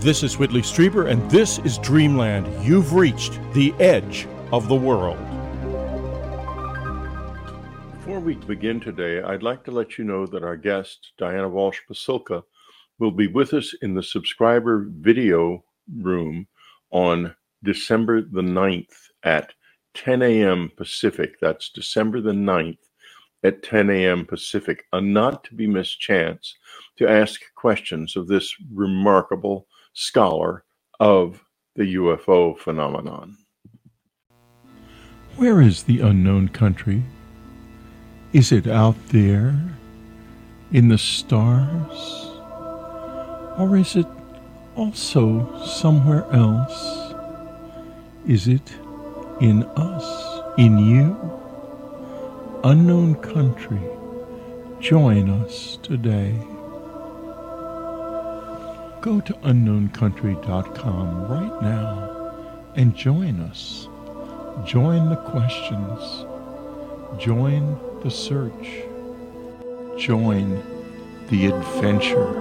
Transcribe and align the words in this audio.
This 0.00 0.22
is 0.22 0.38
Whitley 0.38 0.60
Strieber, 0.60 1.10
and 1.10 1.28
this 1.30 1.58
is 1.60 1.78
Dreamland. 1.78 2.46
You've 2.62 2.92
reached 2.92 3.40
the 3.54 3.72
edge 3.80 4.28
of 4.52 4.68
the 4.68 4.74
world. 4.74 5.18
Before 7.98 8.20
we 8.20 8.34
begin 8.34 8.78
today, 8.78 9.22
I'd 9.22 9.42
like 9.42 9.64
to 9.64 9.70
let 9.70 9.96
you 9.96 10.04
know 10.04 10.26
that 10.26 10.44
our 10.44 10.56
guest, 10.56 11.12
Diana 11.16 11.48
Walsh 11.48 11.80
Pasulka, 11.90 12.42
will 12.98 13.10
be 13.10 13.26
with 13.26 13.54
us 13.54 13.74
in 13.80 13.94
the 13.94 14.02
subscriber 14.02 14.86
video 14.90 15.64
room 16.00 16.46
on 16.90 17.34
December 17.64 18.20
the 18.20 18.42
9th 18.42 18.94
at 19.24 19.54
10 19.94 20.20
a.m. 20.22 20.70
Pacific. 20.76 21.40
That's 21.40 21.70
December 21.70 22.20
the 22.20 22.32
9th 22.32 22.78
at 23.42 23.62
10 23.62 23.88
a.m. 23.90 24.26
Pacific. 24.26 24.84
A 24.92 25.00
not 25.00 25.42
to 25.44 25.54
be 25.54 25.66
missed 25.66 25.98
chance 25.98 26.54
to 26.98 27.08
ask 27.08 27.40
questions 27.54 28.14
of 28.14 28.28
this 28.28 28.54
remarkable 28.72 29.66
scholar 29.96 30.62
of 31.00 31.42
the 31.74 31.94
UFO 31.94 32.56
phenomenon. 32.58 33.34
Where 35.36 35.62
is 35.62 35.84
the 35.84 36.00
unknown 36.00 36.48
country? 36.50 37.02
Is 38.34 38.52
it 38.52 38.66
out 38.66 38.96
there 39.08 39.58
in 40.70 40.88
the 40.88 40.98
stars? 40.98 42.30
Or 43.58 43.74
is 43.74 43.96
it 43.96 44.06
also 44.74 45.64
somewhere 45.64 46.26
else? 46.30 47.14
Is 48.26 48.48
it 48.48 48.74
in 49.40 49.64
us, 49.76 50.42
in 50.58 50.78
you? 50.78 51.16
Unknown 52.64 53.14
country, 53.14 53.80
join 54.78 55.30
us 55.30 55.78
today 55.82 56.38
go 59.06 59.20
to 59.20 59.32
unknowncountry.com 59.34 61.28
right 61.28 61.62
now 61.62 62.34
and 62.74 62.96
join 62.96 63.38
us. 63.38 63.86
Join 64.66 65.10
the 65.10 65.14
questions. 65.14 66.26
Join 67.16 67.78
the 68.02 68.10
search. 68.10 68.82
Join 69.96 70.60
the 71.28 71.46
adventure. 71.46 72.32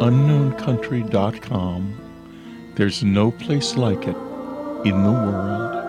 Unknowncountry.com. 0.00 2.72
There's 2.74 3.04
no 3.04 3.30
place 3.30 3.76
like 3.76 4.08
it 4.08 4.16
in 4.84 5.04
the 5.04 5.12
world. 5.12 5.81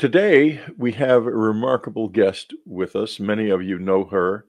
Today, 0.00 0.58
we 0.78 0.92
have 0.92 1.26
a 1.26 1.30
remarkable 1.30 2.08
guest 2.08 2.54
with 2.64 2.96
us. 2.96 3.20
Many 3.20 3.50
of 3.50 3.62
you 3.62 3.78
know 3.78 4.06
her 4.06 4.46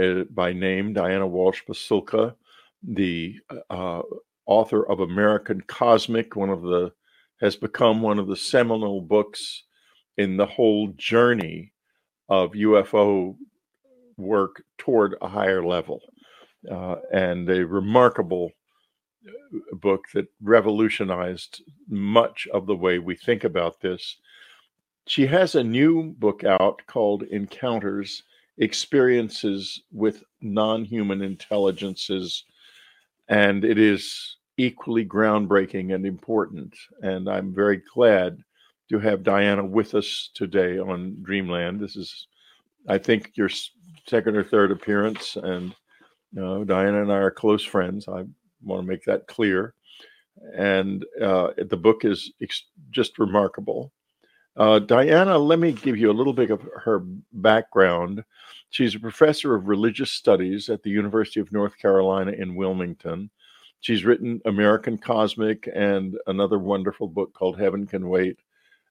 uh, 0.00 0.22
by 0.30 0.52
name, 0.52 0.92
Diana 0.92 1.26
Walsh 1.26 1.62
Pasulka, 1.68 2.36
the 2.84 3.34
uh, 3.68 4.02
author 4.46 4.88
of 4.88 5.00
American 5.00 5.60
Cosmic, 5.62 6.36
one 6.36 6.50
of 6.50 6.62
the 6.62 6.92
has 7.40 7.56
become 7.56 8.00
one 8.00 8.20
of 8.20 8.28
the 8.28 8.36
seminal 8.36 9.00
books 9.00 9.64
in 10.18 10.36
the 10.36 10.46
whole 10.46 10.92
journey 10.96 11.72
of 12.28 12.52
UFO 12.52 13.34
work 14.16 14.62
toward 14.78 15.16
a 15.20 15.26
higher 15.26 15.66
level, 15.66 16.00
uh, 16.70 16.94
and 17.12 17.50
a 17.50 17.66
remarkable 17.66 18.52
uh, 19.26 19.74
book 19.78 20.04
that 20.14 20.28
revolutionized 20.40 21.60
much 21.88 22.46
of 22.54 22.68
the 22.68 22.76
way 22.76 23.00
we 23.00 23.16
think 23.16 23.42
about 23.42 23.80
this 23.80 24.18
she 25.06 25.26
has 25.26 25.54
a 25.54 25.64
new 25.64 26.12
book 26.18 26.44
out 26.44 26.80
called 26.86 27.24
Encounters 27.24 28.22
Experiences 28.58 29.82
with 29.92 30.22
Non 30.40 30.84
Human 30.84 31.22
Intelligences, 31.22 32.44
and 33.28 33.64
it 33.64 33.78
is 33.78 34.36
equally 34.58 35.04
groundbreaking 35.04 35.94
and 35.94 36.06
important. 36.06 36.74
And 37.02 37.28
I'm 37.28 37.54
very 37.54 37.82
glad 37.94 38.38
to 38.90 38.98
have 38.98 39.22
Diana 39.22 39.64
with 39.64 39.94
us 39.94 40.30
today 40.34 40.78
on 40.78 41.16
Dreamland. 41.22 41.80
This 41.80 41.96
is, 41.96 42.28
I 42.88 42.98
think, 42.98 43.32
your 43.34 43.48
second 44.06 44.36
or 44.36 44.44
third 44.44 44.70
appearance, 44.70 45.36
and 45.36 45.74
you 46.32 46.40
know, 46.40 46.64
Diana 46.64 47.02
and 47.02 47.12
I 47.12 47.16
are 47.16 47.30
close 47.30 47.64
friends. 47.64 48.06
I 48.08 48.24
want 48.62 48.82
to 48.82 48.88
make 48.88 49.04
that 49.04 49.26
clear. 49.26 49.74
And 50.56 51.04
uh, 51.20 51.50
the 51.56 51.76
book 51.76 52.04
is 52.04 52.32
ex- 52.40 52.66
just 52.90 53.18
remarkable. 53.18 53.92
Uh, 54.56 54.78
Diana, 54.78 55.38
let 55.38 55.58
me 55.58 55.72
give 55.72 55.96
you 55.96 56.10
a 56.10 56.12
little 56.12 56.32
bit 56.32 56.50
of 56.50 56.62
her 56.84 57.00
background. 57.32 58.22
She's 58.70 58.94
a 58.94 59.00
professor 59.00 59.54
of 59.54 59.68
religious 59.68 60.10
studies 60.10 60.68
at 60.68 60.82
the 60.82 60.90
University 60.90 61.40
of 61.40 61.52
North 61.52 61.76
Carolina 61.78 62.32
in 62.32 62.54
Wilmington. 62.54 63.30
She's 63.80 64.04
written 64.04 64.40
American 64.44 64.98
Cosmic 64.98 65.68
and 65.74 66.16
another 66.26 66.58
wonderful 66.58 67.08
book 67.08 67.32
called 67.34 67.58
Heaven 67.58 67.86
Can 67.86 68.08
Wait, 68.08 68.38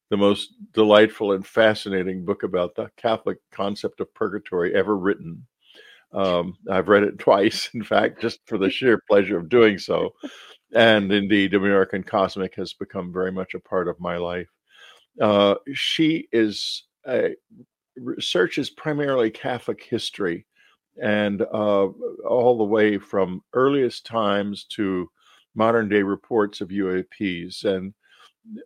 the 0.09 0.17
most 0.17 0.53
delightful 0.73 1.31
and 1.31 1.45
fascinating 1.45 2.25
book 2.25 2.43
about 2.43 2.75
the 2.75 2.91
Catholic 2.97 3.37
concept 3.51 4.01
of 4.01 4.13
purgatory 4.13 4.75
ever 4.75 4.97
written. 4.97 5.45
Um, 6.11 6.57
I've 6.69 6.89
read 6.89 7.03
it 7.03 7.19
twice, 7.19 7.69
in 7.73 7.83
fact, 7.83 8.19
just 8.21 8.39
for 8.47 8.57
the 8.57 8.69
sheer 8.69 9.01
pleasure 9.07 9.37
of 9.37 9.49
doing 9.49 9.77
so. 9.77 10.13
And 10.73 11.11
indeed, 11.11 11.53
American 11.53 12.03
Cosmic 12.03 12.55
has 12.55 12.73
become 12.73 13.13
very 13.13 13.31
much 13.31 13.53
a 13.53 13.59
part 13.59 13.87
of 13.87 13.99
my 13.99 14.17
life. 14.17 14.47
Uh, 15.21 15.55
she 15.73 16.27
is 16.31 16.83
uh, 17.07 17.29
researches 17.95 18.69
primarily 18.69 19.29
Catholic 19.29 19.83
history, 19.83 20.45
and 21.01 21.43
uh, 21.43 21.87
all 22.27 22.57
the 22.57 22.63
way 22.63 22.97
from 22.97 23.43
earliest 23.53 24.05
times 24.05 24.65
to 24.65 25.09
modern 25.55 25.87
day 25.87 26.01
reports 26.01 26.59
of 26.61 26.69
UAPs 26.69 27.65
and 27.65 27.93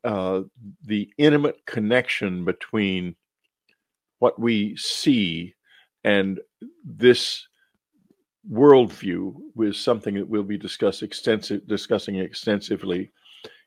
uh, 0.04 0.42
the 0.86 1.10
intimate 1.18 1.58
connection 1.66 2.46
between 2.46 3.16
what 4.20 4.40
we 4.40 4.76
see 4.78 5.54
and 6.06 6.40
this 6.86 7.48
worldview 8.50 9.34
was 9.56 9.78
something 9.78 10.16
that 10.16 10.28
we'll 10.28 10.44
be 10.44 10.58
discuss 10.58 11.02
extensive, 11.02 11.68
discussing 11.68 12.16
extensively 12.16 13.12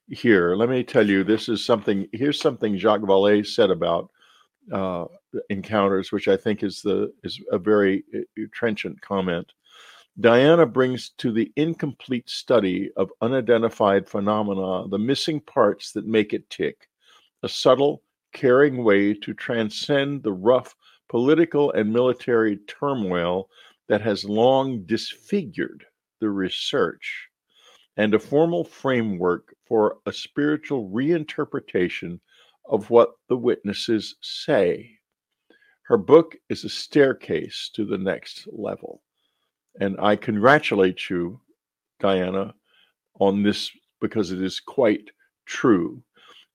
here. 0.09 0.55
Let 0.55 0.69
me 0.69 0.83
tell 0.83 1.09
you, 1.09 1.25
this 1.25 1.49
is 1.49 1.65
something. 1.65 2.09
Here's 2.13 2.41
something 2.41 2.77
Jacques 2.77 3.03
Vallée 3.03 3.47
said 3.47 3.71
about 3.71 4.11
uh, 4.73 5.07
encounters, 5.51 6.13
which 6.13 6.29
I 6.29 6.37
think 6.37 6.63
is 6.63 6.83
the 6.83 7.13
is 7.25 7.41
a 7.51 7.59
very 7.59 8.05
uh, 8.15 8.43
trenchant 8.53 9.01
comment. 9.01 9.53
Diana 10.21 10.67
brings 10.67 11.11
to 11.19 11.31
the 11.31 11.53
incomplete 11.55 12.29
study 12.29 12.91
of 12.97 13.13
unidentified 13.21 14.09
phenomena 14.09 14.89
the 14.89 14.99
missing 14.99 15.41
parts 15.41 15.93
that 15.93 16.07
make 16.07 16.33
it 16.33 16.51
tick, 16.51 16.89
a 17.43 17.49
subtle, 17.49 18.03
caring 18.33 18.83
way 18.83 19.15
to 19.15 19.33
transcend 19.33 20.23
the 20.23 20.33
rough 20.33 20.75
political 21.09 21.71
and 21.73 21.93
military 21.93 22.59
turmoil 22.67 23.49
that 23.89 24.01
has 24.01 24.25
long 24.25 24.83
disfigured 24.83 25.85
the 26.21 26.29
research 26.29 27.28
and 27.99 28.15
a 28.15 28.19
formal 28.19 28.65
framework 28.65 29.55
for 29.67 29.99
a 30.07 30.13
spiritual 30.13 30.89
reinterpretation 30.89 32.21
of 32.71 32.89
what 32.91 33.15
the 33.29 33.37
witnesses 33.37 34.15
say. 34.23 34.99
Her 35.83 35.99
book 35.99 36.37
is 36.49 36.65
a 36.65 36.69
staircase 36.69 37.71
to 37.75 37.85
the 37.85 37.99
next 37.99 38.47
level. 38.53 39.03
And 39.81 39.97
I 40.01 40.17
congratulate 40.17 41.11
you, 41.11 41.41
Diana, 41.99 42.55
on 43.19 43.43
this 43.43 43.71
because 44.01 44.31
it 44.31 44.43
is 44.43 44.61
quite 44.61 45.11
true. 45.45 46.01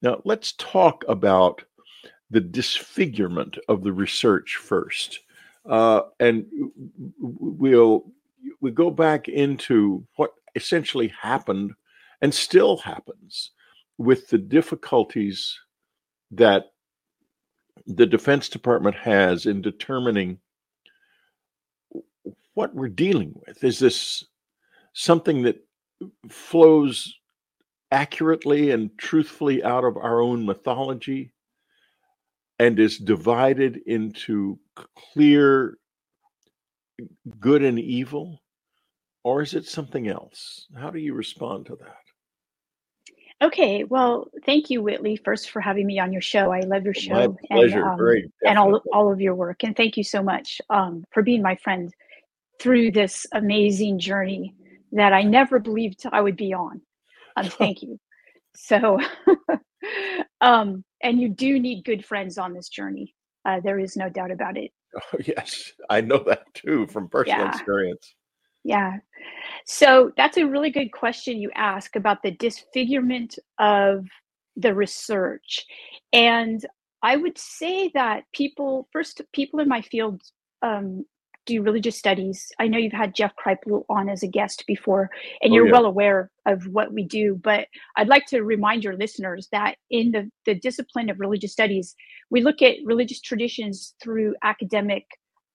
Now, 0.00 0.22
let's 0.24 0.52
talk 0.52 1.04
about 1.08 1.62
the 2.30 2.40
disfigurement 2.40 3.58
of 3.68 3.82
the 3.82 3.92
research 3.92 4.56
first. 4.56 5.20
Uh, 5.68 6.02
and 6.20 6.46
we'll 7.18 8.04
we 8.60 8.70
go 8.70 8.90
back 8.90 9.28
into 9.28 10.06
what 10.16 10.32
essentially 10.54 11.08
happened 11.20 11.72
and 12.20 12.32
still 12.32 12.78
happens 12.78 13.50
with 13.98 14.28
the 14.28 14.38
difficulties 14.38 15.58
that 16.30 16.64
the 17.86 18.06
Defense 18.06 18.48
Department 18.48 18.96
has 18.96 19.46
in 19.46 19.60
determining 19.60 20.38
what 22.54 22.74
we're 22.74 22.88
dealing 22.88 23.34
with. 23.46 23.62
Is 23.62 23.78
this 23.78 24.24
something 24.92 25.42
that 25.42 25.56
flows 26.28 27.14
accurately 27.90 28.70
and 28.70 28.96
truthfully 28.98 29.62
out 29.62 29.84
of 29.84 29.96
our 29.96 30.20
own 30.20 30.46
mythology 30.46 31.32
and 32.58 32.78
is 32.78 32.98
divided 32.98 33.80
into 33.86 34.58
clear 35.12 35.78
good 37.40 37.62
and 37.62 37.78
evil? 37.78 38.40
Or 39.24 39.42
is 39.42 39.54
it 39.54 39.66
something 39.66 40.08
else? 40.08 40.66
How 40.76 40.90
do 40.90 40.98
you 40.98 41.14
respond 41.14 41.66
to 41.66 41.76
that? 41.76 41.96
Okay, 43.42 43.84
well, 43.84 44.28
thank 44.46 44.70
you, 44.70 44.80
Whitley, 44.80 45.16
first 45.16 45.50
for 45.50 45.60
having 45.60 45.86
me 45.86 45.98
on 45.98 46.12
your 46.12 46.22
show. 46.22 46.52
I 46.52 46.60
love 46.60 46.84
your 46.84 46.94
show 46.94 47.14
My 47.14 47.28
pleasure. 47.50 47.80
and 47.80 47.90
um, 47.90 47.96
Great. 47.98 48.30
and 48.46 48.58
all 48.58 48.80
all 48.92 49.12
of 49.12 49.20
your 49.20 49.34
work. 49.34 49.64
And 49.64 49.76
thank 49.76 49.96
you 49.96 50.04
so 50.04 50.22
much 50.22 50.60
um, 50.70 51.04
for 51.12 51.22
being 51.22 51.42
my 51.42 51.56
friend 51.56 51.92
through 52.60 52.92
this 52.92 53.26
amazing 53.32 53.98
journey 53.98 54.54
that 54.92 55.12
I 55.12 55.22
never 55.22 55.58
believed 55.58 56.04
I 56.12 56.20
would 56.20 56.36
be 56.36 56.54
on. 56.54 56.80
Um, 57.36 57.44
thank 57.58 57.82
you. 57.82 57.98
So, 58.54 59.00
um, 60.40 60.84
and 61.02 61.20
you 61.20 61.28
do 61.28 61.58
need 61.58 61.84
good 61.84 62.04
friends 62.04 62.38
on 62.38 62.54
this 62.54 62.68
journey. 62.68 63.14
Uh, 63.44 63.60
there 63.60 63.78
is 63.78 63.96
no 63.96 64.08
doubt 64.08 64.30
about 64.30 64.56
it. 64.56 64.70
Oh, 64.96 65.18
yes, 65.26 65.72
I 65.90 66.00
know 66.00 66.22
that 66.26 66.44
too 66.54 66.86
from 66.86 67.08
personal 67.08 67.40
Yeah, 67.40 67.48
experience. 67.48 68.14
yeah. 68.62 68.98
So 69.66 70.12
that's 70.16 70.36
a 70.36 70.46
really 70.46 70.70
good 70.70 70.92
question 70.92 71.40
you 71.40 71.50
ask 71.54 71.96
about 71.96 72.22
the 72.22 72.32
disfigurement 72.32 73.38
of 73.58 74.06
the 74.56 74.74
research. 74.74 75.64
And 76.12 76.64
I 77.02 77.16
would 77.16 77.38
say 77.38 77.90
that 77.94 78.24
people, 78.32 78.88
first, 78.92 79.20
people 79.32 79.60
in 79.60 79.68
my 79.68 79.82
field 79.82 80.22
um, 80.62 81.04
do 81.46 81.62
religious 81.62 81.98
studies. 81.98 82.50
I 82.58 82.68
know 82.68 82.78
you've 82.78 82.92
had 82.92 83.14
Jeff 83.14 83.32
Kripal 83.36 83.84
on 83.90 84.08
as 84.08 84.22
a 84.22 84.28
guest 84.28 84.64
before, 84.66 85.10
and 85.42 85.52
Oh, 85.52 85.56
you're 85.56 85.66
yeah. 85.66 85.72
well 85.72 85.84
aware 85.84 86.30
of 86.46 86.64
what 86.68 86.92
we 86.92 87.04
do. 87.04 87.38
But 87.42 87.66
I'd 87.96 88.08
like 88.08 88.26
to 88.26 88.42
remind 88.42 88.84
your 88.84 88.96
listeners 88.96 89.48
that 89.52 89.76
in 89.90 90.12
the, 90.12 90.30
the 90.46 90.54
discipline 90.54 91.10
of 91.10 91.20
religious 91.20 91.52
studies, 91.52 91.94
we 92.30 92.40
look 92.40 92.62
at 92.62 92.76
religious 92.84 93.20
traditions 93.20 93.94
through 94.02 94.34
academic 94.42 95.04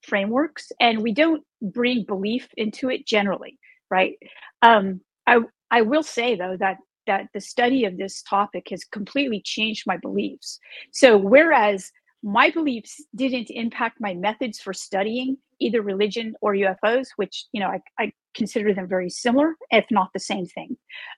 frameworks 0.04 0.72
and 0.80 1.02
we 1.02 1.14
don't 1.14 1.44
bring 1.62 2.04
belief 2.06 2.48
into 2.58 2.90
it 2.90 3.06
generally 3.06 3.58
right? 3.90 4.16
Um, 4.62 5.02
I, 5.28 5.40
I 5.72 5.82
will 5.82 6.04
say 6.04 6.36
though 6.36 6.58
that 6.60 6.78
that 7.08 7.28
the 7.34 7.42
study 7.42 7.86
of 7.86 7.98
this 7.98 8.22
topic 8.22 8.68
has 8.70 8.84
completely 8.84 9.42
changed 9.44 9.86
my 9.88 9.98
beliefs. 9.98 10.60
So 10.92 11.18
whereas 11.18 11.92
my 12.22 12.52
beliefs 12.52 13.04
didn't 13.16 13.50
impact 13.50 13.98
my 14.00 14.14
methods 14.14 14.60
for 14.60 14.74
studying 14.74 15.38
either 15.62 15.82
religion 15.82 16.34
or 16.42 16.54
ufos 16.54 17.08
which 17.16 17.46
you 17.54 17.62
know 17.62 17.68
i, 17.68 17.80
I 17.98 18.12
consider 18.34 18.74
them 18.74 18.90
very 18.90 19.10
similar 19.10 19.56
if 19.72 19.86
not 19.90 20.10
the 20.14 20.20
same 20.20 20.46
thing 20.46 20.76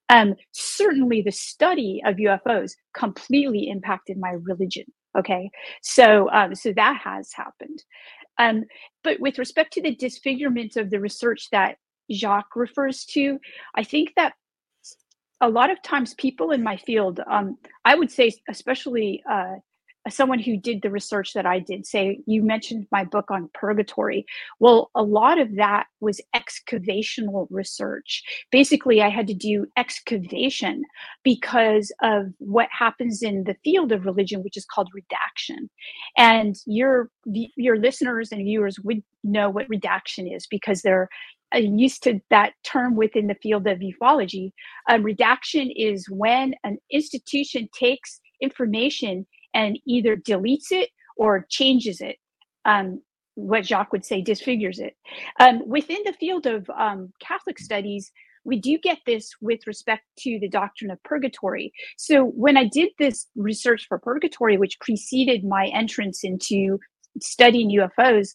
um, 0.10 0.36
certainly 0.52 1.24
the 1.24 1.32
study 1.32 2.04
of 2.06 2.18
ufos 2.18 2.74
completely 2.94 3.68
impacted 3.68 4.20
my 4.20 4.34
religion 4.44 4.86
okay? 5.18 5.50
So 5.82 6.30
um, 6.32 6.56
so 6.56 6.74
that 6.74 7.00
has 7.04 7.32
happened 7.34 7.84
um, 8.42 8.64
but 9.04 9.20
with 9.20 9.38
respect 9.38 9.74
to 9.74 9.82
the 9.82 9.96
disfigurement 9.96 10.76
of 10.76 10.90
the 10.90 11.00
research 11.00 11.50
that 11.52 11.78
Jacques 12.12 12.56
refers 12.56 13.06
to, 13.06 13.40
I 13.76 13.84
think 13.84 14.14
that 14.16 14.34
a 15.42 15.50
lot 15.50 15.70
of 15.70 15.82
times 15.84 16.14
people 16.16 16.52
in 16.52 16.64
my 16.64 16.78
field, 16.78 17.20
um, 17.30 17.58
I 17.86 17.96
would 17.96 18.12
say, 18.12 18.32
especially 18.50 19.24
uh, 19.30 19.56
someone 20.10 20.40
who 20.40 20.58
did 20.58 20.82
the 20.82 20.90
research 20.90 21.34
that 21.34 21.46
I 21.46 21.60
did, 21.60 21.86
say, 21.86 22.20
you 22.26 22.42
mentioned 22.42 22.88
my 22.92 23.04
book 23.04 23.30
on 23.30 23.50
purgatory. 23.54 24.26
Well, 24.60 24.90
a 24.96 25.04
lot 25.04 25.40
of 25.40 25.56
that 25.58 25.86
was 26.00 26.20
excavational 26.36 27.48
research. 27.52 28.24
Basically, 28.52 29.02
I 29.02 29.10
had 29.10 29.28
to 29.28 29.34
do 29.34 29.68
excavation 29.78 30.84
because 31.24 31.92
of 32.02 32.28
what 32.40 32.68
happens 32.72 33.22
in 33.22 33.44
the 33.44 33.56
field 33.64 33.92
of 33.92 34.06
religion, 34.06 34.44
which 34.44 34.58
is 34.58 34.66
called 34.66 34.90
redaction. 34.94 35.70
And 36.18 36.56
your 36.66 37.10
your 37.26 37.78
listeners 37.78 38.32
and 38.32 38.44
viewers 38.44 38.80
would 38.80 39.04
know 39.24 39.50
what 39.50 39.70
redaction 39.70 40.28
is 40.28 40.48
because 40.48 40.82
they're 40.82 41.10
uh, 41.54 41.60
used 41.60 42.02
to 42.04 42.20
that 42.30 42.54
term 42.64 42.96
within 42.96 43.28
the 43.28 43.36
field 43.36 43.68
of 43.68 43.80
ufology. 43.80 44.52
Um, 44.90 45.04
redaction 45.04 45.70
is 45.76 46.10
when 46.10 46.56
an 46.64 46.78
institution 46.92 47.70
takes 47.78 48.20
information 48.42 49.28
and 49.54 49.80
either 49.86 50.16
deletes 50.16 50.72
it 50.72 50.90
or 51.18 51.46
changes 51.50 52.02
it. 52.02 52.18
Um, 52.66 53.02
what 53.36 53.66
Jacques 53.66 53.92
would 53.92 54.06
say 54.06 54.22
disfigures 54.22 54.80
it. 54.80 54.96
Um, 55.40 55.68
within 55.68 56.00
the 56.06 56.14
field 56.14 56.46
of 56.46 56.70
um, 56.70 57.14
Catholic 57.20 57.60
studies, 57.60 58.12
we 58.44 58.60
do 58.60 58.78
get 58.78 59.00
this 59.06 59.32
with 59.40 59.66
respect 59.68 60.04
to 60.20 60.40
the 60.40 60.50
doctrine 60.50 60.92
of 60.92 61.02
purgatory. 61.04 61.72
So 61.98 62.26
when 62.26 62.58
I 62.58 62.68
did 62.68 62.90
this 62.98 63.28
research 63.36 63.86
for 63.88 64.00
purgatory, 64.00 64.58
which 64.58 64.80
preceded 64.80 65.44
my 65.44 65.68
entrance 65.68 66.24
into 66.24 66.80
studying 67.22 67.70
UFOs, 67.70 68.30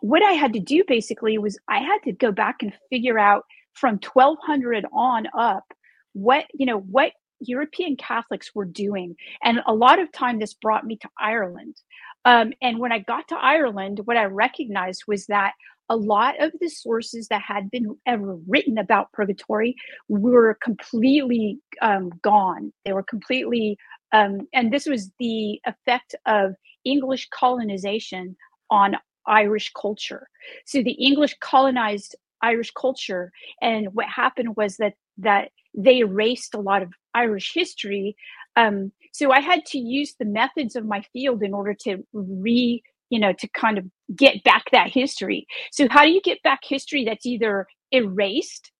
what 0.00 0.22
I 0.22 0.32
had 0.32 0.52
to 0.54 0.60
do 0.60 0.82
basically 0.86 1.38
was 1.38 1.58
I 1.68 1.78
had 1.78 1.98
to 2.04 2.12
go 2.12 2.32
back 2.32 2.62
and 2.62 2.72
figure 2.90 3.18
out 3.18 3.44
from 3.74 3.98
1200 4.12 4.84
on 4.92 5.26
up 5.38 5.64
what 6.12 6.44
you 6.52 6.66
know 6.66 6.78
what 6.78 7.12
European 7.42 7.96
Catholics 7.96 8.54
were 8.54 8.64
doing, 8.64 9.16
and 9.42 9.60
a 9.66 9.74
lot 9.74 9.98
of 9.98 10.10
time 10.12 10.38
this 10.38 10.54
brought 10.54 10.86
me 10.86 10.96
to 10.96 11.08
Ireland. 11.18 11.76
Um, 12.24 12.52
and 12.62 12.78
when 12.78 12.92
I 12.92 13.00
got 13.00 13.28
to 13.28 13.36
Ireland, 13.36 14.00
what 14.04 14.16
I 14.16 14.24
recognized 14.24 15.02
was 15.08 15.26
that 15.26 15.52
a 15.88 15.96
lot 15.96 16.40
of 16.40 16.52
the 16.60 16.68
sources 16.68 17.28
that 17.28 17.42
had 17.42 17.70
been 17.70 17.96
ever 18.06 18.36
written 18.48 18.78
about 18.78 19.12
purgatory 19.12 19.74
were 20.08 20.56
completely 20.62 21.58
um, 21.82 22.10
gone. 22.22 22.72
They 22.84 22.92
were 22.92 23.02
completely, 23.02 23.76
um, 24.12 24.46
and 24.54 24.72
this 24.72 24.86
was 24.86 25.10
the 25.18 25.60
effect 25.66 26.14
of 26.26 26.54
English 26.84 27.28
colonization 27.30 28.36
on 28.70 28.96
Irish 29.26 29.70
culture. 29.80 30.28
So 30.66 30.82
the 30.82 30.92
English 30.92 31.36
colonized 31.40 32.16
Irish 32.42 32.72
culture, 32.72 33.30
and 33.60 33.88
what 33.92 34.06
happened 34.06 34.56
was 34.56 34.76
that 34.78 34.94
that 35.18 35.50
they 35.74 35.98
erased 35.98 36.54
a 36.54 36.60
lot 36.60 36.82
of 36.82 36.92
Irish 37.14 37.52
history. 37.54 38.16
Um, 38.56 38.92
so 39.12 39.32
I 39.32 39.40
had 39.40 39.64
to 39.66 39.78
use 39.78 40.14
the 40.18 40.24
methods 40.24 40.76
of 40.76 40.86
my 40.86 41.02
field 41.12 41.42
in 41.42 41.54
order 41.54 41.74
to 41.82 42.04
re, 42.12 42.82
you 43.10 43.18
know, 43.18 43.32
to 43.34 43.48
kind 43.48 43.78
of 43.78 43.84
get 44.14 44.42
back 44.44 44.64
that 44.72 44.90
history. 44.90 45.46
So 45.70 45.86
how 45.90 46.04
do 46.04 46.10
you 46.10 46.20
get 46.20 46.42
back 46.42 46.60
history 46.62 47.04
that's 47.04 47.26
either 47.26 47.66
erased 47.90 48.72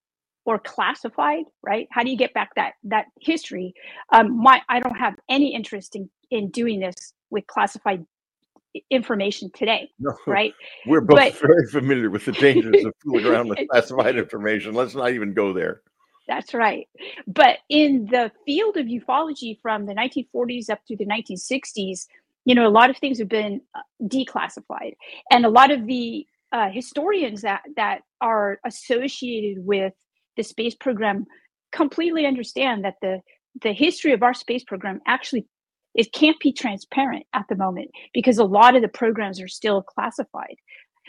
or 0.45 0.59
classified, 0.59 1.45
right? 1.63 1.87
How 1.91 2.03
do 2.03 2.11
you 2.11 2.17
get 2.17 2.35
back 2.35 2.51
that 2.57 2.75
that 2.85 3.07
history? 3.21 3.75
Um, 4.13 4.43
my 4.43 4.61
I 4.69 4.81
don't 4.81 4.97
have 4.97 5.15
any 5.29 5.55
interest 5.55 5.97
in 5.97 6.11
in 6.31 6.51
doing 6.51 6.81
this 6.81 7.15
with 7.31 7.47
classified 7.47 8.05
information 8.91 9.51
today, 9.55 9.91
No, 9.99 10.17
right? 10.27 10.55
we're 10.87 11.03
But 11.03 11.17
both 11.17 11.41
very 11.41 11.67
familiar 11.71 12.11
with 12.11 12.25
the 12.25 12.33
dangers 12.33 12.85
of 12.85 12.93
fooling 13.05 13.27
around 13.27 13.49
with 13.49 13.59
classified 13.71 14.17
information. 14.17 14.75
Let's 14.75 14.95
not 14.95 15.11
even 15.11 15.35
go 15.35 15.53
there. 15.53 15.83
That's 16.29 16.55
right. 16.55 16.89
But 17.27 17.59
in 17.69 18.07
the 18.11 18.31
field 18.47 18.77
of 18.77 18.87
ufology 18.87 19.61
from 19.61 19.87
the 19.87 19.95
1940s 19.95 20.71
up 20.71 20.81
to 20.87 20.97
the 20.97 21.07
1960s, 21.07 22.07
you 22.45 22.55
know, 22.55 22.67
a 22.67 22.71
lot 22.71 22.91
of 22.91 22.97
things 22.97 23.19
have 23.19 23.29
been 23.29 23.61
uh, 23.75 23.81
declassified, 24.03 24.95
and 25.31 25.45
a 25.45 25.51
lot 25.51 25.71
of 25.71 25.87
the 25.87 26.27
uh, 26.53 26.71
historians 26.71 27.43
that 27.43 27.63
that 27.77 28.03
are 28.21 28.59
associated 28.67 29.65
with 29.65 29.95
the 30.37 30.43
space 30.43 30.75
program 30.75 31.27
completely 31.73 32.27
understand 32.27 32.85
that 32.85 32.97
the 33.01 33.21
the 33.63 33.73
history 33.73 34.13
of 34.13 34.23
our 34.23 34.35
space 34.35 34.65
program 34.65 35.01
actually 35.07 35.47
it 35.95 36.13
can't 36.13 36.39
be 36.41 36.53
transparent 36.53 37.27
at 37.35 37.45
the 37.49 37.57
moment 37.57 37.91
because 38.15 38.39
a 38.39 38.45
lot 38.45 38.75
of 38.75 38.83
the 38.83 38.89
programs 38.89 39.41
are 39.41 39.49
still 39.49 39.83
classified. 39.83 40.57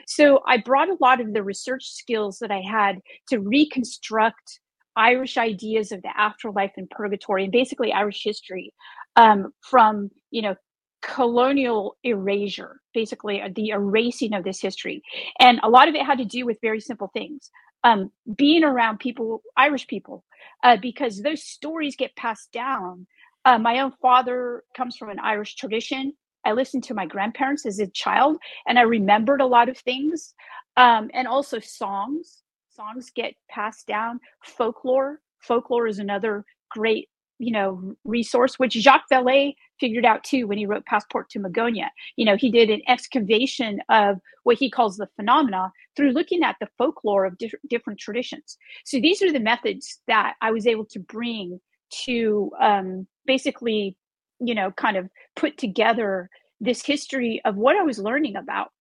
So 0.08 0.42
I 0.46 0.58
brought 0.58 0.90
a 0.90 0.98
lot 1.00 1.22
of 1.22 1.34
the 1.34 1.44
research 1.44 1.86
skills 1.86 2.40
that 2.40 2.52
I 2.52 2.60
had 2.60 3.00
to 3.30 3.40
reconstruct 3.40 4.60
Irish 4.96 5.38
ideas 5.38 5.92
of 5.92 6.02
the 6.02 6.12
afterlife 6.18 6.74
and 6.78 6.90
purgatory 6.90 7.44
and 7.44 7.52
basically 7.52 7.92
Irish 7.94 8.24
history 8.24 8.74
um, 9.16 9.54
from, 9.62 10.10
you 10.32 10.42
know, 10.42 10.56
colonial 11.02 11.98
erasure, 12.04 12.80
basically 12.94 13.42
uh, 13.42 13.50
the 13.56 13.70
erasing 13.70 14.34
of 14.34 14.44
this 14.44 14.62
history. 14.62 15.02
And 15.40 15.60
a 15.64 15.70
lot 15.70 15.90
of 15.90 15.96
it 15.96 16.06
had 16.06 16.18
to 16.20 16.26
do 16.26 16.46
with 16.46 16.58
very 16.62 16.80
simple 16.80 17.10
things. 17.14 17.50
Um, 17.84 18.12
being 18.38 18.64
around 18.64 19.00
people, 19.00 19.42
Irish 19.58 19.88
people, 19.88 20.24
uh, 20.64 20.78
because 20.82 21.22
those 21.22 21.44
stories 21.44 21.98
get 21.98 22.16
passed 22.16 22.52
down 22.54 23.08
uh, 23.46 23.58
my 23.58 23.80
own 23.80 23.92
father 24.02 24.64
comes 24.76 24.96
from 24.96 25.10
an 25.10 25.20
Irish 25.20 25.56
tradition. 25.56 26.14
I 26.46 26.54
listened 26.54 26.84
to 26.86 26.94
my 26.94 27.06
grandparents 27.06 27.66
as 27.66 27.80
a 27.80 27.88
child, 27.88 28.38
and 28.68 28.78
I 28.80 28.84
remembered 28.84 29.42
a 29.42 29.46
lot 29.46 29.70
of 29.70 29.78
things. 29.78 30.34
Um, 30.76 31.12
and 31.14 31.28
also 31.28 31.60
songs. 31.60 32.43
Songs 32.76 33.12
get 33.16 33.36
passed 33.50 33.86
down. 33.86 34.20
Folklore. 34.44 35.20
Folklore 35.40 35.88
is 35.88 36.00
another 36.00 36.44
great, 36.72 37.08
you 37.38 37.52
know, 37.52 37.94
resource, 38.04 38.58
which 38.58 38.74
Jacques 38.74 39.06
Vallée 39.12 39.54
figured 39.80 40.06
out 40.06 40.24
too 40.24 40.48
when 40.48 40.58
he 40.58 40.66
wrote 40.66 40.86
Passport 40.86 41.30
to 41.32 41.40
Magonia. 41.40 41.90
You 42.16 42.26
know, 42.26 42.36
he 42.36 42.50
did 42.50 42.72
an 42.72 42.82
excavation 42.88 43.80
of 43.90 44.18
what 44.44 44.58
he 44.58 44.72
calls 44.72 44.98
the 44.98 45.10
phenomena 45.16 45.72
through 45.96 46.12
looking 46.12 46.42
at 46.44 46.56
the 46.60 46.68
folklore 46.78 47.26
of 47.26 47.38
diff- 47.38 47.54
different 47.70 48.00
traditions. 48.00 48.58
So 48.86 49.00
these 49.00 49.22
are 49.22 49.32
the 49.32 49.40
methods 49.40 50.00
that 50.08 50.34
I 50.42 50.52
was 50.52 50.66
able 50.66 50.86
to 50.86 51.00
bring 51.00 51.60
to 52.06 52.50
um, 52.60 53.08
basically, 53.28 53.98
you 54.40 54.56
know, 54.56 54.72
kind 54.72 54.98
of 54.98 55.10
put 55.36 55.60
together 55.60 56.30
this 56.60 56.84
history 56.84 57.40
of 57.46 57.56
what 57.56 57.76
I 57.76 57.84
was 57.84 58.00
learning 58.00 58.36
about. 58.36 58.72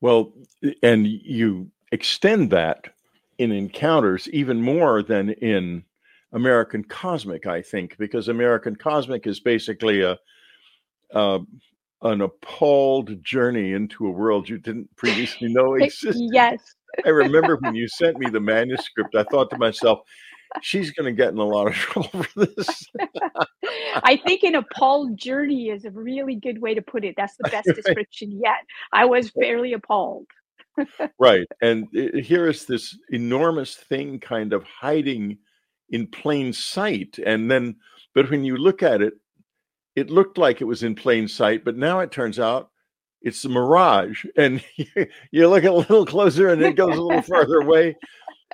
Well, 0.00 0.32
and 0.82 1.06
you 1.06 1.70
extend 1.92 2.50
that 2.50 2.88
in 3.38 3.52
encounters 3.52 4.28
even 4.30 4.60
more 4.60 5.02
than 5.02 5.30
in 5.30 5.84
American 6.32 6.84
Cosmic, 6.84 7.46
I 7.46 7.62
think, 7.62 7.96
because 7.98 8.28
American 8.28 8.76
Cosmic 8.76 9.26
is 9.26 9.40
basically 9.40 10.02
a, 10.02 10.18
a 11.14 11.40
an 12.02 12.20
appalled 12.20 13.24
journey 13.24 13.72
into 13.72 14.06
a 14.06 14.10
world 14.10 14.48
you 14.48 14.58
didn't 14.58 14.94
previously 14.96 15.52
know 15.52 15.74
existed. 15.80 16.28
yes. 16.32 16.60
I 17.04 17.08
remember 17.08 17.56
when 17.56 17.74
you 17.74 17.88
sent 17.88 18.18
me 18.18 18.30
the 18.30 18.40
manuscript, 18.40 19.14
I 19.14 19.24
thought 19.24 19.50
to 19.50 19.58
myself, 19.58 20.00
she's 20.62 20.90
going 20.90 21.06
to 21.06 21.12
get 21.12 21.32
in 21.32 21.38
a 21.38 21.44
lot 21.44 21.68
of 21.68 21.74
trouble 21.74 22.22
for 22.22 22.46
this. 22.46 22.86
I 24.02 24.20
think 24.24 24.42
an 24.42 24.54
appalled 24.54 25.16
journey 25.16 25.68
is 25.70 25.84
a 25.84 25.90
really 25.90 26.36
good 26.36 26.60
way 26.60 26.74
to 26.74 26.82
put 26.82 27.04
it. 27.04 27.14
That's 27.16 27.36
the 27.38 27.48
best 27.50 27.68
description 27.74 28.40
yet. 28.42 28.64
I 28.92 29.04
was 29.04 29.30
fairly 29.30 29.72
appalled. 29.72 30.26
right. 31.18 31.46
And 31.60 31.88
it, 31.92 32.24
here 32.24 32.48
is 32.48 32.64
this 32.64 32.96
enormous 33.10 33.74
thing 33.74 34.20
kind 34.20 34.52
of 34.52 34.62
hiding 34.64 35.38
in 35.90 36.06
plain 36.06 36.52
sight. 36.52 37.18
And 37.24 37.50
then, 37.50 37.76
but 38.14 38.30
when 38.30 38.44
you 38.44 38.56
look 38.56 38.82
at 38.82 39.02
it, 39.02 39.14
it 39.96 40.10
looked 40.10 40.38
like 40.38 40.60
it 40.60 40.66
was 40.66 40.84
in 40.84 40.94
plain 40.94 41.26
sight, 41.26 41.64
but 41.64 41.76
now 41.76 42.00
it 42.00 42.12
turns 42.12 42.38
out 42.38 42.70
it's 43.22 43.44
a 43.44 43.48
mirage. 43.48 44.24
And 44.36 44.62
you, 45.32 45.48
look 45.48 45.64
a 45.64 45.72
little 45.72 46.06
closer 46.06 46.50
and 46.50 46.62
it 46.62 46.76
goes 46.76 46.96
a 46.96 47.02
little 47.02 47.22
farther 47.22 47.60
away. 47.60 47.96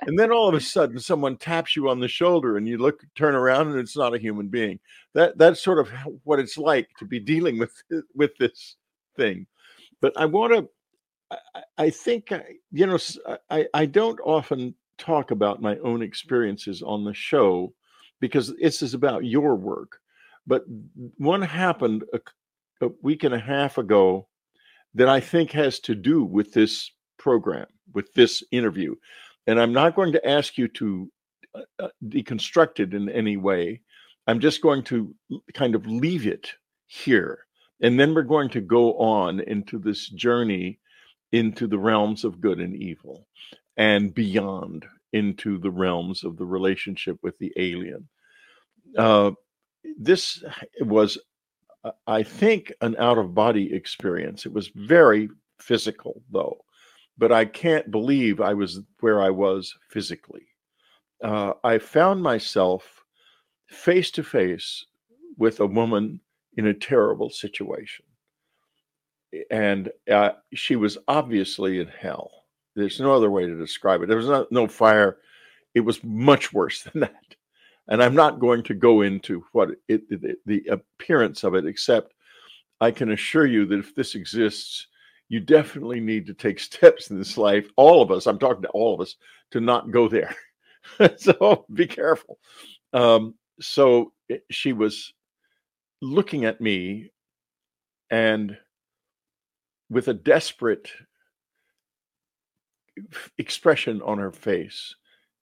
And 0.01 0.19
then 0.19 0.31
all 0.31 0.49
of 0.49 0.55
a 0.55 0.59
sudden 0.59 0.99
someone 0.99 1.37
taps 1.37 1.75
you 1.75 1.89
on 1.89 1.99
the 1.99 2.07
shoulder 2.07 2.57
and 2.57 2.67
you 2.67 2.77
look 2.77 3.01
turn 3.15 3.33
around 3.33 3.69
and 3.69 3.79
it's 3.79 3.95
not 3.95 4.13
a 4.13 4.19
human 4.19 4.47
being. 4.47 4.79
That 5.13 5.37
that's 5.37 5.63
sort 5.63 5.79
of 5.79 5.89
what 6.23 6.39
it's 6.39 6.57
like 6.57 6.89
to 6.99 7.05
be 7.05 7.19
dealing 7.19 7.57
with 7.57 7.71
with 8.15 8.35
this 8.37 8.75
thing. 9.15 9.47
But 10.01 10.13
I 10.17 10.25
want 10.25 10.53
to 10.53 10.69
I, 11.31 11.61
I 11.77 11.89
think 11.89 12.31
you 12.71 12.85
know 12.85 12.97
I, 13.49 13.67
I 13.73 13.85
don't 13.85 14.19
often 14.21 14.75
talk 14.97 15.31
about 15.31 15.61
my 15.61 15.77
own 15.77 16.01
experiences 16.01 16.81
on 16.81 17.03
the 17.03 17.13
show 17.13 17.73
because 18.19 18.53
this 18.55 18.81
is 18.81 18.93
about 18.93 19.25
your 19.25 19.55
work. 19.55 19.99
But 20.47 20.63
one 21.17 21.41
happened 21.41 22.03
a, 22.13 22.19
a 22.81 22.89
week 23.01 23.23
and 23.23 23.33
a 23.33 23.39
half 23.39 23.77
ago 23.77 24.27
that 24.93 25.09
I 25.09 25.19
think 25.19 25.51
has 25.51 25.79
to 25.81 25.95
do 25.95 26.23
with 26.23 26.53
this 26.53 26.91
program, 27.17 27.67
with 27.93 28.13
this 28.13 28.43
interview. 28.51 28.95
And 29.47 29.59
I'm 29.59 29.73
not 29.73 29.95
going 29.95 30.11
to 30.13 30.27
ask 30.27 30.57
you 30.57 30.67
to 30.69 31.11
uh, 31.53 31.61
uh 31.79 31.87
deconstruct 32.07 32.79
it 32.79 32.93
in 32.93 33.09
any 33.09 33.37
way. 33.37 33.81
I'm 34.27 34.39
just 34.39 34.61
going 34.61 34.83
to 34.85 35.13
kind 35.53 35.75
of 35.75 35.85
leave 35.85 36.25
it 36.25 36.53
here. 36.87 37.45
And 37.81 37.99
then 37.99 38.13
we're 38.13 38.23
going 38.23 38.49
to 38.51 38.61
go 38.61 38.97
on 38.97 39.41
into 39.41 39.77
this 39.77 40.09
journey 40.09 40.79
into 41.31 41.67
the 41.67 41.77
realms 41.77 42.23
of 42.23 42.39
good 42.39 42.59
and 42.59 42.75
evil 42.75 43.27
and 43.77 44.13
beyond 44.13 44.85
into 45.11 45.57
the 45.59 45.69
realms 45.69 46.23
of 46.23 46.37
the 46.37 46.45
relationship 46.45 47.17
with 47.21 47.37
the 47.39 47.51
alien. 47.57 48.07
Uh, 48.97 49.31
this 49.97 50.43
was, 50.81 51.17
uh, 51.83 51.91
I 52.07 52.23
think, 52.23 52.73
an 52.81 52.95
out 52.97 53.17
of 53.17 53.35
body 53.35 53.73
experience. 53.73 54.45
It 54.45 54.53
was 54.53 54.69
very 54.75 55.29
physical, 55.59 56.21
though, 56.31 56.57
but 57.17 57.31
I 57.31 57.45
can't 57.45 57.89
believe 57.91 58.41
I 58.41 58.53
was 58.53 58.81
where 58.99 59.21
I 59.21 59.29
was 59.29 59.73
physically. 59.89 60.47
Uh, 61.23 61.53
I 61.63 61.77
found 61.77 62.21
myself 62.21 63.03
face 63.67 64.11
to 64.11 64.23
face 64.23 64.85
with 65.37 65.59
a 65.59 65.65
woman 65.65 66.19
in 66.57 66.67
a 66.67 66.73
terrible 66.73 67.29
situation. 67.29 68.05
And 69.49 69.91
uh, 70.09 70.31
she 70.53 70.75
was 70.75 70.97
obviously 71.07 71.79
in 71.79 71.87
hell. 71.87 72.31
There's 72.75 72.99
no 72.99 73.13
other 73.13 73.31
way 73.31 73.45
to 73.45 73.57
describe 73.57 74.01
it. 74.01 74.07
There 74.07 74.17
was 74.17 74.27
no, 74.27 74.47
no 74.51 74.67
fire. 74.67 75.17
It 75.73 75.81
was 75.81 76.03
much 76.03 76.53
worse 76.53 76.83
than 76.93 77.01
that. 77.01 77.35
And 77.87 78.01
I'm 78.01 78.15
not 78.15 78.39
going 78.39 78.63
to 78.63 78.73
go 78.73 79.01
into 79.01 79.45
what 79.51 79.69
it, 79.87 80.09
the, 80.09 80.35
the 80.45 80.65
appearance 80.69 81.43
of 81.43 81.53
it, 81.53 81.65
except 81.65 82.13
I 82.81 82.91
can 82.91 83.11
assure 83.11 83.45
you 83.45 83.65
that 83.67 83.79
if 83.79 83.95
this 83.95 84.15
exists, 84.15 84.87
you 85.29 85.39
definitely 85.39 85.99
need 85.99 86.25
to 86.27 86.33
take 86.33 86.59
steps 86.59 87.09
in 87.09 87.17
this 87.17 87.37
life. 87.37 87.67
All 87.75 88.01
of 88.01 88.11
us, 88.11 88.27
I'm 88.27 88.39
talking 88.39 88.63
to 88.63 88.69
all 88.69 88.93
of 88.93 89.01
us, 89.01 89.15
to 89.51 89.59
not 89.59 89.91
go 89.91 90.07
there. 90.07 90.35
so 91.17 91.65
be 91.73 91.87
careful. 91.87 92.39
Um, 92.93 93.35
so 93.59 94.11
it, 94.29 94.43
she 94.51 94.73
was 94.73 95.13
looking 96.01 96.45
at 96.45 96.61
me 96.61 97.11
and 98.11 98.57
with 99.89 100.07
a 100.07 100.13
desperate 100.13 100.91
expression 103.37 104.01
on 104.01 104.17
her 104.17 104.31
face 104.31 104.95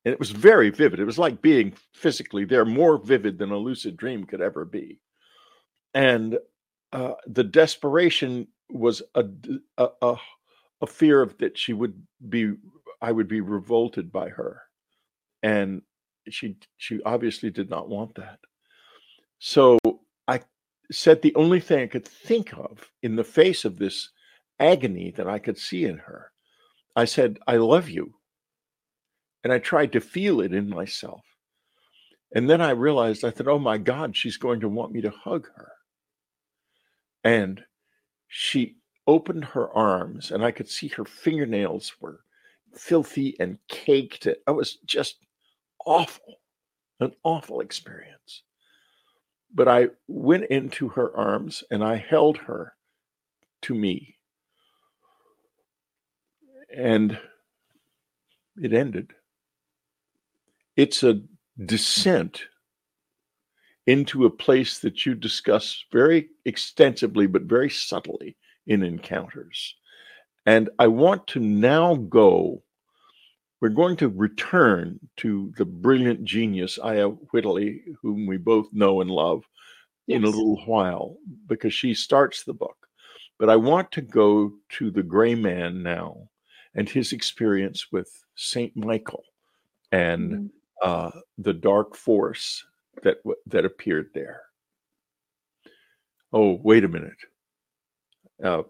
and 0.06 0.12
it 0.12 0.20
was 0.20 0.32
very 0.32 0.70
vivid. 0.70 1.00
It 1.00 1.06
was 1.06 1.18
like 1.18 1.42
being 1.42 1.74
physically 1.94 2.46
there, 2.46 2.66
more 2.66 2.98
vivid 2.98 3.38
than 3.38 3.52
a 3.52 3.58
lucid 3.58 3.96
dream 3.96 4.26
could 4.26 4.42
ever 4.42 4.66
be. 4.66 5.00
And 5.94 6.38
uh, 6.92 7.14
the 7.28 7.44
desperation 7.44 8.48
was 8.70 9.02
a, 9.16 9.26
a, 9.78 10.16
a, 10.82 10.88
fear 10.88 11.22
of 11.22 11.38
that 11.38 11.58
she 11.58 11.74
would 11.74 12.02
be, 12.30 12.54
I 13.02 13.12
would 13.12 13.28
be 13.28 13.42
revolted 13.42 14.12
by 14.12 14.30
her, 14.30 14.62
and 15.42 15.82
she 16.30 16.58
she 16.78 17.02
obviously 17.04 17.50
did 17.50 17.70
not 17.70 17.90
want 17.90 18.16
that. 18.16 18.40
So 19.40 19.80
I 20.28 20.42
said 20.92 21.22
the 21.22 21.36
only 21.36 21.60
thing 21.60 21.84
I 21.84 21.88
could 21.88 22.08
think 22.08 22.54
of 22.54 22.90
in 23.02 23.16
the 23.16 23.24
face 23.24 23.66
of 23.66 23.78
this 23.78 24.10
agony 24.60 25.12
that 25.18 25.28
I 25.28 25.40
could 25.40 25.58
see 25.58 25.86
in 25.86 25.98
her. 25.98 26.32
I 26.96 27.06
said, 27.06 27.40
"I 27.48 27.58
love 27.58 27.90
you." 27.90 28.16
And 29.44 29.52
I 29.52 29.60
tried 29.60 29.92
to 29.94 30.02
feel 30.02 30.40
it 30.42 30.54
in 30.54 30.70
myself. 30.70 31.24
And 32.36 32.50
then 32.50 32.62
I 32.62 32.72
realized, 32.72 33.24
I 33.24 33.30
thought, 33.30 33.48
oh 33.48 33.60
my 33.60 33.78
God, 33.78 34.18
she's 34.18 34.38
going 34.38 34.60
to 34.62 34.70
want 34.70 34.92
me 34.92 35.02
to 35.02 35.12
hug 35.12 35.48
her. 35.56 35.72
And 37.24 37.64
she 38.36 38.78
opened 39.06 39.46
her 39.46 39.72
arms, 39.74 40.32
and 40.32 40.44
I 40.44 40.50
could 40.50 40.68
see 40.68 40.88
her 40.88 41.06
fingernails 41.06 41.94
were 42.02 42.22
filthy 42.74 43.36
and 43.40 43.60
caked. 43.68 44.26
It 44.26 44.42
was 44.48 44.78
just 44.88 45.18
awful, 45.86 46.40
an 47.00 47.12
awful 47.24 47.62
experience. 47.62 48.42
But 49.54 49.68
I 49.68 49.90
went 50.08 50.46
into 50.46 50.90
her 50.90 51.16
arms 51.16 51.64
and 51.70 51.84
I 51.84 51.98
held 51.98 52.40
her 52.40 52.74
to 53.64 53.76
me. 53.76 54.18
And 56.76 57.20
it 58.58 58.74
ended. 58.74 59.14
It's 60.76 61.04
a 61.04 61.22
descent 61.64 62.46
into 63.88 64.26
a 64.26 64.30
place 64.30 64.80
that 64.80 65.06
you 65.06 65.14
discuss 65.16 65.84
very 65.92 66.30
extensively, 66.46 67.28
but 67.28 67.44
very 67.44 67.70
subtly 67.70 68.36
in 68.68 68.84
encounters. 68.84 69.76
And 70.46 70.70
I 70.80 70.88
want 70.88 71.28
to 71.28 71.40
now 71.40 71.96
go. 71.96 72.64
We're 73.62 73.70
going 73.70 73.96
to 73.98 74.10
return 74.10 75.00
to 75.18 75.54
the 75.58 75.66
brilliant 75.66 76.24
genius 76.24 76.78
Aya 76.80 77.08
Whitley, 77.08 77.82
whom 78.02 78.26
we 78.26 78.38
both 78.38 78.68
know 78.74 79.02
and 79.02 79.10
love, 79.10 79.44
yes. 80.06 80.18
in 80.18 80.24
a 80.24 80.28
little 80.28 80.62
while, 80.66 81.18
because 81.48 81.74
she 81.74 81.94
starts 81.94 82.44
the 82.44 82.54
book. 82.54 82.76
But 83.40 83.50
I 83.50 83.56
want 83.56 83.92
to 83.94 84.02
go 84.02 84.52
to 84.72 84.92
the 84.92 85.04
gray 85.04 85.36
man 85.36 85.82
now 85.82 86.30
and 86.76 86.90
his 86.90 87.14
experience 87.14 87.88
with 87.92 88.10
Saint 88.36 88.76
Michael 88.76 89.24
and 89.92 90.32
mm-hmm 90.32 90.46
uh, 90.84 91.12
the 91.38 91.54
dark 91.54 91.96
force 91.96 92.66
that 93.04 93.18
that 93.48 93.66
appeared 93.66 94.10
there. 94.14 94.42
Oh, 96.32 96.60
wait 96.64 96.84
a 96.84 96.88
minute. 96.88 97.18
Uh, 98.44 98.64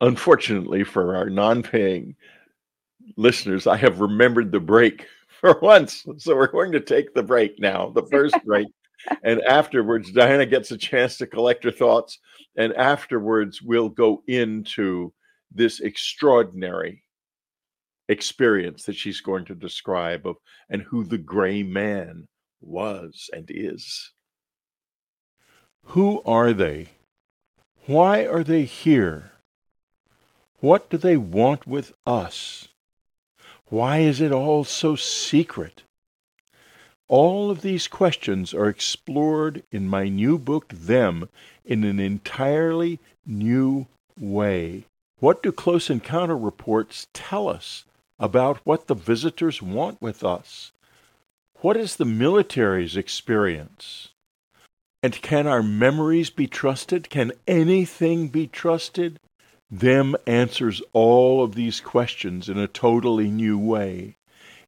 unfortunately 0.00 0.82
for 0.82 1.16
our 1.16 1.30
non-paying 1.30 2.16
listeners, 3.16 3.66
I 3.66 3.76
have 3.76 4.00
remembered 4.00 4.50
the 4.50 4.60
break 4.60 5.06
for 5.40 5.58
once. 5.60 6.04
So 6.18 6.34
we're 6.34 6.48
going 6.48 6.72
to 6.72 6.80
take 6.80 7.14
the 7.14 7.22
break 7.22 7.58
now, 7.58 7.90
the 7.90 8.06
first 8.10 8.36
break. 8.44 8.66
and 9.22 9.40
afterwards, 9.42 10.10
Diana 10.10 10.46
gets 10.46 10.70
a 10.70 10.76
chance 10.76 11.16
to 11.18 11.26
collect 11.26 11.64
her 11.64 11.70
thoughts. 11.70 12.18
And 12.56 12.72
afterwards, 12.74 13.62
we'll 13.62 13.88
go 13.88 14.22
into 14.26 15.12
this 15.52 15.80
extraordinary 15.80 17.02
experience 18.08 18.84
that 18.84 18.96
she's 18.96 19.20
going 19.20 19.44
to 19.46 19.54
describe 19.54 20.26
of 20.26 20.36
and 20.68 20.82
who 20.82 21.04
the 21.04 21.18
gray 21.18 21.62
man 21.62 22.26
was 22.66 23.30
and 23.32 23.50
is. 23.50 24.12
Who 25.88 26.22
are 26.24 26.52
they? 26.52 26.88
Why 27.86 28.26
are 28.26 28.42
they 28.42 28.64
here? 28.64 29.32
What 30.60 30.88
do 30.88 30.96
they 30.96 31.16
want 31.16 31.66
with 31.66 31.92
us? 32.06 32.68
Why 33.66 33.98
is 33.98 34.20
it 34.20 34.32
all 34.32 34.64
so 34.64 34.96
secret? 34.96 35.82
All 37.06 37.50
of 37.50 37.60
these 37.60 37.86
questions 37.86 38.54
are 38.54 38.68
explored 38.68 39.62
in 39.70 39.88
my 39.88 40.08
new 40.08 40.38
book, 40.38 40.68
Them, 40.68 41.28
in 41.64 41.84
an 41.84 42.00
entirely 42.00 42.98
new 43.26 43.86
way. 44.18 44.84
What 45.20 45.42
do 45.42 45.52
Close 45.52 45.90
Encounter 45.90 46.36
reports 46.36 47.08
tell 47.12 47.48
us 47.48 47.84
about 48.18 48.58
what 48.64 48.86
the 48.86 48.94
visitors 48.94 49.60
want 49.60 50.00
with 50.00 50.22
us. 50.22 50.72
What 51.64 51.78
is 51.78 51.96
the 51.96 52.04
military's 52.04 52.94
experience? 52.94 54.10
And 55.02 55.14
can 55.22 55.46
our 55.46 55.62
memories 55.62 56.28
be 56.28 56.46
trusted? 56.46 57.08
Can 57.08 57.32
anything 57.48 58.28
be 58.28 58.46
trusted? 58.46 59.18
Them 59.70 60.14
answers 60.26 60.82
all 60.92 61.42
of 61.42 61.54
these 61.54 61.80
questions 61.80 62.50
in 62.50 62.58
a 62.58 62.68
totally 62.68 63.30
new 63.30 63.58
way. 63.58 64.16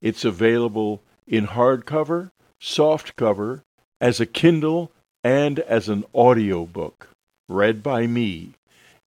It's 0.00 0.24
available 0.24 1.02
in 1.26 1.48
hardcover, 1.48 2.30
softcover, 2.62 3.60
as 4.00 4.18
a 4.18 4.24
Kindle, 4.24 4.90
and 5.22 5.58
as 5.58 5.90
an 5.90 6.02
audiobook, 6.14 7.10
read 7.46 7.82
by 7.82 8.06
me. 8.06 8.54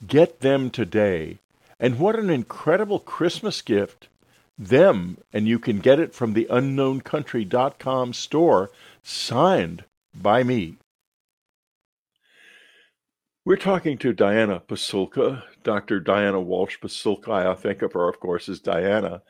Get 0.05 0.41
them 0.41 0.71
today. 0.71 1.37
And 1.79 1.99
what 1.99 2.19
an 2.19 2.29
incredible 2.29 2.99
Christmas 2.99 3.61
gift! 3.61 4.09
Them, 4.57 5.17
and 5.31 5.47
you 5.47 5.59
can 5.59 5.79
get 5.79 5.99
it 5.99 6.15
from 6.15 6.33
the 6.33 6.47
unknowncountry.com 6.49 8.13
store, 8.13 8.71
signed 9.03 9.83
by 10.15 10.43
me. 10.43 10.77
We're 13.45 13.55
talking 13.55 13.97
to 13.99 14.11
Diana 14.11 14.59
Pasulka, 14.59 15.43
Dr. 15.63 15.99
Diana 15.99 16.41
Walsh 16.41 16.79
Pasulka. 16.79 17.45
I 17.45 17.53
think 17.53 17.81
of 17.81 17.93
her, 17.93 18.09
of 18.09 18.19
course, 18.19 18.49
as 18.49 18.59
Diana, 18.59 19.21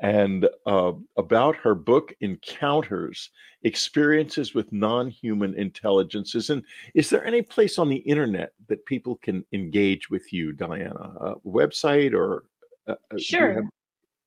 and 0.00 0.48
uh, 0.66 0.92
about 1.16 1.56
her 1.56 1.74
book 1.74 2.14
Encounters 2.20 3.30
Experiences 3.62 4.54
with 4.54 4.70
Non 4.70 5.08
Human 5.08 5.54
Intelligences. 5.54 6.50
And 6.50 6.62
is 6.94 7.10
there 7.10 7.24
any 7.24 7.42
place 7.42 7.78
on 7.78 7.88
the 7.88 7.96
internet 7.96 8.52
that 8.68 8.84
people 8.86 9.16
can 9.16 9.44
engage 9.52 10.10
with 10.10 10.32
you, 10.32 10.52
Diana? 10.52 11.12
A 11.20 11.34
website 11.46 12.12
or? 12.12 12.44
Uh, 12.86 12.94
uh 13.10 13.18
sure. 13.18 13.68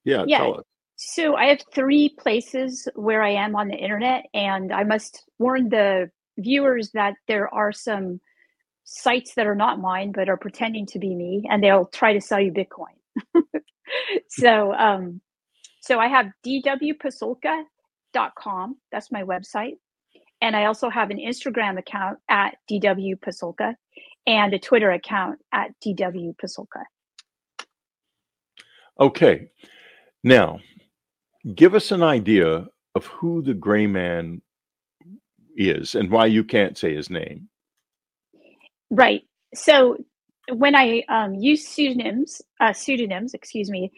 Yeah, 0.03 0.23
yeah, 0.27 0.39
tell 0.39 0.59
us. 0.59 0.63
So 0.95 1.35
I 1.35 1.45
have 1.45 1.61
three 1.73 2.09
places 2.09 2.87
where 2.95 3.21
I 3.21 3.29
am 3.29 3.55
on 3.55 3.67
the 3.67 3.75
internet, 3.75 4.25
and 4.33 4.71
I 4.71 4.83
must 4.83 5.23
warn 5.37 5.69
the 5.69 6.09
viewers 6.37 6.91
that 6.93 7.15
there 7.27 7.53
are 7.53 7.71
some 7.71 8.19
sites 8.83 9.33
that 9.35 9.45
are 9.45 9.55
not 9.55 9.79
mine 9.79 10.11
but 10.13 10.29
are 10.29 10.37
pretending 10.37 10.85
to 10.87 10.99
be 10.99 11.13
me, 11.13 11.43
and 11.49 11.63
they'll 11.63 11.87
try 11.87 12.13
to 12.13 12.21
sell 12.21 12.39
you 12.39 12.51
Bitcoin. 12.51 13.33
so 14.29 14.73
um, 14.73 15.21
so 15.87 15.99
I 15.99 16.07
have 16.07 16.27
dwpasulka.com. 16.45 18.77
That's 18.91 19.09
my 19.09 19.23
website. 19.23 19.77
And 20.41 20.53
I 20.55 20.65
also 20.65 20.89
have 20.89 21.11
an 21.11 21.17
Instagram 21.17 21.79
account 21.79 22.19
at 22.29 22.57
dwpasulka 22.69 23.73
and 24.27 24.53
a 24.53 24.59
Twitter 24.59 24.91
account 24.91 25.39
at 25.53 25.71
dwpasulka. 25.85 26.83
Okay. 28.99 29.49
Now, 30.27 30.59
give 31.55 31.73
us 31.73 31.93
an 31.93 32.03
idea 32.03 32.67
of 32.95 33.05
who 33.05 33.41
the 33.41 33.53
gray 33.53 33.87
man 33.87 34.41
is 35.55 35.95
and 35.95 36.11
why 36.11 36.25
you 36.25 36.43
can't 36.43 36.77
say 36.77 36.93
his 36.93 37.09
name. 37.09 37.47
Right. 38.89 39.21
So 39.55 39.95
when 40.51 40.75
I 40.75 41.03
um, 41.07 41.33
use 41.35 41.65
pseudonyms, 41.65 42.41
uh, 42.59 42.73
pseudonyms, 42.73 43.33
excuse 43.33 43.69
me, 43.69 43.89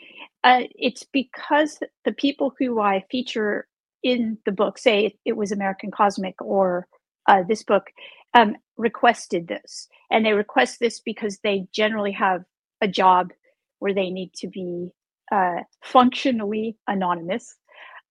uh, 0.44 0.62
it's 0.76 1.04
because 1.12 1.80
the 2.06 2.14
people 2.14 2.54
who 2.60 2.80
I 2.80 3.04
feature 3.10 3.68
in 4.04 4.38
the 4.46 4.52
book, 4.52 4.78
say 4.78 5.18
it, 5.26 5.36
was 5.36 5.52
American 5.52 5.90
Cosmic 5.90 6.40
or 6.44 6.86
uh, 7.28 7.42
this 7.50 7.64
book, 7.64 7.88
um, 8.36 8.56
requested 8.78 9.48
this, 9.48 9.88
and 10.12 10.24
they 10.24 10.34
request 10.34 10.80
this 10.80 11.00
because 11.00 11.40
they 11.40 11.66
generally 11.74 12.12
have 12.12 12.44
a 12.82 12.88
job 12.88 13.32
where 13.80 13.96
they 13.96 14.12
need 14.12 14.32
to 14.36 14.48
be 14.48 14.92
uh, 15.32 15.62
functionally 15.84 16.78
anonymous. 16.88 17.56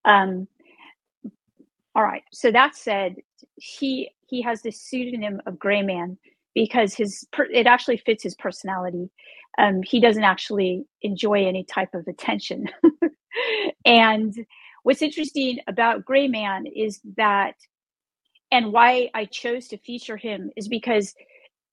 Um, 0.04 0.48
all 1.94 2.02
right. 2.02 2.22
So 2.32 2.50
that 2.52 2.76
said, 2.76 3.16
he 3.56 4.10
he 4.28 4.42
has 4.42 4.62
this 4.62 4.80
pseudonym 4.80 5.40
of 5.46 5.58
Gray 5.58 5.82
Man 5.82 6.18
because 6.54 6.94
his 6.94 7.26
it 7.52 7.66
actually 7.66 7.96
fits 7.98 8.22
his 8.22 8.34
personality. 8.37 9.11
Um, 9.59 9.83
he 9.83 10.00
doesn't 10.00 10.24
actually 10.24 10.85
enjoy 11.02 11.46
any 11.46 11.64
type 11.64 11.94
of 11.94 12.07
attention. 12.07 12.68
and 13.85 14.35
what's 14.85 15.02
interesting 15.02 15.59
about 15.66 16.04
Gray 16.04 16.28
Man 16.28 16.66
is 16.66 17.00
that, 17.16 17.54
and 18.52 18.72
why 18.72 19.11
I 19.14 19.24
chose 19.24 19.68
to 19.68 19.78
feature 19.78 20.16
him 20.16 20.50
is 20.57 20.68
because 20.68 21.14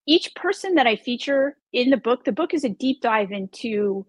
each 0.07 0.33
person 0.35 0.75
that 0.75 0.87
I 0.87 0.95
feature 0.95 1.57
in 1.73 1.89
the 1.89 1.97
book, 1.97 2.23
the 2.23 2.31
book 2.31 2.53
is 2.53 2.63
a 2.63 2.69
deep 2.69 3.01
dive 3.01 3.31
into 3.31 4.05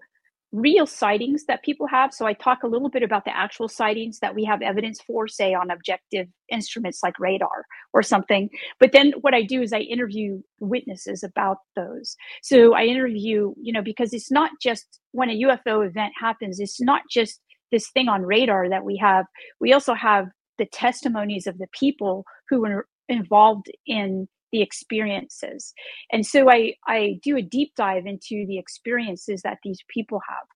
real 0.57 0.87
sightings 0.87 1.45
that 1.45 1.63
people 1.63 1.87
have. 1.87 2.15
So 2.15 2.27
I 2.27 2.33
talk 2.33 2.63
a 2.63 2.67
little 2.67 2.89
bit 2.89 3.03
about 3.03 3.27
the 3.27 3.37
actual 3.37 3.69
sightings 3.69 4.21
that 4.21 4.35
we 4.35 4.43
have 4.45 4.63
evidence 4.63 5.01
for, 5.07 5.29
say 5.29 5.53
on 5.53 5.71
objective 5.71 6.29
instruments 6.51 7.01
like 7.03 7.19
radar 7.19 7.67
or 7.93 8.03
something. 8.03 8.49
But 8.81 8.93
then 8.93 9.13
what 9.21 9.35
I 9.35 9.43
do 9.43 9.61
is 9.61 9.75
I 9.75 9.81
interview 9.81 10.41
witnesses 10.59 11.23
about 11.23 11.59
those. 11.75 12.17
So 12.43 12.75
I 12.75 12.85
interview, 12.85 13.53
you 13.61 13.73
know, 13.73 13.83
because 13.83 14.15
it's 14.15 14.31
not 14.31 14.51
just 14.63 14.99
when 15.13 15.29
a 15.29 15.43
UFO 15.43 15.87
event 15.87 16.15
happens, 16.19 16.59
it's 16.59 16.81
not 16.81 17.03
just 17.11 17.39
this 17.71 17.91
thing 17.91 18.09
on 18.09 18.23
radar 18.23 18.71
that 18.71 18.85
we 18.85 18.97
have. 18.97 19.27
We 19.61 19.75
also 19.75 19.93
have 19.93 20.27
the 20.57 20.67
testimonies 20.73 21.47
of 21.47 21.59
the 21.59 21.69
people 21.79 22.25
who 22.49 22.63
were 22.63 22.87
involved 23.11 23.67
in 23.87 24.27
the 24.53 24.63
experiences. 24.63 25.75
And 26.13 26.25
so 26.25 26.51
I, 26.51 26.75
I 26.87 27.19
do 27.23 27.37
a 27.37 27.43
deep 27.43 27.73
dive 27.77 28.07
into 28.07 28.47
the 28.47 28.59
experiences 28.59 29.43
that 29.43 29.59
these 29.65 29.81
people 29.89 30.21
have. 30.29 30.47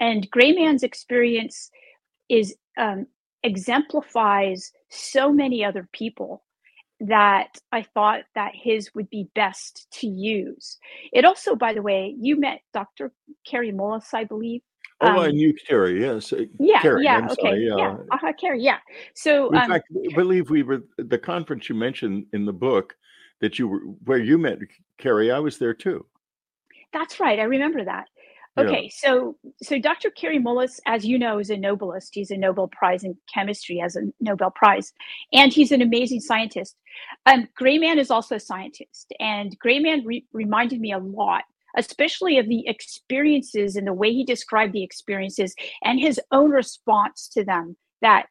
And 0.00 0.30
Gray 0.30 0.52
Man's 0.52 0.82
experience 0.82 1.70
is 2.28 2.54
um, 2.78 3.06
exemplifies 3.42 4.72
so 4.90 5.32
many 5.32 5.64
other 5.64 5.88
people 5.92 6.42
that 7.00 7.58
I 7.72 7.82
thought 7.82 8.22
that 8.34 8.52
his 8.54 8.94
would 8.94 9.10
be 9.10 9.28
best 9.34 9.86
to 10.00 10.06
use. 10.06 10.78
It 11.12 11.24
also, 11.24 11.54
by 11.54 11.74
the 11.74 11.82
way, 11.82 12.14
you 12.18 12.38
met 12.38 12.60
Dr. 12.72 13.12
Kary 13.46 13.72
Mullis, 13.72 14.14
I 14.14 14.24
believe. 14.24 14.62
Oh, 15.02 15.08
um, 15.08 15.18
I 15.18 15.30
knew 15.30 15.54
Kary. 15.68 16.00
Yes. 16.00 16.32
Yeah. 16.58 16.80
Kary, 16.80 17.04
yeah. 17.04 17.16
I'm 17.18 17.24
okay. 17.24 17.34
Sorry, 17.42 17.66
yeah. 17.66 17.76
yeah. 17.76 17.96
Uh-huh, 18.12 18.32
Kary. 18.40 18.62
Yeah. 18.62 18.78
So, 19.14 19.50
in 19.50 19.58
um, 19.58 19.68
fact, 19.68 19.88
I 19.94 20.14
believe 20.14 20.48
we 20.48 20.62
were 20.62 20.84
the 20.96 21.18
conference 21.18 21.68
you 21.68 21.74
mentioned 21.74 22.26
in 22.32 22.46
the 22.46 22.52
book 22.52 22.94
that 23.40 23.58
you 23.58 23.68
were 23.68 23.80
where 24.04 24.18
you 24.18 24.38
met 24.38 24.58
Kary. 24.98 25.30
I 25.30 25.38
was 25.38 25.58
there 25.58 25.74
too. 25.74 26.06
That's 26.92 27.20
right. 27.20 27.38
I 27.38 27.44
remember 27.44 27.84
that. 27.84 28.06
Okay, 28.58 28.84
yeah. 28.84 28.90
so 29.10 29.36
so 29.62 29.78
Dr. 29.78 30.10
Kary 30.10 30.38
Mullis, 30.38 30.80
as 30.86 31.04
you 31.04 31.18
know, 31.18 31.38
is 31.38 31.50
a 31.50 31.56
Nobelist. 31.56 32.10
He's 32.12 32.30
a 32.30 32.36
Nobel 32.38 32.68
Prize 32.68 33.04
in 33.04 33.14
chemistry 33.32 33.82
as 33.82 33.96
a 33.96 34.02
Nobel 34.20 34.50
Prize, 34.50 34.92
and 35.32 35.52
he's 35.52 35.72
an 35.72 35.82
amazing 35.82 36.20
scientist. 36.20 36.76
Um, 37.26 37.48
Gray 37.54 37.76
Man 37.76 37.98
is 37.98 38.10
also 38.10 38.36
a 38.36 38.40
scientist, 38.40 39.12
and 39.20 39.58
Grayman 39.58 40.04
re- 40.06 40.24
reminded 40.32 40.80
me 40.80 40.92
a 40.92 40.98
lot, 40.98 41.44
especially 41.76 42.38
of 42.38 42.48
the 42.48 42.66
experiences 42.66 43.76
and 43.76 43.86
the 43.86 43.92
way 43.92 44.10
he 44.10 44.24
described 44.24 44.72
the 44.72 44.82
experiences 44.82 45.54
and 45.84 46.00
his 46.00 46.18
own 46.32 46.50
response 46.50 47.28
to 47.34 47.44
them 47.44 47.76
that 48.00 48.26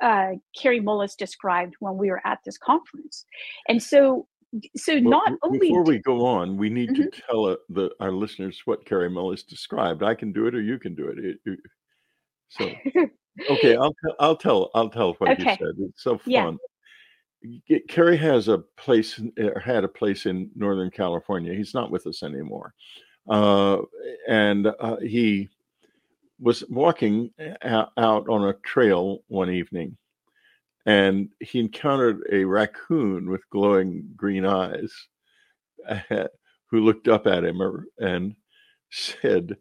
uh, 0.00 0.32
Kary 0.56 0.80
Mullis 0.80 1.16
described 1.16 1.74
when 1.80 1.96
we 1.96 2.10
were 2.10 2.20
at 2.26 2.38
this 2.44 2.58
conference. 2.58 3.24
And 3.68 3.82
so 3.82 4.26
so 4.76 4.94
well, 4.94 5.02
not 5.02 5.32
only 5.42 5.58
before 5.58 5.84
we 5.84 5.98
go 5.98 6.26
on, 6.26 6.56
we 6.56 6.70
need 6.70 6.90
mm-hmm. 6.90 7.02
to 7.02 7.22
tell 7.28 7.46
uh, 7.46 7.56
the, 7.68 7.90
our 8.00 8.12
listeners 8.12 8.60
what 8.64 8.84
Kary 8.84 9.08
Mullis 9.08 9.46
described. 9.46 10.02
I 10.02 10.14
can 10.14 10.32
do 10.32 10.46
it, 10.46 10.54
or 10.54 10.60
you 10.60 10.78
can 10.78 10.94
do 10.94 11.08
it. 11.08 11.18
it, 11.18 11.38
it 11.44 11.60
so, 12.48 12.70
okay, 13.50 13.76
I'll 13.80 13.94
I'll 14.18 14.36
tell 14.36 14.70
I'll 14.74 14.90
tell 14.90 15.14
what 15.14 15.30
okay. 15.32 15.42
you 15.42 15.56
said. 15.56 15.74
It's 15.78 16.02
so 16.02 16.18
fun. 16.18 16.58
Yeah. 17.42 17.78
Kary 17.88 18.18
has 18.18 18.48
a 18.48 18.58
place 18.76 19.20
uh, 19.40 19.58
had 19.60 19.84
a 19.84 19.88
place 19.88 20.26
in 20.26 20.50
Northern 20.56 20.90
California. 20.90 21.54
He's 21.54 21.72
not 21.72 21.90
with 21.90 22.06
us 22.06 22.22
anymore, 22.22 22.74
uh, 23.30 23.78
and 24.28 24.66
uh, 24.66 24.96
he 24.96 25.48
was 26.40 26.64
walking 26.68 27.30
uh, 27.62 27.86
out 27.96 28.28
on 28.28 28.48
a 28.48 28.54
trail 28.64 29.22
one 29.28 29.50
evening 29.50 29.96
and 30.86 31.28
he 31.40 31.60
encountered 31.60 32.22
a 32.32 32.44
raccoon 32.44 33.30
with 33.30 33.48
glowing 33.50 34.08
green 34.16 34.46
eyes 34.46 34.92
who 36.08 36.80
looked 36.80 37.08
up 37.08 37.26
at 37.26 37.44
him 37.44 37.60
and 37.98 38.34
said, 38.90 39.56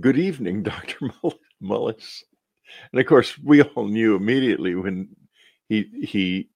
Good 0.00 0.18
evening, 0.18 0.62
Dr. 0.64 1.10
Mullis. 1.62 2.22
And 2.92 3.00
of 3.00 3.06
course, 3.06 3.38
we 3.38 3.62
all 3.62 3.86
knew 3.86 4.16
immediately 4.16 4.74
when 4.74 5.08
he 5.68 5.90
he 6.02 6.48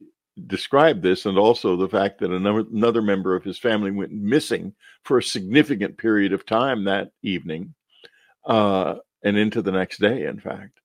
described 0.47 1.03
this, 1.03 1.27
and 1.27 1.39
also 1.39 1.77
the 1.77 1.89
fact 1.89 2.21
that 2.21 2.31
another, 2.31 2.65
another 2.73 3.03
member 3.03 3.35
of 3.35 3.45
his 3.45 3.59
family 3.59 3.91
went 3.91 4.13
missing 4.13 4.75
for 5.05 5.19
a 5.19 5.23
significant 5.23 5.99
period 5.99 6.33
of 6.33 6.47
time 6.47 6.85
that 6.85 7.11
evening, 7.23 7.75
uh, 8.47 8.97
and 9.23 9.37
into 9.37 9.63
the 9.63 9.73
next 9.73 9.99
day, 9.99 10.25
in 10.25 10.41
fact 10.41 10.79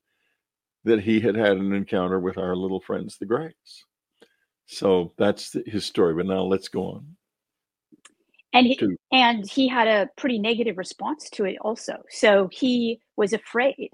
that 0.85 1.01
he 1.01 1.19
had 1.19 1.35
had 1.35 1.57
an 1.57 1.73
encounter 1.73 2.19
with 2.19 2.37
our 2.37 2.55
little 2.55 2.79
friends, 2.79 3.17
the 3.17 3.25
Greys. 3.25 3.85
So 4.65 5.13
that's 5.17 5.55
his 5.65 5.85
story. 5.85 6.13
But 6.13 6.25
now 6.25 6.41
let's 6.43 6.67
go 6.67 6.83
on. 6.83 7.15
And 8.53 8.67
he, 8.67 8.75
to, 8.77 8.95
and 9.11 9.49
he 9.49 9.67
had 9.67 9.87
a 9.87 10.09
pretty 10.15 10.37
negative 10.37 10.77
response 10.77 11.29
to 11.31 11.45
it 11.45 11.57
also. 11.61 12.03
So 12.09 12.49
he 12.51 12.99
was 13.17 13.33
afraid. 13.33 13.89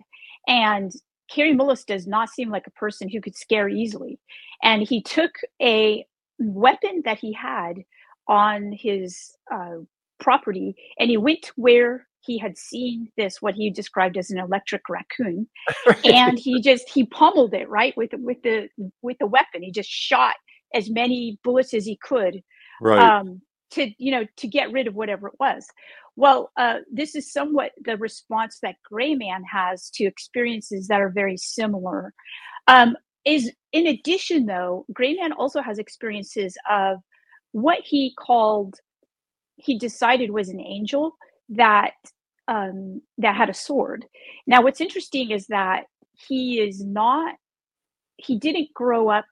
And 0.47 0.91
Kary 1.29 1.55
Mullis 1.55 1.85
does 1.85 2.07
not 2.07 2.29
seem 2.29 2.49
like 2.49 2.67
a 2.67 2.71
person 2.71 3.07
who 3.07 3.21
could 3.21 3.37
scare 3.37 3.69
easily. 3.69 4.19
And 4.61 4.81
he 4.81 5.01
took 5.01 5.31
a 5.61 6.05
weapon 6.39 7.03
that 7.05 7.19
he 7.19 7.31
had 7.31 7.83
on 8.27 8.71
his 8.71 9.31
uh, 9.53 9.77
property 10.19 10.75
and 10.99 11.09
he 11.09 11.17
went 11.17 11.51
where 11.55 12.07
he 12.21 12.37
had 12.37 12.57
seen 12.57 13.09
this 13.17 13.41
what 13.41 13.55
he 13.55 13.69
described 13.69 14.17
as 14.17 14.29
an 14.29 14.39
electric 14.39 14.89
raccoon 14.89 15.47
and 16.05 16.37
he 16.37 16.61
just 16.61 16.89
he 16.89 17.05
pummeled 17.05 17.53
it 17.53 17.69
right 17.69 17.95
with 17.97 18.11
with 18.13 18.41
the 18.43 18.67
with 19.01 19.17
the 19.19 19.27
weapon. 19.27 19.63
He 19.63 19.71
just 19.71 19.89
shot 19.89 20.35
as 20.73 20.89
many 20.89 21.39
bullets 21.43 21.73
as 21.73 21.85
he 21.85 21.97
could 21.97 22.41
right. 22.81 22.99
um, 22.99 23.41
to 23.71 23.91
you 23.97 24.11
know 24.11 24.25
to 24.37 24.47
get 24.47 24.71
rid 24.71 24.87
of 24.87 24.95
whatever 24.95 25.27
it 25.27 25.35
was. 25.39 25.67
Well 26.15 26.51
uh, 26.57 26.79
this 26.91 27.15
is 27.15 27.31
somewhat 27.31 27.71
the 27.83 27.97
response 27.97 28.59
that 28.61 28.75
gray 28.83 29.15
man 29.15 29.43
has 29.43 29.89
to 29.91 30.05
experiences 30.05 30.87
that 30.87 31.01
are 31.01 31.09
very 31.09 31.37
similar. 31.37 32.13
Um, 32.67 32.95
is 33.25 33.51
in 33.73 33.87
addition 33.87 34.45
though 34.45 34.85
gray 34.93 35.13
man 35.13 35.33
also 35.33 35.61
has 35.61 35.77
experiences 35.77 36.57
of 36.69 36.99
what 37.51 37.79
he 37.83 38.13
called 38.17 38.75
he 39.57 39.77
decided 39.77 40.31
was 40.31 40.49
an 40.49 40.61
angel 40.61 41.17
that 41.49 41.93
um, 42.47 43.01
that 43.19 43.35
had 43.35 43.49
a 43.49 43.53
sword. 43.53 44.05
Now, 44.47 44.63
what's 44.63 44.81
interesting 44.81 45.31
is 45.31 45.47
that 45.47 45.85
he 46.27 46.59
is 46.59 46.83
not. 46.83 47.35
He 48.17 48.37
didn't 48.37 48.73
grow 48.73 49.09
up 49.09 49.25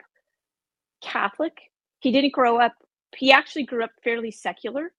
Catholic. 1.03 1.53
He 1.99 2.12
didn't 2.12 2.34
grow 2.34 2.60
up. 2.60 2.73
He 3.17 3.32
actually 3.32 3.65
grew 3.65 3.84
up 3.84 3.91
fairly 4.03 4.32
secular, 4.32 4.93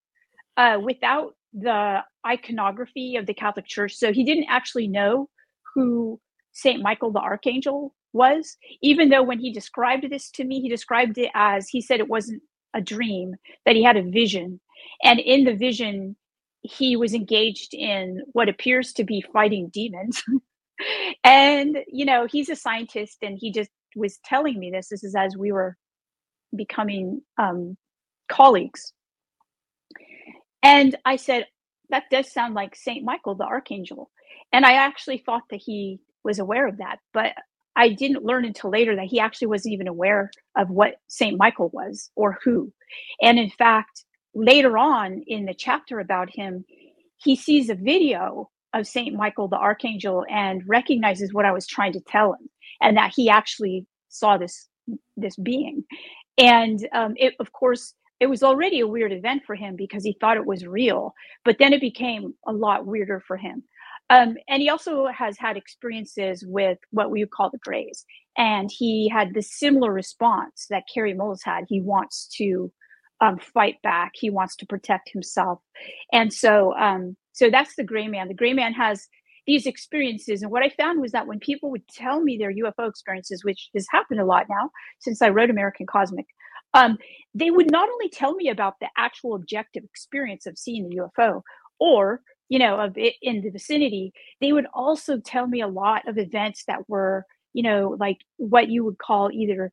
uh, 0.58 0.78
without 0.82 1.34
the 1.54 2.00
iconography 2.26 3.16
of 3.16 3.26
the 3.26 3.34
Catholic 3.34 3.66
Church. 3.66 3.96
So 3.96 4.12
he 4.12 4.24
didn't 4.24 4.46
actually 4.50 4.88
know 4.88 5.30
who 5.74 6.20
Saint 6.52 6.82
Michael 6.82 7.12
the 7.12 7.20
Archangel 7.20 7.94
was. 8.14 8.56
Even 8.82 9.10
though 9.10 9.24
when 9.24 9.40
he 9.40 9.52
described 9.52 10.10
this 10.10 10.30
to 10.32 10.44
me, 10.44 10.60
he 10.62 10.70
described 10.70 11.18
it 11.18 11.30
as 11.34 11.68
he 11.68 11.82
said 11.82 12.00
it 12.00 12.08
wasn't 12.08 12.42
a 12.74 12.82
dream, 12.82 13.36
that 13.66 13.76
he 13.76 13.84
had 13.84 13.98
a 13.98 14.02
vision 14.02 14.60
and 15.04 15.20
in 15.20 15.44
the 15.44 15.54
vision, 15.56 16.16
he 16.68 16.96
was 16.96 17.14
engaged 17.14 17.74
in 17.74 18.22
what 18.32 18.48
appears 18.48 18.92
to 18.94 19.04
be 19.04 19.24
fighting 19.32 19.70
demons. 19.72 20.22
and, 21.24 21.78
you 21.88 22.04
know, 22.04 22.26
he's 22.26 22.48
a 22.48 22.56
scientist 22.56 23.18
and 23.22 23.38
he 23.38 23.50
just 23.50 23.70
was 23.96 24.18
telling 24.24 24.58
me 24.58 24.70
this. 24.70 24.88
This 24.88 25.04
is 25.04 25.14
as 25.14 25.36
we 25.36 25.50
were 25.50 25.76
becoming 26.54 27.22
um, 27.38 27.76
colleagues. 28.30 28.92
And 30.62 30.96
I 31.04 31.16
said, 31.16 31.46
that 31.90 32.04
does 32.10 32.30
sound 32.30 32.54
like 32.54 32.76
Saint 32.76 33.04
Michael, 33.04 33.34
the 33.34 33.44
archangel. 33.44 34.10
And 34.52 34.66
I 34.66 34.74
actually 34.74 35.18
thought 35.24 35.44
that 35.50 35.62
he 35.64 36.00
was 36.22 36.38
aware 36.38 36.66
of 36.66 36.78
that, 36.78 36.98
but 37.14 37.32
I 37.76 37.90
didn't 37.90 38.24
learn 38.24 38.44
until 38.44 38.70
later 38.70 38.96
that 38.96 39.06
he 39.06 39.20
actually 39.20 39.48
wasn't 39.48 39.74
even 39.74 39.88
aware 39.88 40.30
of 40.56 40.68
what 40.68 40.96
Saint 41.06 41.38
Michael 41.38 41.70
was 41.72 42.10
or 42.16 42.38
who. 42.44 42.72
And 43.22 43.38
in 43.38 43.50
fact, 43.50 44.04
later 44.34 44.78
on 44.78 45.22
in 45.26 45.44
the 45.44 45.54
chapter 45.54 46.00
about 46.00 46.30
him, 46.30 46.64
he 47.16 47.36
sees 47.36 47.68
a 47.68 47.74
video 47.74 48.50
of 48.74 48.86
Saint 48.86 49.14
Michael 49.14 49.48
the 49.48 49.56
Archangel 49.56 50.24
and 50.30 50.62
recognizes 50.66 51.32
what 51.32 51.44
I 51.44 51.52
was 51.52 51.66
trying 51.66 51.92
to 51.94 52.00
tell 52.00 52.32
him, 52.34 52.48
and 52.80 52.96
that 52.96 53.12
he 53.14 53.28
actually 53.28 53.86
saw 54.08 54.36
this 54.38 54.68
this 55.16 55.36
being. 55.36 55.84
And 56.38 56.86
um, 56.94 57.14
it, 57.16 57.34
of 57.40 57.52
course, 57.52 57.94
it 58.20 58.26
was 58.26 58.42
already 58.42 58.80
a 58.80 58.86
weird 58.86 59.12
event 59.12 59.42
for 59.46 59.54
him 59.54 59.76
because 59.76 60.04
he 60.04 60.16
thought 60.20 60.36
it 60.36 60.46
was 60.46 60.66
real, 60.66 61.12
but 61.44 61.56
then 61.58 61.72
it 61.72 61.80
became 61.80 62.34
a 62.46 62.52
lot 62.52 62.86
weirder 62.86 63.22
for 63.26 63.36
him. 63.36 63.62
Um, 64.10 64.36
and 64.48 64.62
he 64.62 64.70
also 64.70 65.06
has 65.06 65.36
had 65.38 65.56
experiences 65.56 66.44
with 66.46 66.78
what 66.90 67.10
we 67.10 67.20
would 67.20 67.30
call 67.30 67.50
the 67.50 67.58
Greys, 67.58 68.04
and 68.36 68.70
he 68.72 69.10
had 69.12 69.34
the 69.34 69.42
similar 69.42 69.92
response 69.92 70.66
that 70.70 70.84
Kary 70.92 71.14
Mullis 71.14 71.40
had. 71.44 71.64
He 71.68 71.80
wants 71.80 72.26
to 72.38 72.72
um, 73.20 73.38
fight 73.38 73.80
back. 73.82 74.12
He 74.14 74.30
wants 74.30 74.56
to 74.56 74.66
protect 74.66 75.10
himself, 75.10 75.60
and 76.12 76.32
so 76.32 76.74
um, 76.74 77.16
so 77.32 77.50
that's 77.50 77.76
the 77.76 77.84
gray 77.84 78.08
man. 78.08 78.28
The 78.28 78.34
gray 78.34 78.52
man 78.52 78.72
has 78.74 79.08
these 79.46 79.66
experiences, 79.66 80.42
and 80.42 80.50
what 80.50 80.62
I 80.62 80.70
found 80.70 81.00
was 81.00 81.12
that 81.12 81.26
when 81.26 81.40
people 81.40 81.70
would 81.70 81.86
tell 81.88 82.20
me 82.20 82.36
their 82.36 82.52
UFO 82.52 82.88
experiences, 82.88 83.44
which 83.44 83.70
has 83.74 83.86
happened 83.90 84.20
a 84.20 84.24
lot 84.24 84.46
now 84.48 84.70
since 84.98 85.22
I 85.22 85.30
wrote 85.30 85.50
American 85.50 85.86
Cosmic, 85.86 86.26
um, 86.74 86.98
they 87.34 87.50
would 87.50 87.70
not 87.70 87.88
only 87.88 88.08
tell 88.08 88.34
me 88.34 88.48
about 88.48 88.74
the 88.80 88.88
actual 88.96 89.34
objective 89.34 89.84
experience 89.84 90.46
of 90.46 90.58
seeing 90.58 90.88
the 90.88 90.96
UFO, 90.96 91.42
or 91.80 92.20
you 92.48 92.58
know 92.58 92.78
of 92.78 92.96
it 92.96 93.14
in 93.22 93.40
the 93.42 93.50
vicinity, 93.50 94.12
they 94.40 94.52
would 94.52 94.66
also 94.74 95.18
tell 95.18 95.46
me 95.46 95.60
a 95.60 95.68
lot 95.68 96.08
of 96.08 96.18
events 96.18 96.64
that 96.68 96.88
were 96.88 97.24
you 97.52 97.62
know 97.62 97.96
like 97.98 98.18
what 98.36 98.68
you 98.68 98.84
would 98.84 98.98
call 98.98 99.30
either 99.32 99.70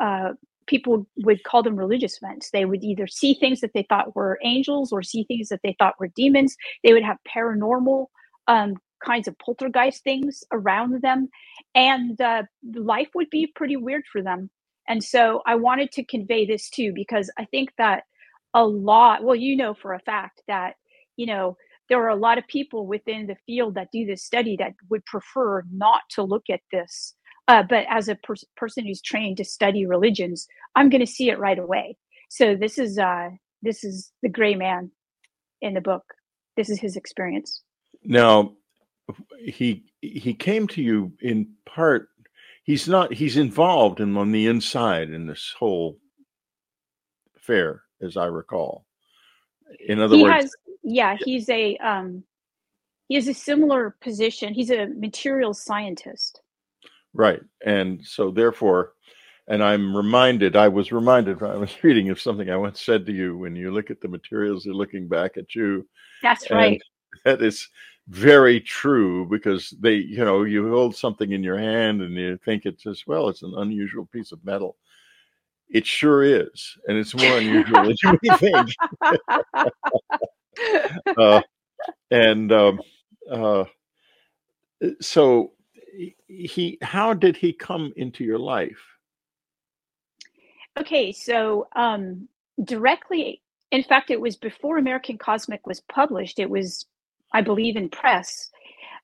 uh, 0.00 0.30
people 0.68 1.06
would 1.24 1.42
call 1.42 1.62
them 1.62 1.74
religious 1.74 2.18
events. 2.22 2.50
They 2.50 2.64
would 2.64 2.84
either 2.84 3.08
see 3.08 3.34
things 3.34 3.60
that 3.60 3.72
they 3.74 3.84
thought 3.88 4.14
were 4.14 4.38
angels 4.44 4.92
or 4.92 5.02
see 5.02 5.24
things 5.24 5.48
that 5.48 5.60
they 5.64 5.74
thought 5.78 5.98
were 5.98 6.12
demons. 6.14 6.56
They 6.84 6.92
would 6.92 7.02
have 7.02 7.16
paranormal 7.34 8.06
um, 8.46 8.74
kinds 9.04 9.26
of 9.26 9.36
poltergeist 9.38 10.04
things 10.04 10.44
around 10.52 11.02
them, 11.02 11.28
and 11.74 12.20
uh, 12.20 12.44
life 12.74 13.08
would 13.14 13.30
be 13.30 13.52
pretty 13.56 13.76
weird 13.76 14.04
for 14.12 14.22
them. 14.22 14.50
And 14.88 15.02
so 15.02 15.42
I 15.46 15.54
wanted 15.56 15.92
to 15.92 16.04
convey 16.04 16.46
this 16.46 16.70
too 16.70 16.92
because 16.94 17.30
I 17.38 17.44
think 17.46 17.70
that 17.78 18.04
a 18.54 18.64
lot, 18.64 19.22
well, 19.22 19.36
you 19.36 19.56
know 19.56 19.74
for 19.74 19.92
a 19.92 20.00
fact 20.00 20.42
that, 20.48 20.74
you 21.16 21.26
know, 21.26 21.56
there 21.88 22.02
are 22.02 22.08
a 22.08 22.16
lot 22.16 22.38
of 22.38 22.46
people 22.48 22.86
within 22.86 23.26
the 23.26 23.36
field 23.46 23.74
that 23.74 23.88
do 23.92 24.06
this 24.06 24.24
study 24.24 24.56
that 24.58 24.74
would 24.90 25.04
prefer 25.04 25.62
not 25.72 26.02
to 26.10 26.22
look 26.22 26.44
at 26.50 26.60
this 26.72 27.14
uh, 27.48 27.62
but 27.62 27.86
as 27.88 28.08
a 28.08 28.14
per- 28.14 28.34
person 28.56 28.86
who's 28.86 29.00
trained 29.00 29.38
to 29.38 29.44
study 29.44 29.86
religions, 29.86 30.46
I'm 30.76 30.90
going 30.90 31.00
to 31.00 31.06
see 31.06 31.30
it 31.30 31.38
right 31.38 31.58
away. 31.58 31.96
So 32.28 32.54
this 32.54 32.78
is 32.78 32.98
uh, 32.98 33.30
this 33.62 33.82
is 33.82 34.12
the 34.22 34.28
gray 34.28 34.54
man 34.54 34.90
in 35.62 35.74
the 35.74 35.80
book. 35.80 36.04
This 36.56 36.68
is 36.68 36.78
his 36.78 36.96
experience. 36.96 37.62
Now, 38.04 38.52
he 39.40 39.86
he 40.02 40.34
came 40.34 40.68
to 40.68 40.82
you 40.82 41.12
in 41.20 41.48
part. 41.64 42.08
He's 42.64 42.86
not. 42.86 43.14
He's 43.14 43.38
involved 43.38 44.00
in 44.00 44.16
on 44.16 44.30
the 44.30 44.46
inside 44.46 45.10
in 45.10 45.26
this 45.26 45.54
whole 45.58 45.98
affair, 47.36 47.82
as 48.02 48.18
I 48.18 48.26
recall. 48.26 48.84
In 49.86 50.00
other 50.00 50.16
he 50.16 50.22
words, 50.22 50.34
has, 50.34 50.52
yeah, 50.82 51.16
he's 51.18 51.48
a 51.48 51.78
um, 51.78 52.24
he 53.08 53.14
has 53.14 53.26
a 53.26 53.34
similar 53.34 53.96
position. 54.02 54.52
He's 54.52 54.70
a 54.70 54.86
materials 54.86 55.62
scientist. 55.62 56.37
Right. 57.18 57.42
And 57.66 58.00
so 58.06 58.30
therefore, 58.30 58.92
and 59.48 59.62
I'm 59.62 59.94
reminded, 59.94 60.54
I 60.54 60.68
was 60.68 60.92
reminded, 60.92 61.42
I 61.42 61.56
was 61.56 61.72
reading 61.82 62.10
of 62.10 62.20
something 62.20 62.48
I 62.48 62.56
once 62.56 62.80
said 62.80 63.04
to 63.06 63.12
you 63.12 63.36
when 63.36 63.56
you 63.56 63.72
look 63.72 63.90
at 63.90 64.00
the 64.00 64.08
materials, 64.08 64.64
they're 64.64 64.72
looking 64.72 65.08
back 65.08 65.36
at 65.36 65.54
you. 65.54 65.86
That's 66.22 66.50
right. 66.50 66.80
That 67.24 67.42
is 67.42 67.68
very 68.08 68.60
true 68.60 69.26
because 69.26 69.74
they, 69.80 69.94
you 69.94 70.24
know, 70.24 70.44
you 70.44 70.68
hold 70.68 70.94
something 70.94 71.32
in 71.32 71.42
your 71.42 71.58
hand 71.58 72.02
and 72.02 72.14
you 72.14 72.38
think 72.44 72.64
it's 72.64 72.86
as 72.86 73.04
well, 73.06 73.28
it's 73.28 73.42
an 73.42 73.54
unusual 73.56 74.06
piece 74.12 74.30
of 74.30 74.44
metal. 74.44 74.76
It 75.70 75.86
sure 75.86 76.22
is. 76.22 76.76
And 76.86 76.98
it's 76.98 77.14
more 77.14 77.38
unusual 77.38 77.82
than 77.82 78.18
you 78.22 78.36
think. 78.36 78.68
uh, 81.16 81.40
and 82.10 82.52
um, 82.52 82.80
uh, 83.28 83.64
so 85.00 85.52
he 86.28 86.78
how 86.82 87.14
did 87.14 87.36
he 87.36 87.52
come 87.52 87.92
into 87.96 88.22
your 88.22 88.38
life 88.38 88.80
okay 90.78 91.10
so 91.10 91.66
um 91.74 92.28
directly 92.64 93.40
in 93.70 93.82
fact 93.82 94.10
it 94.10 94.20
was 94.20 94.36
before 94.36 94.78
american 94.78 95.16
cosmic 95.16 95.66
was 95.66 95.80
published 95.92 96.38
it 96.38 96.50
was 96.50 96.86
i 97.32 97.40
believe 97.40 97.76
in 97.76 97.88
press 97.88 98.50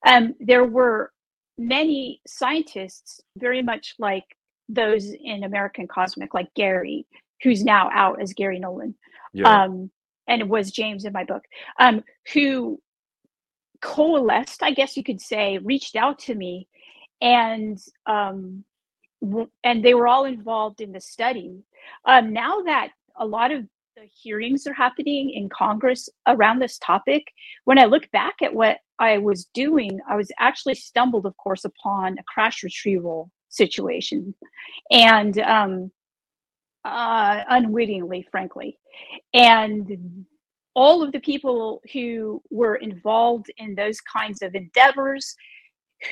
um 0.07 0.35
there 0.39 0.65
were 0.65 1.13
many 1.57 2.21
scientists 2.27 3.21
very 3.39 3.63
much 3.63 3.95
like 3.99 4.25
those 4.69 5.13
in 5.25 5.45
american 5.45 5.89
cosmic 5.89 6.35
like 6.35 6.53
gary 6.55 7.07
who's 7.43 7.65
now 7.65 7.89
out 7.93 8.21
as 8.21 8.35
garry 8.35 8.59
nolan 8.59 8.95
yeah. 9.33 9.65
um 9.65 9.91
and 10.29 10.43
it 10.43 10.49
was 10.49 10.71
james 10.71 11.05
in 11.07 11.13
my 11.13 11.25
book 11.25 11.45
um 11.81 12.03
who 12.35 12.79
coalesced 13.81 14.63
i 14.63 14.71
guess 14.71 14.97
you 14.97 15.05
could 15.05 15.21
say 15.21 15.59
reached 15.59 15.97
out 15.97 16.19
to 16.19 16.35
me 16.35 16.67
and 17.25 17.81
um, 18.07 18.65
and 19.65 19.83
they 19.83 19.95
were 19.95 20.07
all 20.07 20.27
involved 20.27 20.81
in 20.81 20.93
the 20.93 21.01
study. 21.01 21.65
Um, 22.05 22.33
now 22.33 22.61
that 22.61 22.91
a 23.17 23.27
lot 23.27 23.51
of 23.51 23.63
the 23.97 24.03
hearings 24.23 24.67
are 24.67 24.75
happening 24.75 25.31
in 25.31 25.49
Congress 25.49 26.11
around 26.27 26.59
this 26.59 26.79
topic, 26.79 27.25
when 27.65 27.79
I 27.79 27.87
look 27.87 28.11
back 28.11 28.35
at 28.43 28.55
what 28.55 28.79
I 28.99 29.19
was 29.19 29.47
doing, 29.55 29.99
I 30.09 30.17
was 30.17 30.31
actually 30.39 30.75
stumbled, 30.75 31.25
of 31.25 31.37
course, 31.39 31.65
upon 31.65 32.19
a 32.19 32.23
crash 32.25 32.63
retrieval 32.63 33.31
situation, 33.49 34.35
and 34.91 35.39
um, 35.39 35.91
uh, 36.85 37.43
unwittingly, 37.49 38.27
frankly, 38.31 38.79
and 39.33 40.27
all 40.75 41.03
of 41.03 41.13
the 41.13 41.21
people 41.21 41.81
who 41.93 42.43
were 42.51 42.77
involved 42.77 43.51
in 43.57 43.75
those 43.75 44.01
kinds 44.03 44.43
of 44.43 44.55
endeavors 44.55 45.35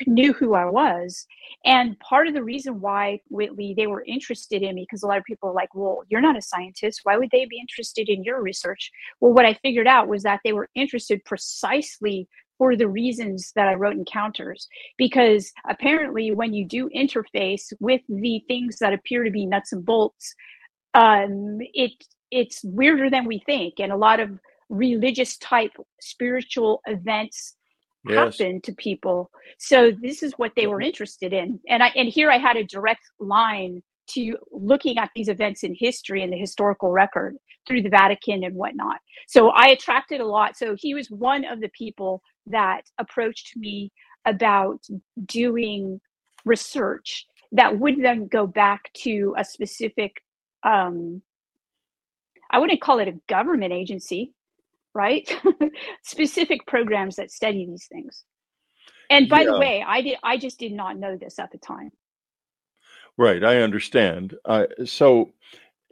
knew 0.07 0.33
who 0.33 0.53
I 0.53 0.65
was. 0.65 1.25
And 1.65 1.99
part 1.99 2.27
of 2.27 2.33
the 2.33 2.43
reason 2.43 2.81
why 2.81 3.21
Whitley 3.29 3.73
they 3.75 3.87
were 3.87 4.03
interested 4.05 4.61
in 4.61 4.75
me 4.75 4.85
because 4.89 5.03
a 5.03 5.07
lot 5.07 5.17
of 5.17 5.23
people 5.23 5.49
are 5.49 5.53
like, 5.53 5.73
"Well, 5.75 6.03
you're 6.09 6.21
not 6.21 6.37
a 6.37 6.41
scientist. 6.41 7.01
Why 7.03 7.17
would 7.17 7.29
they 7.31 7.45
be 7.45 7.59
interested 7.59 8.09
in 8.09 8.23
your 8.23 8.41
research?" 8.41 8.91
Well, 9.19 9.33
what 9.33 9.45
I 9.45 9.53
figured 9.55 9.87
out 9.87 10.07
was 10.07 10.23
that 10.23 10.41
they 10.43 10.53
were 10.53 10.69
interested 10.75 11.23
precisely 11.25 12.27
for 12.57 12.75
the 12.75 12.87
reasons 12.87 13.51
that 13.55 13.67
I 13.67 13.73
wrote 13.73 13.95
encounters. 13.95 14.67
Because 14.97 15.51
apparently, 15.67 16.31
when 16.31 16.53
you 16.53 16.65
do 16.65 16.89
interface 16.95 17.73
with 17.79 18.01
the 18.07 18.43
things 18.47 18.77
that 18.79 18.93
appear 18.93 19.23
to 19.23 19.31
be 19.31 19.45
nuts 19.45 19.73
and 19.73 19.85
bolts, 19.85 20.35
um, 20.93 21.57
it 21.73 21.91
it's 22.31 22.63
weirder 22.63 23.09
than 23.09 23.25
we 23.25 23.39
think, 23.45 23.75
and 23.79 23.91
a 23.91 23.97
lot 23.97 24.19
of 24.19 24.39
religious 24.69 25.37
type 25.37 25.73
spiritual 26.01 26.81
events 26.87 27.55
yes. 28.07 28.37
happen 28.37 28.61
to 28.61 28.73
people. 28.73 29.31
So 29.57 29.91
this 29.91 30.23
is 30.23 30.33
what 30.37 30.53
they 30.55 30.67
were 30.67 30.81
interested 30.81 31.33
in, 31.33 31.59
and 31.67 31.83
I 31.83 31.87
and 31.89 32.09
here 32.09 32.31
I 32.31 32.37
had 32.37 32.57
a 32.57 32.63
direct 32.63 33.03
line 33.19 33.81
to 34.05 34.35
looking 34.51 34.97
at 34.97 35.09
these 35.15 35.29
events 35.29 35.63
in 35.63 35.73
history 35.73 36.23
and 36.23 36.33
the 36.33 36.37
historical 36.37 36.91
record 36.91 37.37
through 37.65 37.81
the 37.81 37.89
Vatican 37.89 38.43
and 38.43 38.55
whatnot. 38.55 38.97
So 39.27 39.49
I 39.49 39.67
attracted 39.67 40.19
a 40.19 40.25
lot. 40.25 40.57
So 40.57 40.75
he 40.77 40.93
was 40.93 41.09
one 41.09 41.45
of 41.45 41.61
the 41.61 41.69
people 41.69 42.21
that 42.47 42.81
approached 42.97 43.55
me 43.55 43.91
about 44.25 44.81
doing 45.25 46.01
research 46.43 47.25
that 47.53 47.79
would 47.79 48.01
then 48.01 48.27
go 48.27 48.45
back 48.45 48.91
to 48.93 49.33
a 49.37 49.45
specific 49.45 50.21
um, 50.63 51.21
I 52.53 52.59
wouldn't 52.59 52.81
call 52.81 52.99
it 52.99 53.07
a 53.07 53.19
government 53.27 53.73
agency, 53.73 54.31
right? 54.93 55.29
specific 56.03 56.65
programs 56.67 57.15
that 57.15 57.31
study 57.31 57.65
these 57.65 57.87
things. 57.87 58.23
And 59.09 59.29
by 59.29 59.41
yeah. 59.41 59.51
the 59.51 59.59
way, 59.59 59.85
I 59.85 60.01
did 60.01 60.17
I 60.23 60.37
just 60.37 60.59
did 60.59 60.73
not 60.73 60.97
know 60.97 61.17
this 61.17 61.39
at 61.39 61.51
the 61.51 61.57
time. 61.57 61.91
Right, 63.17 63.43
I 63.43 63.61
understand. 63.61 64.35
Uh, 64.45 64.65
so 64.85 65.31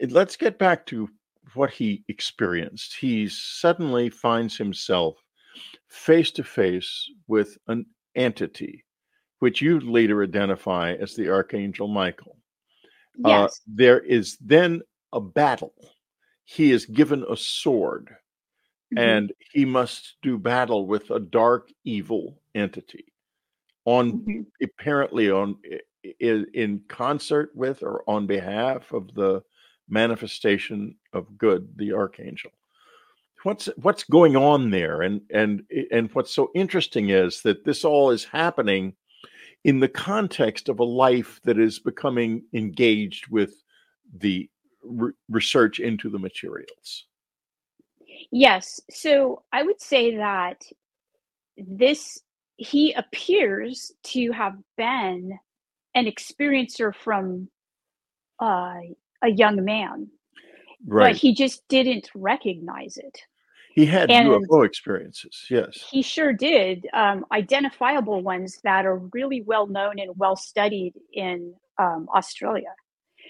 let's 0.10 0.36
get 0.36 0.58
back 0.58 0.86
to 0.88 1.08
what 1.54 1.70
he 1.70 2.04
experienced. 2.08 2.96
He 2.96 3.28
suddenly 3.30 4.10
finds 4.10 4.58
himself 4.58 5.18
face 5.88 6.32
to 6.32 6.44
face 6.44 7.10
with 7.28 7.58
an 7.68 7.86
entity, 8.16 8.86
which 9.40 9.62
you 9.62 9.80
later 9.80 10.24
identify 10.24 10.94
as 10.94 11.16
the 11.16 11.30
Archangel 11.30 11.88
Michael. 11.88 12.38
Uh, 13.24 13.30
yes. 13.30 13.52
Uh, 13.52 13.56
there 13.68 14.00
is 14.00 14.38
then 14.40 14.82
a 15.14 15.22
battle. 15.22 15.74
He 16.46 16.72
is 16.72 16.86
given 16.86 17.26
a 17.30 17.38
sword, 17.38 18.16
mm-hmm. 18.93 18.97
and 18.97 19.34
he 19.54 19.65
must 19.65 20.15
do 20.21 20.38
battle 20.38 20.86
with 20.86 21.10
a 21.12 21.19
dark, 21.19 21.69
evil 21.84 22.41
entity. 22.56 23.06
On 23.86 24.19
mm-hmm. 24.19 24.41
apparently 24.62 25.32
on 25.32 25.58
in, 26.19 26.45
in 26.54 26.82
concert 26.88 27.51
with 27.56 27.84
or 27.84 28.04
on 28.08 28.27
behalf 28.27 28.91
of 28.91 29.13
the 29.13 29.43
manifestation 29.89 30.95
of 31.13 31.38
good, 31.38 31.67
the 31.75 31.93
archangel. 31.93 32.51
What's 33.43 33.65
what's 33.77 34.04
going 34.04 34.36
on 34.36 34.69
there, 34.69 35.01
and 35.01 35.21
and 35.32 35.63
and 35.91 36.12
what's 36.13 36.32
so 36.32 36.51
interesting 36.54 37.10
is 37.10 37.41
that 37.41 37.65
this 37.65 37.84
all 37.84 38.12
is 38.12 38.23
happening 38.23 38.93
in 39.63 39.80
the 39.80 39.88
context 39.88 40.69
of 40.69 40.80
a 40.80 40.84
life 40.84 41.39
that 41.43 41.58
is 41.58 41.80
becoming 41.80 42.43
engaged 42.54 43.27
with 43.27 43.63
the 44.13 44.47
re- 44.84 45.13
research 45.30 45.80
into 45.80 46.10
the 46.10 46.19
materials. 46.19 47.06
Yes, 48.32 48.80
so 48.90 49.44
I 49.52 49.64
would 49.64 49.82
say 49.82 50.18
that 50.18 50.64
this 51.58 52.20
he 52.58 52.94
appears 52.94 53.92
to 54.04 54.32
have 54.32 54.56
been 54.78 55.38
an 55.96 56.06
experiencer 56.06 56.94
from 56.94 57.50
uh, 58.40 58.76
a 59.24 59.30
young 59.30 59.64
man, 59.66 60.08
right. 60.86 61.14
but 61.14 61.16
he 61.16 61.34
just 61.34 61.68
didn't 61.68 62.10
recognize 62.14 62.98
it. 62.98 63.20
He 63.74 63.86
had 63.86 64.12
and 64.12 64.28
UFO 64.28 64.66
experiences, 64.66 65.46
yes. 65.50 65.76
He 65.90 66.02
sure 66.02 66.34
did. 66.34 66.88
Um, 66.94 67.26
identifiable 67.32 68.22
ones 68.22 68.60
that 68.64 68.86
are 68.86 68.98
really 69.14 69.42
well 69.42 69.66
known 69.66 69.98
and 69.98 70.12
well 70.18 70.36
studied 70.36 70.94
in 71.14 71.54
um, 71.78 72.08
Australia. 72.14 72.74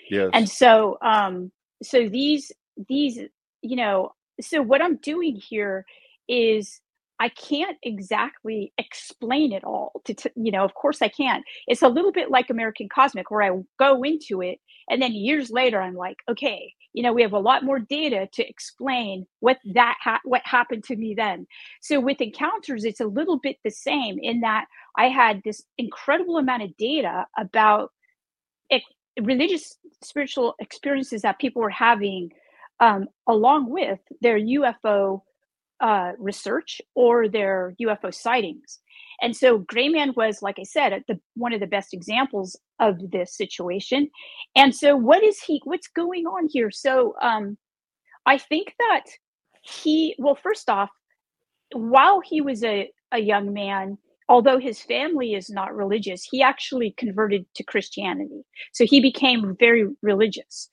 Yes. 0.09 0.31
And 0.33 0.49
so, 0.49 0.97
um, 1.01 1.51
so 1.83 2.09
these 2.09 2.51
these 2.89 3.19
you 3.61 3.75
know, 3.75 4.13
so 4.39 4.61
what 4.61 4.81
I'm 4.81 4.97
doing 4.97 5.35
here 5.35 5.85
is 6.27 6.79
I 7.19 7.29
can't 7.29 7.77
exactly 7.83 8.73
explain 8.77 9.51
it 9.51 9.63
all. 9.63 10.01
To, 10.05 10.13
to, 10.13 10.31
you 10.35 10.51
know, 10.51 10.63
of 10.63 10.73
course 10.73 11.01
I 11.01 11.07
can't. 11.07 11.43
It's 11.67 11.83
a 11.83 11.87
little 11.87 12.11
bit 12.11 12.31
like 12.31 12.49
American 12.49 12.89
Cosmic, 12.89 13.29
where 13.29 13.43
I 13.43 13.59
go 13.77 14.01
into 14.03 14.41
it, 14.41 14.59
and 14.89 15.01
then 15.01 15.13
years 15.13 15.51
later 15.51 15.81
I'm 15.81 15.95
like, 15.95 16.17
okay, 16.29 16.73
you 16.93 17.03
know, 17.03 17.13
we 17.13 17.21
have 17.21 17.33
a 17.33 17.39
lot 17.39 17.63
more 17.63 17.79
data 17.79 18.27
to 18.33 18.49
explain 18.49 19.25
what 19.39 19.59
that 19.73 19.97
ha- 20.01 20.19
what 20.23 20.41
happened 20.45 20.83
to 20.85 20.95
me 20.95 21.13
then. 21.13 21.45
So 21.81 21.99
with 21.99 22.21
encounters, 22.21 22.83
it's 22.85 22.99
a 22.99 23.05
little 23.05 23.39
bit 23.39 23.57
the 23.63 23.71
same 23.71 24.17
in 24.19 24.41
that 24.41 24.65
I 24.97 25.05
had 25.07 25.41
this 25.43 25.63
incredible 25.77 26.37
amount 26.37 26.63
of 26.63 26.75
data 26.77 27.27
about 27.37 27.91
religious 29.19 29.77
spiritual 30.03 30.55
experiences 30.59 31.21
that 31.23 31.39
people 31.39 31.61
were 31.61 31.69
having, 31.69 32.31
um, 32.81 33.05
along 33.27 33.69
with 33.69 33.99
their 34.21 34.39
UFO 34.39 35.21
uh, 35.79 36.11
research 36.19 36.81
or 36.95 37.29
their 37.29 37.75
UFO 37.81 38.13
sightings. 38.13 38.79
And 39.21 39.35
so 39.35 39.59
Grayman 39.59 40.13
was, 40.15 40.41
like 40.41 40.57
I 40.59 40.63
said, 40.63 41.03
the, 41.07 41.19
one 41.35 41.53
of 41.53 41.59
the 41.59 41.67
best 41.67 41.93
examples 41.93 42.59
of 42.79 42.97
this 43.11 43.37
situation. 43.37 44.09
And 44.55 44.75
so, 44.75 44.95
what 44.95 45.23
is 45.23 45.39
he? 45.39 45.61
What's 45.63 45.87
going 45.87 46.25
on 46.25 46.49
here? 46.51 46.71
So, 46.71 47.15
um, 47.21 47.57
I 48.25 48.37
think 48.39 48.73
that 48.79 49.05
he, 49.61 50.15
well, 50.17 50.35
first 50.35 50.69
off, 50.69 50.89
while 51.73 52.19
he 52.19 52.41
was 52.41 52.63
a, 52.63 52.91
a 53.11 53.19
young 53.19 53.53
man, 53.53 53.97
although 54.27 54.59
his 54.59 54.81
family 54.81 55.33
is 55.33 55.49
not 55.49 55.75
religious, 55.75 56.23
he 56.23 56.41
actually 56.41 56.95
converted 56.97 57.45
to 57.55 57.63
Christianity. 57.63 58.43
So 58.73 58.85
he 58.85 59.01
became 59.01 59.55
very 59.59 59.87
religious. 60.01 60.69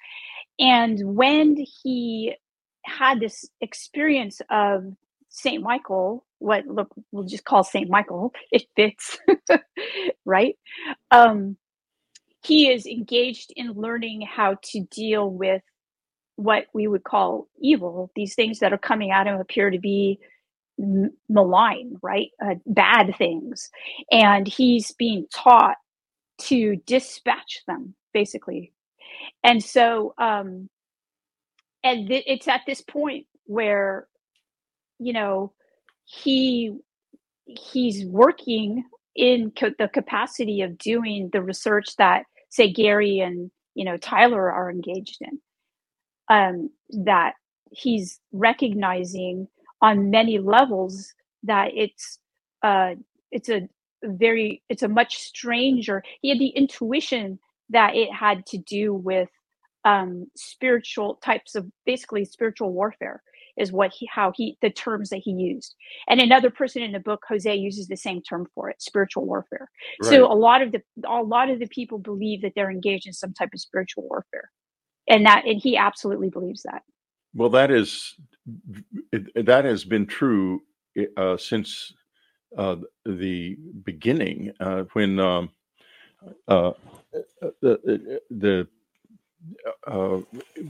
And 0.58 1.16
when 1.16 1.56
he 1.82 2.34
had 2.84 3.20
this 3.20 3.44
experience 3.60 4.40
of 4.50 4.84
Saint 5.28 5.62
Michael, 5.62 6.24
what 6.38 6.66
look 6.66 6.88
we'll 7.12 7.24
just 7.24 7.44
call 7.44 7.64
Saint 7.64 7.90
Michael, 7.90 8.32
it 8.52 8.64
fits, 8.76 9.18
right? 10.24 10.56
Um, 11.10 11.56
he 12.42 12.70
is 12.70 12.86
engaged 12.86 13.52
in 13.56 13.72
learning 13.72 14.22
how 14.22 14.56
to 14.62 14.80
deal 14.90 15.30
with 15.30 15.62
what 16.36 16.66
we 16.72 16.86
would 16.86 17.04
call 17.04 17.48
evil. 17.60 18.10
These 18.14 18.34
things 18.34 18.60
that 18.60 18.72
are 18.72 18.78
coming 18.78 19.10
at 19.10 19.26
him 19.26 19.40
appear 19.40 19.70
to 19.70 19.78
be 19.78 20.20
malign, 21.28 21.96
right? 22.02 22.28
Uh, 22.44 22.54
bad 22.66 23.14
things, 23.18 23.68
and 24.10 24.46
he's 24.46 24.92
being 24.92 25.26
taught 25.34 25.76
to 26.42 26.76
dispatch 26.86 27.62
them, 27.66 27.94
basically. 28.14 28.72
And 29.44 29.62
so, 29.64 30.14
um, 30.18 30.68
and 31.84 32.08
th- 32.08 32.24
it's 32.26 32.48
at 32.48 32.62
this 32.66 32.80
point 32.82 33.26
where 33.46 34.06
you 34.98 35.12
know 35.14 35.52
he 36.06 36.72
he's 37.46 38.06
working 38.06 38.84
in 39.16 39.52
co- 39.58 39.74
the 39.78 39.88
capacity 39.88 40.62
of 40.62 40.78
doing 40.78 41.30
the 41.32 41.42
research 41.42 41.96
that 41.98 42.24
say 42.50 42.72
gary 42.72 43.20
and 43.20 43.50
you 43.74 43.84
know 43.84 43.96
tyler 43.98 44.50
are 44.52 44.70
engaged 44.70 45.18
in 45.22 45.40
um, 46.30 46.70
that 47.04 47.34
he's 47.72 48.20
recognizing 48.32 49.48
on 49.82 50.10
many 50.10 50.38
levels 50.40 51.14
that 51.44 51.70
it's 51.74 52.20
uh 52.64 52.92
it's 53.32 53.50
a 53.50 53.68
very 54.04 54.62
it's 54.70 54.84
a 54.84 54.88
much 54.88 55.18
stranger 55.18 56.02
he 56.22 56.30
had 56.30 56.40
the 56.40 56.48
intuition 56.50 57.38
that 57.70 57.94
it 57.94 58.12
had 58.12 58.46
to 58.46 58.58
do 58.58 58.94
with 58.94 59.28
um 59.84 60.26
spiritual 60.36 61.16
types 61.22 61.54
of 61.54 61.66
basically 61.86 62.24
spiritual 62.24 62.72
warfare 62.72 63.22
is 63.56 63.72
what 63.72 63.92
he 63.92 64.08
how 64.10 64.32
he 64.34 64.56
the 64.62 64.70
terms 64.70 65.10
that 65.10 65.18
he 65.18 65.32
used. 65.32 65.74
And 66.08 66.20
another 66.20 66.50
person 66.50 66.82
in 66.82 66.92
the 66.92 67.00
book 67.00 67.22
jose 67.28 67.54
uses 67.54 67.88
the 67.88 67.96
same 67.96 68.22
term 68.22 68.46
for 68.54 68.70
it 68.70 68.80
spiritual 68.80 69.26
warfare. 69.26 69.70
Right. 70.02 70.10
so 70.10 70.32
a 70.32 70.34
lot 70.34 70.62
of 70.62 70.72
the 70.72 70.82
a 71.06 71.22
lot 71.22 71.50
of 71.50 71.58
the 71.58 71.68
people 71.68 71.98
believe 71.98 72.42
that 72.42 72.52
they're 72.54 72.70
engaged 72.70 73.06
in 73.06 73.12
some 73.12 73.32
type 73.34 73.50
of 73.52 73.60
spiritual 73.60 74.04
warfare. 74.08 74.50
And 75.08 75.26
that 75.26 75.44
and 75.46 75.60
he 75.60 75.76
absolutely 75.76 76.30
believes 76.30 76.62
that. 76.62 76.82
Well 77.34 77.50
that 77.50 77.70
is 77.70 78.14
that 79.34 79.64
has 79.64 79.84
been 79.84 80.06
true 80.06 80.62
uh, 81.16 81.36
since 81.36 81.92
uh, 82.56 82.76
the 83.04 83.56
beginning 83.84 84.52
uh, 84.60 84.84
when 84.94 85.20
um, 85.20 85.50
uh, 86.48 86.50
uh, 86.50 86.72
the 87.60 88.20
the 88.30 88.68
uh, 89.86 90.18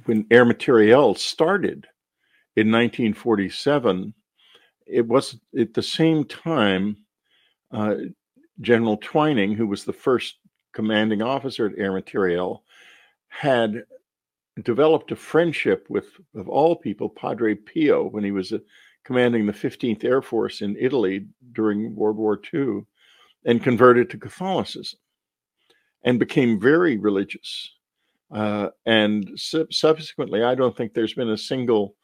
when 0.05 0.27
Air 0.31 0.45
Materiel 0.45 1.15
started 1.15 1.87
in 2.57 2.71
1947, 2.71 4.15
it 4.87 5.07
was 5.07 5.39
at 5.59 5.75
the 5.75 5.83
same 5.83 6.25
time 6.25 6.97
uh, 7.73 7.95
General 8.61 8.97
Twining, 8.97 9.55
who 9.55 9.67
was 9.67 9.85
the 9.85 9.93
first 9.93 10.37
commanding 10.73 11.23
officer 11.23 11.67
at 11.67 11.79
Air 11.79 11.93
Materiel, 11.93 12.65
had 13.29 13.85
developed 14.63 15.13
a 15.13 15.17
friendship 15.17 15.87
with, 15.89 16.07
of 16.35 16.49
all 16.49 16.75
people, 16.75 17.09
Padre 17.09 17.55
Pio 17.55 18.05
when 18.09 18.25
he 18.25 18.33
was 18.33 18.53
uh, 18.53 18.59
commanding 19.05 19.47
the 19.47 19.53
15th 19.53 20.05
Air 20.05 20.21
Force 20.21 20.61
in 20.61 20.77
Italy 20.79 21.27
during 21.53 21.95
World 21.95 22.17
War 22.17 22.41
II 22.53 22.83
and 23.45 23.63
converted 23.63 24.11
to 24.11 24.19
Catholicism 24.19 24.99
and 26.03 26.19
became 26.19 26.61
very 26.61 26.97
religious. 26.97 27.73
Uh, 28.31 28.69
and 28.87 29.31
su- 29.37 29.67
subsequently, 29.71 30.43
I 30.43 30.55
don't 30.55 30.77
think 30.77 30.93
there's 30.93 31.15
been 31.15 31.31
a 31.31 31.39
single 31.39 31.95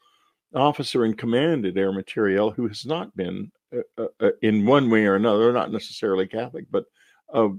officer 0.53 1.05
in 1.05 1.13
command 1.13 1.65
at 1.65 1.77
Air 1.77 1.91
Materiel 1.91 2.51
who 2.51 2.67
has 2.67 2.85
not 2.85 3.15
been, 3.15 3.51
uh, 3.75 3.81
uh, 4.03 4.07
uh 4.19 4.31
in 4.41 4.65
one 4.65 4.89
way 4.89 5.05
or 5.05 5.15
another, 5.15 5.51
not 5.51 5.71
necessarily 5.71 6.27
Catholic, 6.27 6.65
but 6.71 6.85
a 7.33 7.49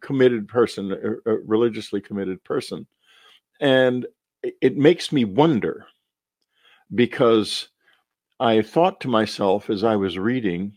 committed 0.00 0.48
person, 0.48 0.92
a, 0.92 1.30
a 1.30 1.38
religiously 1.44 2.00
committed 2.00 2.42
person. 2.44 2.86
And 3.60 4.06
it 4.60 4.76
makes 4.76 5.12
me 5.12 5.24
wonder 5.24 5.86
because 6.94 7.68
I 8.40 8.62
thought 8.62 9.00
to 9.00 9.08
myself 9.08 9.70
as 9.70 9.84
I 9.84 9.96
was 9.96 10.18
reading 10.18 10.74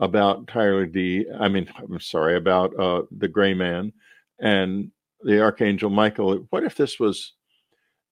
about 0.00 0.46
Tyler 0.48 0.86
D. 0.86 1.26
I 1.38 1.48
mean, 1.48 1.68
I'm 1.76 2.00
sorry, 2.00 2.36
about 2.36 2.78
uh, 2.78 3.02
the 3.10 3.28
Gray 3.28 3.54
Man 3.54 3.92
and 4.38 4.90
the 5.22 5.40
Archangel 5.40 5.90
Michael. 5.90 6.46
What 6.50 6.64
if 6.64 6.76
this 6.76 6.98
was 7.00 7.34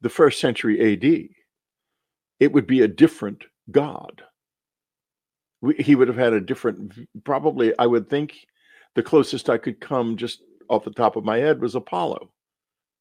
the 0.00 0.08
first 0.08 0.40
century 0.40 0.92
AD? 0.92 1.28
It 2.40 2.52
would 2.52 2.66
be 2.66 2.82
a 2.82 2.88
different 2.88 3.44
God. 3.70 4.22
We, 5.60 5.74
he 5.74 5.94
would 5.94 6.08
have 6.08 6.16
had 6.16 6.32
a 6.32 6.40
different, 6.40 6.92
probably, 7.24 7.72
I 7.78 7.86
would 7.86 8.10
think 8.10 8.34
the 8.94 9.02
closest 9.02 9.48
I 9.48 9.58
could 9.58 9.80
come 9.80 10.16
just 10.16 10.42
off 10.68 10.84
the 10.84 10.90
top 10.90 11.16
of 11.16 11.24
my 11.24 11.38
head 11.38 11.60
was 11.60 11.74
Apollo, 11.74 12.30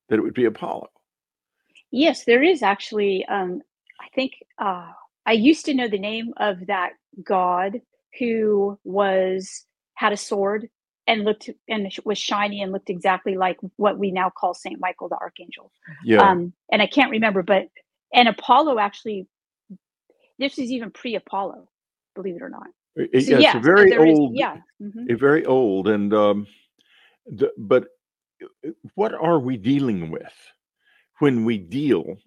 that 0.09 0.19
it 0.19 0.21
would 0.21 0.33
be 0.33 0.45
Apollo. 0.45 0.87
Yes, 1.91 2.25
there 2.25 2.43
is 2.43 2.61
actually. 2.61 3.25
Um, 3.25 3.61
I 4.01 4.07
think 4.13 4.33
uh, 4.57 4.91
I 5.25 5.31
used 5.31 5.65
to 5.65 5.73
know 5.73 5.87
the 5.87 5.97
name 5.97 6.33
of 6.37 6.67
that 6.67 6.91
god 7.23 7.81
who 8.19 8.79
was 8.83 9.65
had 9.95 10.13
a 10.13 10.17
sword 10.17 10.69
and 11.07 11.23
looked 11.23 11.49
and 11.67 11.91
was 12.03 12.17
shiny 12.17 12.61
and 12.61 12.71
looked 12.71 12.89
exactly 12.89 13.35
like 13.37 13.57
what 13.75 13.97
we 13.97 14.11
now 14.11 14.29
call 14.29 14.53
Saint 14.53 14.79
Michael 14.79 15.09
the 15.09 15.17
Archangel. 15.17 15.71
Yeah. 16.03 16.21
Um, 16.21 16.53
and 16.71 16.81
I 16.81 16.87
can't 16.87 17.11
remember, 17.11 17.43
but 17.43 17.67
and 18.13 18.27
Apollo 18.27 18.79
actually, 18.79 19.27
this 20.39 20.57
is 20.57 20.71
even 20.71 20.91
pre-Apollo, 20.91 21.67
believe 22.15 22.35
it 22.35 22.41
or 22.41 22.49
not. 22.49 22.67
It, 22.95 23.25
so, 23.25 23.37
yeah, 23.37 23.57
it's 23.57 23.65
very 23.65 23.95
old. 23.95 24.31
Is, 24.31 24.39
yeah, 24.39 24.57
mm-hmm. 24.81 25.15
very 25.17 25.45
old, 25.45 25.89
and 25.89 26.13
um, 26.13 26.47
the, 27.25 27.51
but 27.57 27.87
uh, 28.41 28.69
what 28.95 29.13
are 29.13 29.37
we 29.37 29.57
dealing 29.57 30.11
with 30.11 30.33
when 31.19 31.43
we 31.43 31.57
deal 31.57 32.17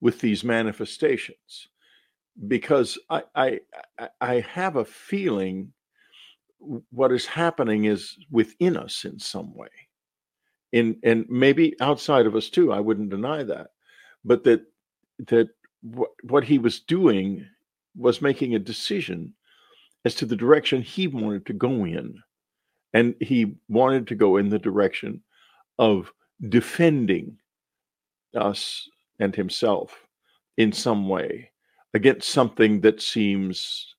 with 0.00 0.20
these 0.20 0.44
manifestations? 0.44 1.68
Because 2.46 2.98
I 3.10 3.22
I 3.34 3.60
I 4.20 4.40
have 4.40 4.76
a 4.76 4.84
feeling 4.84 5.72
what 6.90 7.12
is 7.12 7.26
happening 7.26 7.84
is 7.84 8.16
within 8.30 8.76
us 8.76 9.04
in 9.04 9.18
some 9.18 9.54
way. 9.54 9.68
In 10.72 10.98
and 11.02 11.24
maybe 11.28 11.74
outside 11.80 12.26
of 12.26 12.36
us 12.36 12.50
too 12.50 12.72
i 12.72 12.80
wouldn't 12.80 13.10
deny 13.10 13.42
that. 13.42 13.68
But 14.24 14.44
that 14.44 14.62
that 15.28 15.48
what, 15.82 16.10
what 16.22 16.44
he 16.44 16.58
was 16.58 16.80
doing 16.80 17.46
was 17.96 18.22
making 18.22 18.54
a 18.54 18.60
decision 18.60 19.34
as 20.04 20.14
to 20.16 20.26
the 20.26 20.36
direction 20.36 20.82
he 20.82 21.08
wanted 21.08 21.46
to 21.46 21.52
go 21.52 21.84
in. 21.84 22.22
And 22.94 23.14
he 23.20 23.56
wanted 23.68 24.06
to 24.08 24.14
go 24.14 24.36
in 24.36 24.48
the 24.48 24.58
direction 24.58 25.22
of 25.78 26.12
defending 26.48 27.38
us 28.34 28.88
and 29.18 29.34
himself 29.34 30.06
in 30.56 30.72
some 30.72 31.08
way 31.08 31.50
against 31.94 32.28
something 32.28 32.80
that 32.82 33.00
seems 33.00 33.94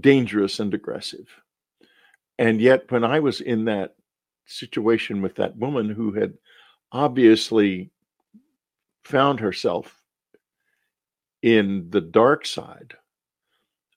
dangerous 0.00 0.60
and 0.60 0.74
aggressive 0.74 1.28
and 2.38 2.60
yet, 2.60 2.90
when 2.90 3.04
I 3.04 3.20
was 3.20 3.40
in 3.40 3.64
that 3.64 3.94
situation 4.44 5.22
with 5.22 5.36
that 5.36 5.56
woman 5.56 5.88
who 5.88 6.12
had 6.12 6.34
obviously 6.92 7.90
found 9.04 9.40
herself 9.40 10.02
in 11.42 11.88
the 11.90 12.00
dark 12.00 12.44
side, 12.44 12.94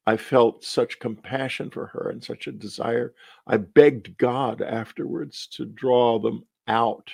I 0.07 0.17
felt 0.17 0.63
such 0.63 0.99
compassion 0.99 1.69
for 1.69 1.87
her 1.87 2.09
and 2.09 2.23
such 2.23 2.47
a 2.47 2.51
desire. 2.51 3.13
I 3.45 3.57
begged 3.57 4.17
God 4.17 4.61
afterwards 4.61 5.47
to 5.53 5.65
draw 5.65 6.17
them 6.17 6.45
out 6.67 7.11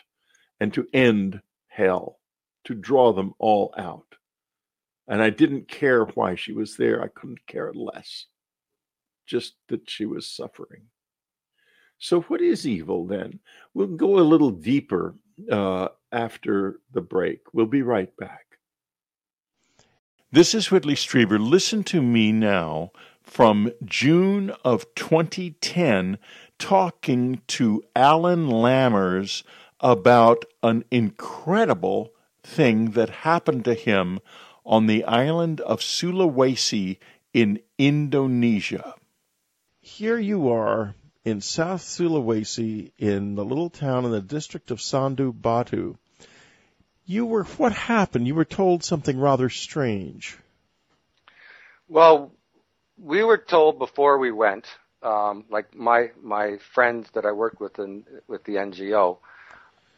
and 0.59 0.73
to 0.73 0.87
end 0.93 1.41
hell, 1.67 2.19
to 2.65 2.75
draw 2.75 3.11
them 3.11 3.33
all 3.39 3.73
out. 3.77 4.15
And 5.07 5.21
I 5.21 5.29
didn't 5.29 5.67
care 5.67 6.05
why 6.05 6.35
she 6.35 6.51
was 6.51 6.77
there. 6.77 7.03
I 7.03 7.07
couldn't 7.07 7.45
care 7.47 7.71
less, 7.73 8.25
just 9.27 9.55
that 9.67 9.89
she 9.89 10.05
was 10.05 10.27
suffering. 10.27 10.83
So, 11.97 12.21
what 12.21 12.41
is 12.41 12.67
evil 12.67 13.05
then? 13.05 13.39
We'll 13.73 13.87
go 13.87 14.19
a 14.19 14.21
little 14.21 14.51
deeper 14.51 15.15
uh, 15.51 15.89
after 16.11 16.79
the 16.91 17.01
break. 17.01 17.41
We'll 17.53 17.67
be 17.67 17.83
right 17.83 18.15
back. 18.17 18.45
This 20.31 20.53
is 20.53 20.71
Whitley 20.71 20.95
Strieber. 20.95 21.39
Listen 21.39 21.83
to 21.85 22.01
me 22.01 22.31
now 22.31 22.91
from 23.23 23.71
June 23.85 24.51
of 24.63 24.85
2010 24.95 26.17
talking 26.59 27.41
to 27.47 27.83
Alan 27.95 28.47
Lammers 28.47 29.43
about 29.79 30.45
an 30.61 30.83
incredible 30.91 32.11
thing 32.43 32.91
that 32.91 33.09
happened 33.09 33.65
to 33.65 33.73
him 33.73 34.19
on 34.65 34.87
the 34.87 35.03
island 35.05 35.61
of 35.61 35.79
Sulawesi 35.79 36.97
in 37.33 37.59
Indonesia. 37.77 38.95
Here 39.79 40.17
you 40.17 40.51
are 40.51 40.95
in 41.23 41.41
South 41.41 41.81
Sulawesi 41.81 42.91
in 42.97 43.35
the 43.35 43.45
little 43.45 43.69
town 43.69 44.05
in 44.05 44.11
the 44.11 44.21
district 44.21 44.71
of 44.71 44.81
Sandu 44.81 45.31
Batu. 45.33 45.97
You 47.05 47.25
were, 47.25 47.43
what 47.43 47.73
happened? 47.73 48.25
You 48.25 48.35
were 48.35 48.45
told 48.45 48.83
something 48.83 49.19
rather 49.19 49.49
strange. 49.49 50.37
Well, 51.87 52.31
we 52.97 53.23
were 53.23 53.37
told 53.37 53.77
before 53.77 54.17
we 54.17 54.31
went, 54.31 54.65
um, 55.03 55.45
like 55.49 55.75
my, 55.75 56.11
my 56.21 56.57
friends 56.73 57.07
that 57.13 57.25
I 57.25 57.31
worked 57.31 57.59
with 57.59 57.77
in, 57.77 58.05
with 58.27 58.43
the 58.45 58.53
NGO, 58.53 59.19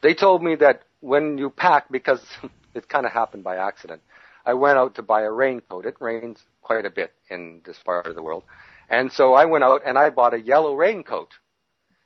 they 0.02 0.14
told 0.14 0.44
me 0.44 0.56
that 0.56 0.84
when 1.00 1.38
you 1.38 1.50
pack, 1.50 1.90
because 1.90 2.26
it 2.74 2.90
kind 2.90 3.06
of 3.06 3.14
happened 3.14 3.44
by 3.44 3.56
accident, 3.56 4.02
I 4.48 4.54
went 4.54 4.78
out 4.78 4.96
to 4.96 5.02
buy 5.02 5.24
a 5.24 5.32
raincoat. 5.32 5.86
It 5.86 5.98
rains 6.00 6.42
quite 6.62 6.86
a 6.86 6.90
bit 6.90 7.12
in 7.30 7.62
this 7.66 7.78
part 7.84 8.08
of 8.08 8.16
the 8.16 8.24
world. 8.24 8.44
And 8.90 9.12
so 9.12 9.34
I 9.34 9.44
went 9.44 9.66
out 9.66 9.82
and 9.86 9.98
I 9.98 10.10
bought 10.10 10.34
a 10.34 10.40
yellow 10.40 10.74
raincoat. 10.74 11.28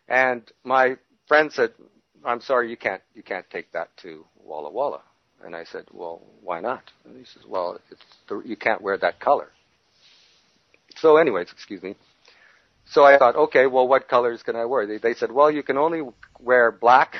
And 0.08 0.41
my 0.63 0.97
friend 1.27 1.54
said, 1.54 1.71
I'm 2.25 2.41
sorry, 2.41 2.71
you 2.71 2.77
can't, 2.77 3.04
you 3.13 3.21
can't 3.21 3.47
take 3.51 3.71
that 3.73 3.95
to 3.97 4.25
Walla 4.43 4.71
Walla. 4.71 5.01
And 5.45 5.56
I 5.56 5.65
said, 5.65 5.86
well, 5.91 6.23
why 6.41 6.62
not? 6.62 6.82
And 7.06 7.15
he 7.15 7.25
says, 7.25 7.43
well, 7.47 7.80
it's 7.91 8.01
the, 8.27 8.41
you 8.43 8.56
can't 8.56 8.82
wear 8.82 8.97
that 8.97 9.19
color. 9.19 9.49
So 10.97 11.17
anyways, 11.17 11.51
excuse 11.51 11.84
me. 11.84 11.95
So 12.86 13.04
I 13.04 13.19
thought, 13.19 13.36
okay, 13.36 13.67
well, 13.67 13.88
what 13.88 14.08
colors 14.08 14.41
can 14.41 14.56
I 14.56 14.65
wear? 14.65 14.88
They, 14.88 14.97
they 14.97 15.13
said, 15.13 15.32
well, 15.32 15.51
you 15.51 15.62
can 15.62 15.77
only 15.77 16.01
wear 16.39 16.71
black 16.71 17.17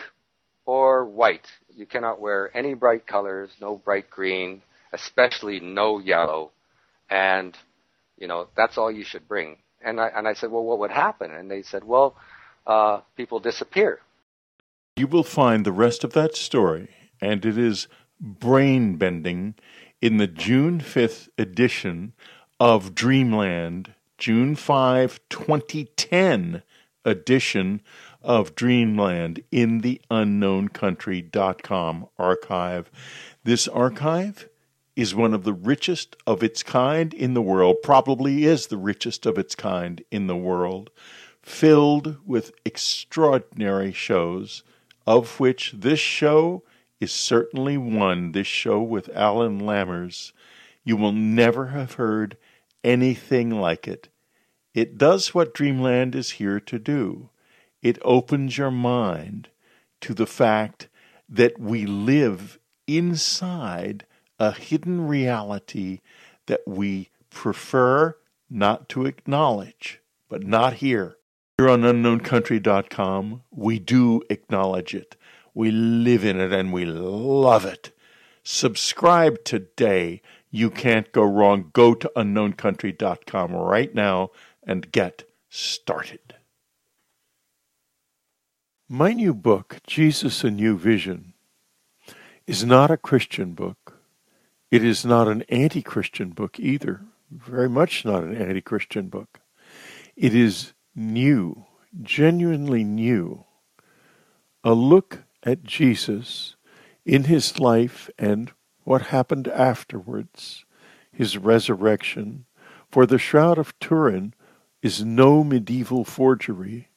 or 0.66 1.06
white. 1.06 1.46
You 1.76 1.86
cannot 1.86 2.20
wear 2.20 2.56
any 2.58 2.74
bright 2.74 3.06
colors, 3.06 3.52
no 3.62 3.76
bright 3.76 4.10
green, 4.10 4.64
especially 4.94 5.60
no 5.60 6.00
yellow. 6.00 6.52
And 7.10 7.58
you 8.22 8.28
know, 8.28 8.48
that's 8.56 8.78
all 8.78 8.92
you 8.92 9.04
should 9.04 9.28
bring. 9.28 9.58
And 9.84 10.00
I, 10.00 10.08
and 10.10 10.28
I 10.28 10.34
said, 10.34 10.52
well, 10.52 10.64
what 10.64 10.78
would 10.80 10.92
happen? 10.92 11.32
And 11.32 11.50
they 11.50 11.64
said, 11.64 11.84
well, 11.84 12.16
uh, 12.68 13.02
people 13.18 13.40
disappear. 13.40 14.00
You 14.96 15.08
will 15.08 15.24
find 15.24 15.66
the 15.66 15.72
rest 15.72 16.04
of 16.04 16.14
that 16.14 16.36
story, 16.36 16.90
and 17.20 17.44
it 17.44 17.58
is 17.58 17.88
brain 18.20 18.98
bending, 18.98 19.56
in 20.02 20.18
the 20.18 20.28
June 20.28 20.80
5th 20.80 21.30
edition 21.38 22.14
of 22.60 22.94
Dreamland, 22.94 23.96
June 24.20 24.56
5, 24.56 25.20
2010 25.30 26.62
edition 27.04 27.82
of 28.22 28.54
Dreamland 28.54 29.44
in 29.52 29.80
the 29.80 30.00
unknowncountry.com 30.12 32.08
archive. 32.20 32.92
This 33.44 33.68
archive 33.68 34.48
is 34.96 35.16
one 35.16 35.34
of 35.34 35.44
the 35.44 35.54
richest 35.54 36.16
of 36.28 36.44
its 36.44 36.64
kind 36.64 37.14
in 37.14 37.34
the 37.34 37.42
world, 37.42 37.78
probably 37.82 38.46
is 38.46 38.68
the 38.68 38.78
richest 38.78 39.26
of 39.26 39.38
its 39.38 39.56
kind 39.56 40.04
in 40.12 40.28
the 40.28 40.36
world, 40.36 40.90
filled 41.42 42.18
with 42.26 42.52
extraordinary 42.66 43.92
shows, 43.94 44.64
of 45.08 45.40
which 45.40 45.72
this 45.72 46.00
show 46.00 46.64
is 47.00 47.12
certainly 47.12 47.78
one, 47.78 48.32
this 48.34 48.48
show 48.48 48.82
with 48.82 49.10
Alan 49.16 49.60
Lammers. 49.60 50.34
You 50.84 50.98
will 50.98 51.12
never 51.14 51.68
have 51.68 51.94
heard 51.94 52.38
anything 52.84 53.50
like 53.50 53.88
it. 53.88 54.10
It 54.74 54.98
does 54.98 55.34
what 55.34 55.54
Dreamland 55.54 56.16
is 56.16 56.32
here 56.32 56.60
to 56.60 56.80
do. 56.80 57.30
it 57.82 57.98
opens 58.04 58.58
your 58.58 58.72
mind 58.72 59.50
to 60.02 60.14
the 60.14 60.28
fact 60.28 60.88
that 61.28 61.60
we 61.60 61.86
live 61.86 62.60
inside 62.88 64.06
a 64.42 64.52
hidden 64.54 65.08
reality 65.08 66.00
that 66.48 66.62
we 66.66 67.10
prefer 67.30 68.18
not 68.50 68.90
to 68.90 69.06
acknowledge, 69.06 70.02
but 70.28 70.42
not 70.42 70.74
here. 70.74 71.16
Here 71.60 71.70
on 71.70 71.84
unknowncountry.com, 71.84 73.44
we 73.52 73.78
do 73.78 74.24
acknowledge 74.32 74.96
it. 74.96 75.16
We 75.54 75.70
live 75.70 76.26
in 76.26 76.40
it 76.40 76.52
and 76.52 76.74
we 76.74 76.86
love 76.86 77.66
it. 77.66 77.96
Subscribe 78.42 79.44
today. 79.44 80.24
You 80.50 80.72
can't 80.72 81.12
go 81.12 81.22
wrong. 81.22 81.70
Go 81.72 81.94
to 81.94 82.12
unknowncountry.com 82.16 83.54
right 83.54 83.94
now 83.94 84.32
and 84.66 84.92
get 84.92 85.30
started. 85.50 86.34
My 88.90 89.14
new 89.14 89.36
book, 89.36 89.78
Jesus 89.86 90.44
a 90.44 90.50
New 90.50 90.80
Vision, 90.80 91.36
is 92.48 92.66
not 92.66 92.90
a 92.90 92.98
Christian 92.98 93.54
book. 93.54 93.81
It 94.72 94.86
is 94.86 95.06
not 95.06 95.28
an 95.28 95.42
anti 95.50 95.82
Christian 95.82 96.30
book 96.30 96.58
either. 96.58 97.02
Very 97.30 97.68
much 97.68 98.06
not 98.06 98.24
an 98.24 98.38
anti 98.38 98.62
Christian 98.62 99.10
book. 99.10 99.42
It 100.16 100.34
is 100.34 100.72
new, 100.96 101.66
genuinely 102.02 102.86
new. 102.86 103.44
A 104.64 104.74
look 104.74 105.24
at 105.44 105.64
Jesus 105.64 106.56
in 107.06 107.26
his 107.26 107.60
life 107.60 108.10
and 108.18 108.54
what 108.86 109.08
happened 109.08 109.50
afterwards, 109.50 110.64
his 111.12 111.38
resurrection. 111.38 112.46
For 112.90 113.06
the 113.06 113.20
Shroud 113.20 113.58
of 113.58 113.78
Turin 113.80 114.34
is 114.82 115.04
no 115.04 115.44
medieval 115.44 116.06
forgery. 116.06 116.88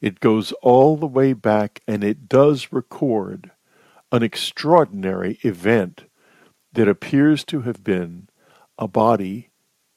It 0.00 0.20
goes 0.20 0.52
all 0.62 0.96
the 0.96 1.06
way 1.06 1.32
back 1.32 1.80
and 1.88 2.04
it 2.04 2.28
does 2.28 2.72
record 2.72 3.50
an 4.12 4.22
extraordinary 4.22 5.40
event 5.42 6.04
that 6.72 6.88
appears 6.88 7.44
to 7.44 7.62
have 7.62 7.82
been 7.82 8.28
a 8.78 8.88
body 8.88 9.50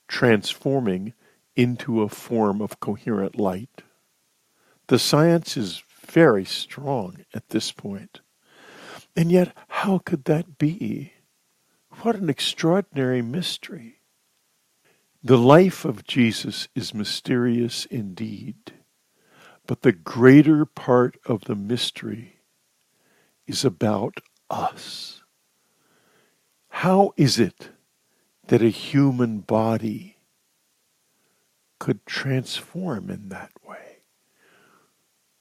transforming 0.08 1.14
into 1.56 2.02
a 2.02 2.10
form 2.10 2.62
of 2.62 2.80
coherent 2.80 3.38
light. 3.38 3.84
The 4.88 5.00
science 5.00 5.56
is 5.56 5.84
very 6.06 6.46
strong 6.46 7.26
at 7.34 7.50
this 7.50 7.72
point. 7.72 8.22
And 9.16 9.32
yet, 9.32 9.56
how 9.68 10.00
could 10.00 10.26
that 10.26 10.58
be? 10.58 11.14
What 12.02 12.16
an 12.16 12.30
extraordinary 12.30 13.22
mystery. 13.22 14.00
The 15.24 15.38
life 15.38 15.86
of 15.86 16.04
Jesus 16.04 16.68
is 16.74 16.94
mysterious 16.94 17.86
indeed, 17.86 18.74
but 19.68 19.82
the 19.82 19.92
greater 19.92 20.66
part 20.66 21.18
of 21.26 21.42
the 21.42 21.56
mystery 21.56 22.40
is 23.46 23.64
about 23.64 24.20
us. 24.50 25.21
How 26.72 27.14
is 27.18 27.38
it 27.38 27.70
that 28.48 28.62
a 28.62 28.70
human 28.70 29.40
body 29.40 30.18
could 31.80 32.06
transform 32.06 33.10
in 33.10 33.30
that 33.30 33.52
way? 33.68 33.98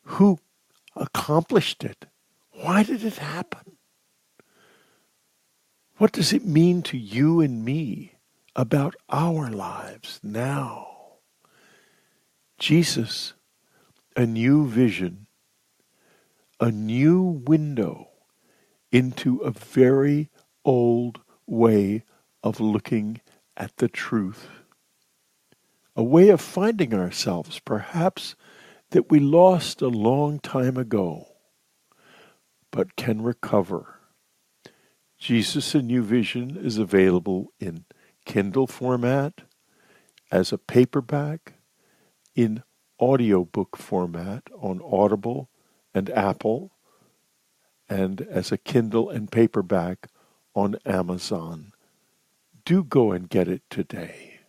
Who 0.03 0.39
accomplished 0.95 1.83
it? 1.83 2.07
Why 2.53 2.83
did 2.83 3.05
it 3.05 3.16
happen? 3.16 3.76
What 5.97 6.12
does 6.12 6.33
it 6.33 6.45
mean 6.45 6.83
to 6.83 6.99
you 6.99 7.41
and 7.41 7.64
me 7.64 8.16
about 8.57 8.97
our 9.09 9.51
lives 9.51 10.20
now? 10.22 10.89
Jesus, 12.59 13.35
a 14.16 14.26
new 14.26 14.66
vision, 14.66 15.26
a 16.59 16.70
new 16.70 17.22
window 17.22 18.09
into 18.91 19.39
a 19.39 19.51
very 19.51 20.28
old 20.65 21.21
way 21.47 22.05
of 22.43 22.61
looking 22.61 23.21
at 23.57 23.77
the 23.77 23.89
truth. 23.89 24.49
A 25.97 26.03
way 26.03 26.29
of 26.29 26.41
finding 26.41 26.95
ourselves, 26.95 27.59
perhaps, 27.59 28.35
that 28.91 29.11
we 29.11 29.19
lost 29.21 29.83
a 29.83 29.89
long 29.89 30.39
time 30.39 30.77
ago, 30.77 31.27
but 32.71 32.97
can 32.97 33.23
recover. 33.23 34.01
Jesus 35.19 35.75
A 35.75 35.83
New 35.83 36.03
Vision 36.03 36.57
is 36.57 36.79
available 36.79 37.53
in 37.61 37.85
Kindle 38.25 38.67
format, 38.67 39.43
as 40.33 40.53
a 40.53 40.59
paperback, 40.59 41.55
in 42.35 42.63
audiobook 43.01 43.77
format 43.77 44.45
on 44.57 44.81
Audible 44.83 45.51
and 45.93 46.09
Apple, 46.11 46.71
and 47.89 48.21
as 48.23 48.53
a 48.53 48.59
Kindle 48.59 49.11
and 49.11 49.31
paperback 49.31 50.07
on 50.55 50.77
Amazon. 50.87 51.73
Do 52.65 52.85
go 52.85 53.13
and 53.13 53.29
get 53.29 53.49
it 53.49 53.63
today. 53.71 54.41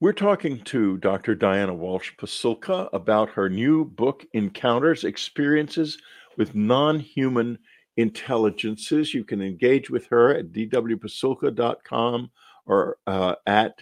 We're 0.00 0.12
talking 0.12 0.60
to 0.64 0.96
Dr. 0.98 1.34
Diana 1.34 1.74
Walsh 1.74 2.12
Pasulka 2.16 2.88
about 2.92 3.30
her 3.30 3.48
new 3.48 3.84
book, 3.84 4.24
Encounters 4.32 5.02
Experiences 5.02 5.98
with 6.36 6.54
Non 6.54 7.00
Human 7.00 7.58
Intelligences. 7.96 9.12
You 9.12 9.24
can 9.24 9.42
engage 9.42 9.90
with 9.90 10.06
her 10.06 10.36
at 10.36 10.52
dwpasulka.com 10.52 12.30
or 12.66 12.98
uh, 13.08 13.34
at 13.46 13.78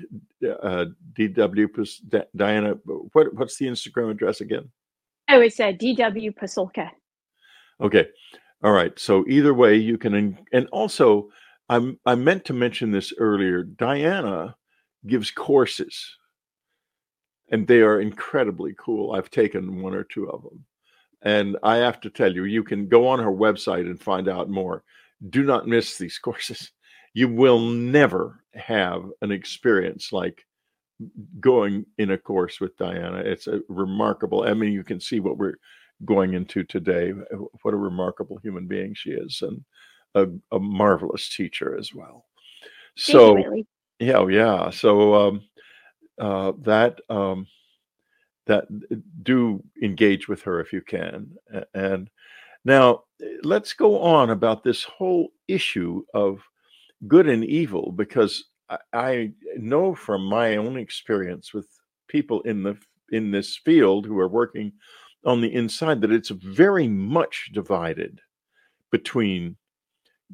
uh, 0.63 0.87
dw 1.13 2.25
Diana. 2.35 2.75
What, 3.13 3.35
what's 3.35 3.59
the 3.59 3.67
Instagram 3.67 4.11
address 4.11 4.41
again? 4.41 4.71
Oh, 5.29 5.41
it's 5.41 5.61
uh, 5.61 5.73
DW 5.73 6.35
Pasulka. 6.35 6.91
Okay. 7.81 8.07
All 8.63 8.73
right. 8.73 8.99
So 8.99 9.25
either 9.29 9.55
way, 9.55 9.77
you 9.77 9.99
can, 9.99 10.39
and 10.53 10.69
also, 10.73 11.29
I'm 11.69 11.99
I 12.07 12.15
meant 12.15 12.45
to 12.47 12.53
mention 12.53 12.91
this 12.91 13.13
earlier. 13.19 13.63
Diana 13.65 14.57
gives 15.07 15.31
courses, 15.31 16.17
and 17.51 17.67
they 17.67 17.81
are 17.81 18.01
incredibly 18.01 18.75
cool. 18.79 19.13
I've 19.13 19.31
taken 19.31 19.83
one 19.83 19.95
or 19.95 20.05
two 20.05 20.29
of 20.31 20.43
them. 20.43 20.65
And 21.23 21.57
I 21.63 21.77
have 21.77 22.01
to 22.03 22.11
tell 22.11 22.33
you, 22.33 22.45
you 22.45 22.63
can 22.63 22.89
go 22.89 23.09
on 23.09 23.19
her 23.19 23.33
website 23.33 23.87
and 23.87 24.01
find 24.01 24.29
out 24.29 24.49
more. 24.49 24.85
Do 25.31 25.43
not 25.43 25.67
miss 25.67 25.99
these 25.99 26.19
courses. 26.23 26.71
You 27.15 27.29
will 27.29 27.59
never 27.61 28.45
have 28.55 29.05
an 29.23 29.33
experience 29.33 30.13
like 30.13 30.45
going 31.41 31.85
in 31.99 32.11
a 32.13 32.19
course 32.19 32.61
with 32.61 32.77
Diana. 32.77 33.19
It's 33.19 33.47
a 33.47 33.61
remarkable. 33.69 34.45
I 34.45 34.55
mean, 34.55 34.73
you 34.73 34.85
can 34.85 35.01
see 35.01 35.21
what 35.21 35.39
we're 35.39 35.57
going 36.05 36.35
into 36.35 36.63
today. 36.65 37.13
What 37.63 37.75
a 37.75 37.77
remarkable 37.77 38.39
human 38.39 38.67
being 38.67 38.95
she 38.95 39.11
is, 39.11 39.43
and 39.43 39.65
a, 40.15 40.27
a 40.55 40.59
marvelous 40.59 41.29
teacher 41.35 41.77
as 41.77 41.95
well. 41.95 42.27
So, 42.97 43.37
yeah, 43.99 44.19
oh, 44.19 44.29
yeah. 44.29 44.71
So 44.71 45.15
um, 45.15 45.43
uh, 46.19 46.53
that 46.63 47.01
um, 47.09 47.47
that 48.47 48.67
do 49.23 49.63
engage 49.83 50.29
with 50.29 50.43
her 50.43 50.61
if 50.61 50.73
you 50.73 50.81
can. 50.81 51.31
And 51.75 52.09
now 52.65 53.05
let's 53.43 53.73
go 53.73 54.01
on 54.01 54.31
about 54.31 54.63
this 54.63 54.85
whole 54.85 55.29
issue 55.49 56.05
of 56.15 56.41
good 57.07 57.29
and 57.29 57.45
evil, 57.45 57.93
because 57.93 58.45
I 58.93 59.33
know 59.57 59.95
from 59.95 60.25
my 60.25 60.57
own 60.57 60.77
experience 60.77 61.53
with 61.55 61.69
people 62.09 62.41
in 62.43 62.63
the 62.63 62.77
in 63.13 63.31
this 63.31 63.57
field 63.57 64.07
who 64.07 64.19
are 64.19 64.29
working 64.29 64.73
on 65.27 65.41
the 65.41 65.53
inside 65.53 66.01
that 66.01 66.13
it's 66.13 66.31
very 66.31 66.89
much 66.89 67.51
divided 67.53 68.21
between 68.91 69.57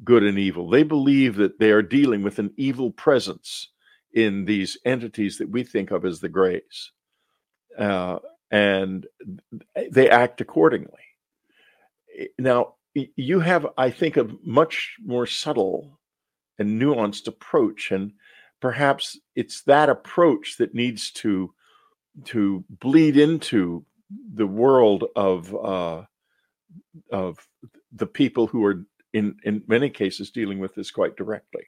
good 0.03 0.23
and 0.23 0.37
evil. 0.37 0.69
They 0.69 0.83
believe 0.83 1.35
that 1.35 1.59
they 1.59 1.71
are 1.71 1.81
dealing 1.81 2.23
with 2.23 2.39
an 2.39 2.53
evil 2.57 2.91
presence 2.91 3.69
in 4.13 4.45
these 4.45 4.77
entities 4.85 5.37
that 5.39 5.49
we 5.49 5.63
think 5.63 5.91
of 5.91 6.05
as 6.05 6.19
the 6.19 6.29
grays. 6.29 6.91
Uh, 7.77 8.19
and 8.51 9.07
they 9.91 10.09
act 10.09 10.39
accordingly. 10.41 11.01
Now, 12.37 12.75
you 12.93 13.39
have, 13.39 13.65
I 13.77 13.89
think, 13.89 14.17
a 14.17 14.29
much 14.43 14.95
more 15.03 15.25
subtle 15.25 15.99
and 16.59 16.79
nuanced 16.79 17.27
approach, 17.27 17.91
and 17.91 18.13
perhaps 18.61 19.19
it's 19.35 19.63
that 19.63 19.89
approach 19.89 20.57
that 20.57 20.75
needs 20.75 21.11
to 21.11 21.51
to 22.25 22.63
bleed 22.69 23.17
into 23.17 23.83
the 24.33 24.47
world 24.47 25.05
of 25.15 25.53
uh, 25.55 26.03
of 27.11 27.37
the 27.91 28.07
people 28.07 28.47
who 28.47 28.65
are 28.65 28.85
in 29.13 29.35
in 29.43 29.63
many 29.67 29.89
cases 29.89 30.31
dealing 30.31 30.59
with 30.59 30.75
this 30.75 30.91
quite 30.91 31.15
directly. 31.15 31.63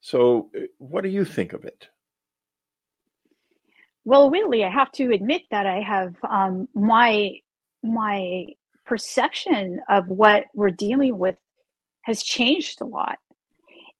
So, 0.00 0.50
uh, 0.56 0.60
what 0.78 1.02
do 1.02 1.10
you 1.10 1.24
think 1.24 1.52
of 1.52 1.64
it? 1.64 1.88
Well, 4.04 4.30
really, 4.30 4.64
I 4.64 4.70
have 4.70 4.90
to 4.92 5.12
admit 5.12 5.42
that 5.50 5.66
I 5.66 5.80
have 5.80 6.14
um, 6.28 6.68
my 6.74 7.32
my 7.82 8.46
perception 8.86 9.80
of 9.88 10.08
what 10.08 10.44
we're 10.54 10.70
dealing 10.70 11.18
with 11.18 11.36
has 12.02 12.22
changed 12.22 12.80
a 12.80 12.86
lot. 12.86 13.18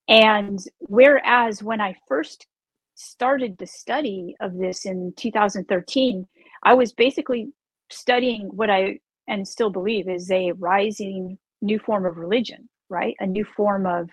And 0.09 0.59
whereas 0.79 1.63
when 1.63 1.81
I 1.81 1.95
first 2.09 2.47
started 2.95 3.57
the 3.57 3.67
study 3.67 4.35
of 4.41 4.59
this 4.59 4.85
in 4.85 5.13
2013, 5.17 6.27
I 6.63 6.75
was 6.75 6.93
basically 6.93 7.53
studying 7.91 8.49
what 8.55 8.71
I 8.71 9.01
and 9.29 9.47
still 9.47 9.71
believe 9.71 10.09
is 10.09 10.31
a 10.31 10.53
rising 10.53 11.39
new 11.63 11.79
form 11.79 12.05
of 12.05 12.17
religion, 12.17 12.69
right? 12.89 13.15
A 13.21 13.27
new 13.27 13.45
form 13.45 13.87
of 13.87 14.11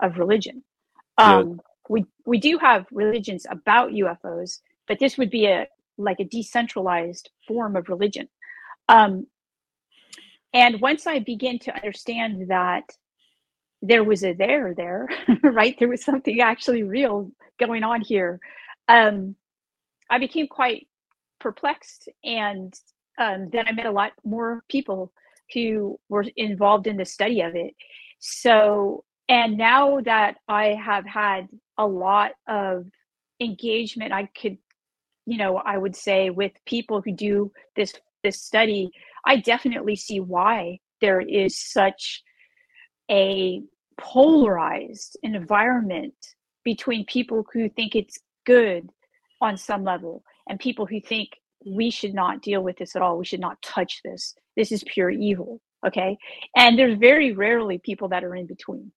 of 0.00 0.18
religion. 0.18 0.62
Um, 1.18 1.48
yeah. 1.48 1.56
We 1.88 2.06
we 2.26 2.38
do 2.38 2.58
have 2.58 2.86
religions 2.92 3.46
about 3.50 3.90
UFOs, 3.90 4.60
but 4.88 4.98
this 4.98 5.18
would 5.18 5.30
be 5.30 5.46
a 5.46 5.66
like 5.98 6.20
a 6.20 6.24
decentralized 6.24 7.30
form 7.46 7.76
of 7.76 7.88
religion. 7.88 8.28
Um, 8.88 9.26
and 10.52 10.80
once 10.80 11.06
I 11.06 11.18
begin 11.18 11.58
to 11.60 11.74
understand 11.74 12.48
that 12.48 12.84
there 13.82 14.04
was 14.04 14.24
a 14.24 14.32
there 14.32 14.74
there, 14.74 15.08
right? 15.42 15.76
There 15.78 15.88
was 15.88 16.04
something 16.04 16.40
actually 16.40 16.82
real 16.84 17.30
going 17.58 17.82
on 17.82 18.00
here. 18.00 18.40
Um, 18.88 19.36
I 20.10 20.18
became 20.18 20.46
quite 20.48 20.86
perplexed, 21.44 22.08
and 22.24 22.72
um, 23.18 23.50
then 23.52 23.68
I 23.68 23.72
met 23.72 23.84
a 23.84 23.92
lot 23.92 24.12
more 24.24 24.64
people 24.70 25.12
who 25.52 26.00
were 26.08 26.24
involved 26.36 26.86
in 26.86 26.96
the 26.96 27.04
study 27.04 27.42
of 27.42 27.54
it. 27.54 27.74
So, 28.18 29.04
and 29.28 29.58
now 29.58 30.00
that 30.00 30.36
I 30.48 30.68
have 30.82 31.04
had 31.04 31.48
a 31.76 31.86
lot 31.86 32.32
of 32.48 32.86
engagement, 33.40 34.10
I 34.10 34.30
could, 34.40 34.56
you 35.26 35.36
know, 35.36 35.58
I 35.58 35.76
would 35.76 35.94
say 35.94 36.30
with 36.30 36.52
people 36.64 37.02
who 37.02 37.12
do 37.12 37.52
this 37.76 37.92
this 38.22 38.40
study, 38.40 38.90
I 39.26 39.36
definitely 39.36 39.96
see 39.96 40.20
why 40.20 40.78
there 41.02 41.20
is 41.20 41.60
such 41.60 42.22
a 43.10 43.60
polarized 43.98 45.18
environment 45.22 46.14
between 46.64 47.04
people 47.04 47.44
who 47.52 47.68
think 47.68 47.94
it's 47.94 48.18
good 48.46 48.88
on 49.42 49.58
some 49.58 49.84
level 49.84 50.24
and 50.48 50.58
people 50.58 50.86
who 50.86 51.00
think 51.00 51.30
we 51.66 51.90
should 51.90 52.14
not 52.14 52.42
deal 52.42 52.62
with 52.62 52.76
this 52.76 52.94
at 52.94 53.02
all. 53.02 53.18
We 53.18 53.24
should 53.24 53.40
not 53.40 53.60
touch 53.62 54.00
this. 54.04 54.34
This 54.56 54.70
is 54.70 54.84
pure 54.84 55.10
evil. 55.10 55.60
Okay. 55.86 56.16
And 56.56 56.78
there's 56.78 56.98
very 56.98 57.32
rarely 57.32 57.78
people 57.78 58.08
that 58.08 58.24
are 58.24 58.34
in 58.34 58.46
between, 58.46 58.92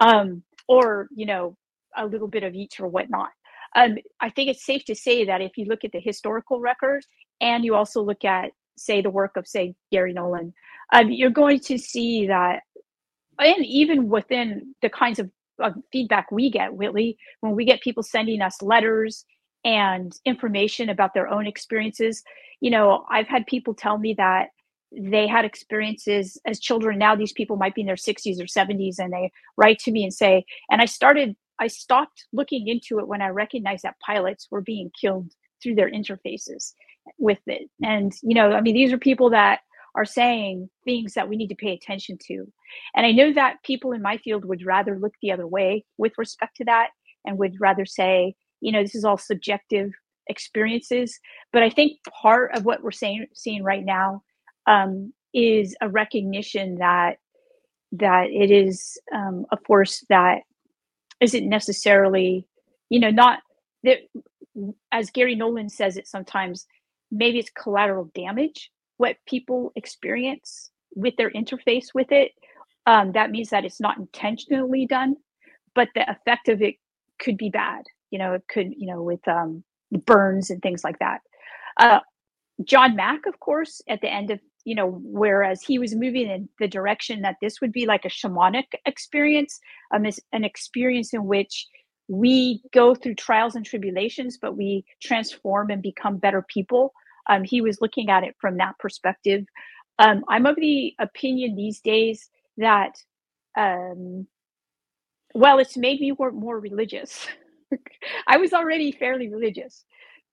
um, 0.00 0.42
or, 0.68 1.08
you 1.14 1.26
know, 1.26 1.56
a 1.96 2.06
little 2.06 2.28
bit 2.28 2.44
of 2.44 2.54
each 2.54 2.78
or 2.80 2.88
whatnot. 2.88 3.30
Um, 3.76 3.98
I 4.20 4.30
think 4.30 4.50
it's 4.50 4.64
safe 4.64 4.84
to 4.86 4.94
say 4.94 5.24
that 5.24 5.40
if 5.40 5.52
you 5.56 5.64
look 5.66 5.84
at 5.84 5.92
the 5.92 6.00
historical 6.00 6.60
record 6.60 7.04
and 7.40 7.64
you 7.64 7.74
also 7.74 8.02
look 8.02 8.24
at, 8.24 8.50
say, 8.76 9.00
the 9.00 9.10
work 9.10 9.36
of, 9.36 9.46
say, 9.46 9.74
Garry 9.92 10.12
Nolan, 10.12 10.52
um, 10.92 11.10
you're 11.10 11.30
going 11.30 11.60
to 11.60 11.78
see 11.78 12.26
that, 12.26 12.62
and 13.38 13.64
even 13.64 14.08
within 14.08 14.74
the 14.82 14.90
kinds 14.90 15.18
of, 15.18 15.30
of 15.60 15.74
feedback 15.92 16.30
we 16.32 16.50
get, 16.50 16.74
Whitley, 16.74 17.16
when 17.40 17.54
we 17.54 17.64
get 17.64 17.80
people 17.80 18.02
sending 18.02 18.42
us 18.42 18.60
letters 18.62 19.24
and 19.64 20.12
information 20.24 20.88
about 20.88 21.14
their 21.14 21.28
own 21.28 21.46
experiences. 21.46 22.22
You 22.60 22.70
know, 22.70 23.04
I've 23.10 23.28
had 23.28 23.46
people 23.46 23.74
tell 23.74 23.98
me 23.98 24.14
that 24.14 24.48
they 24.92 25.26
had 25.26 25.44
experiences 25.44 26.38
as 26.46 26.58
children. 26.58 26.98
Now 26.98 27.14
these 27.14 27.32
people 27.32 27.56
might 27.56 27.74
be 27.74 27.82
in 27.82 27.86
their 27.86 27.96
60s 27.96 28.40
or 28.40 28.44
70s 28.44 28.98
and 28.98 29.12
they 29.12 29.30
write 29.56 29.78
to 29.80 29.92
me 29.92 30.02
and 30.02 30.12
say, 30.12 30.44
and 30.70 30.80
I 30.80 30.86
started, 30.86 31.36
I 31.60 31.68
stopped 31.68 32.26
looking 32.32 32.68
into 32.68 32.98
it 32.98 33.06
when 33.06 33.22
I 33.22 33.28
recognized 33.28 33.84
that 33.84 34.00
pilots 34.00 34.48
were 34.50 34.62
being 34.62 34.90
killed 35.00 35.32
through 35.62 35.76
their 35.76 35.90
interfaces 35.90 36.72
with 37.18 37.40
it. 37.46 37.70
And, 37.82 38.12
you 38.22 38.34
know, 38.34 38.52
I 38.52 38.60
mean, 38.60 38.74
these 38.74 38.92
are 38.92 38.98
people 38.98 39.30
that 39.30 39.60
are 39.94 40.04
saying 40.04 40.70
things 40.84 41.14
that 41.14 41.28
we 41.28 41.36
need 41.36 41.48
to 41.48 41.54
pay 41.54 41.72
attention 41.72 42.18
to. 42.26 42.50
And 42.94 43.04
I 43.04 43.12
know 43.12 43.32
that 43.32 43.62
people 43.64 43.92
in 43.92 44.02
my 44.02 44.16
field 44.18 44.44
would 44.44 44.64
rather 44.64 44.98
look 44.98 45.14
the 45.20 45.32
other 45.32 45.46
way 45.46 45.84
with 45.98 46.12
respect 46.16 46.56
to 46.56 46.64
that 46.64 46.90
and 47.24 47.38
would 47.38 47.60
rather 47.60 47.84
say, 47.84 48.34
you 48.60 48.72
know 48.72 48.82
this 48.82 48.94
is 48.94 49.04
all 49.04 49.18
subjective 49.18 49.92
experiences 50.26 51.18
but 51.52 51.62
i 51.62 51.70
think 51.70 51.98
part 52.22 52.54
of 52.54 52.64
what 52.64 52.82
we're 52.82 52.90
saying 52.90 53.26
seeing 53.34 53.62
right 53.62 53.84
now 53.84 54.22
um, 54.66 55.12
is 55.34 55.74
a 55.80 55.88
recognition 55.88 56.76
that 56.76 57.18
that 57.92 58.30
it 58.30 58.50
is 58.50 58.98
um, 59.12 59.46
a 59.50 59.56
force 59.66 60.04
that 60.08 60.42
isn't 61.20 61.48
necessarily 61.48 62.46
you 62.88 63.00
know 63.00 63.10
not 63.10 63.40
that 63.82 63.98
as 64.92 65.10
garry 65.10 65.34
nolan 65.34 65.68
says 65.68 65.96
it 65.96 66.06
sometimes 66.06 66.66
maybe 67.10 67.38
it's 67.38 67.50
collateral 67.50 68.10
damage 68.14 68.70
what 68.98 69.16
people 69.26 69.72
experience 69.76 70.70
with 70.94 71.16
their 71.16 71.30
interface 71.30 71.94
with 71.94 72.12
it. 72.12 72.32
Um, 72.86 73.12
that 73.12 73.30
means 73.30 73.48
that 73.50 73.64
it's 73.64 73.80
not 73.80 73.96
intentionally 73.96 74.86
done 74.86 75.16
but 75.74 75.88
the 75.94 76.08
effect 76.10 76.48
of 76.48 76.62
it 76.62 76.74
could 77.18 77.36
be 77.36 77.50
bad 77.50 77.82
you 78.10 78.18
know 78.18 78.34
it 78.34 78.42
could 78.48 78.72
you 78.76 78.86
know 78.86 79.02
with 79.02 79.26
um, 79.28 79.64
burns 80.06 80.50
and 80.50 80.62
things 80.62 80.84
like 80.84 80.98
that. 80.98 81.20
Uh, 81.76 82.00
john 82.64 82.94
mack 82.94 83.24
of 83.24 83.40
course 83.40 83.80
at 83.88 84.02
the 84.02 84.12
end 84.12 84.30
of 84.30 84.38
you 84.64 84.74
know 84.74 85.00
whereas 85.02 85.62
he 85.62 85.78
was 85.78 85.94
moving 85.94 86.28
in 86.28 86.46
the 86.58 86.68
direction 86.68 87.22
that 87.22 87.36
this 87.40 87.60
would 87.60 87.72
be 87.72 87.86
like 87.86 88.04
a 88.04 88.08
shamanic 88.08 88.66
experience 88.84 89.60
um, 89.92 90.04
an 90.32 90.44
experience 90.44 91.14
in 91.14 91.24
which 91.24 91.66
we 92.10 92.60
go 92.74 92.94
through 92.94 93.14
trials 93.14 93.54
and 93.54 93.64
tribulations 93.64 94.36
but 94.36 94.56
we 94.56 94.84
transform 95.00 95.70
and 95.70 95.80
become 95.80 96.16
better 96.16 96.42
people. 96.42 96.92
Um, 97.28 97.44
he 97.44 97.60
was 97.60 97.80
looking 97.80 98.10
at 98.10 98.24
it 98.24 98.34
from 98.40 98.56
that 98.56 98.78
perspective. 98.78 99.44
Um, 99.98 100.24
i'm 100.28 100.46
of 100.46 100.56
the 100.56 100.94
opinion 100.98 101.54
these 101.54 101.80
days 101.80 102.28
that 102.56 102.92
um, 103.56 104.26
well 105.34 105.58
it's 105.58 105.76
made 105.76 106.00
me 106.00 106.12
more, 106.18 106.32
more 106.32 106.58
religious 106.58 107.26
I 108.26 108.36
was 108.36 108.52
already 108.52 108.92
fairly 108.92 109.28
religious, 109.28 109.84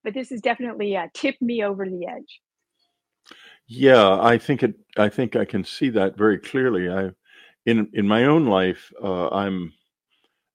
but 0.03 0.13
this 0.13 0.29
has 0.29 0.41
definitely 0.41 0.95
uh, 0.95 1.07
tipped 1.13 1.41
me 1.41 1.63
over 1.63 1.85
the 1.85 2.05
edge. 2.07 2.41
Yeah, 3.67 4.19
I 4.21 4.37
think 4.37 4.63
it. 4.63 4.75
I 4.97 5.09
think 5.09 5.35
I 5.35 5.45
can 5.45 5.63
see 5.63 5.89
that 5.89 6.17
very 6.17 6.37
clearly. 6.37 6.89
I, 6.89 7.11
in 7.65 7.89
in 7.93 8.07
my 8.07 8.25
own 8.25 8.45
life, 8.45 8.91
uh, 9.03 9.29
I'm. 9.29 9.73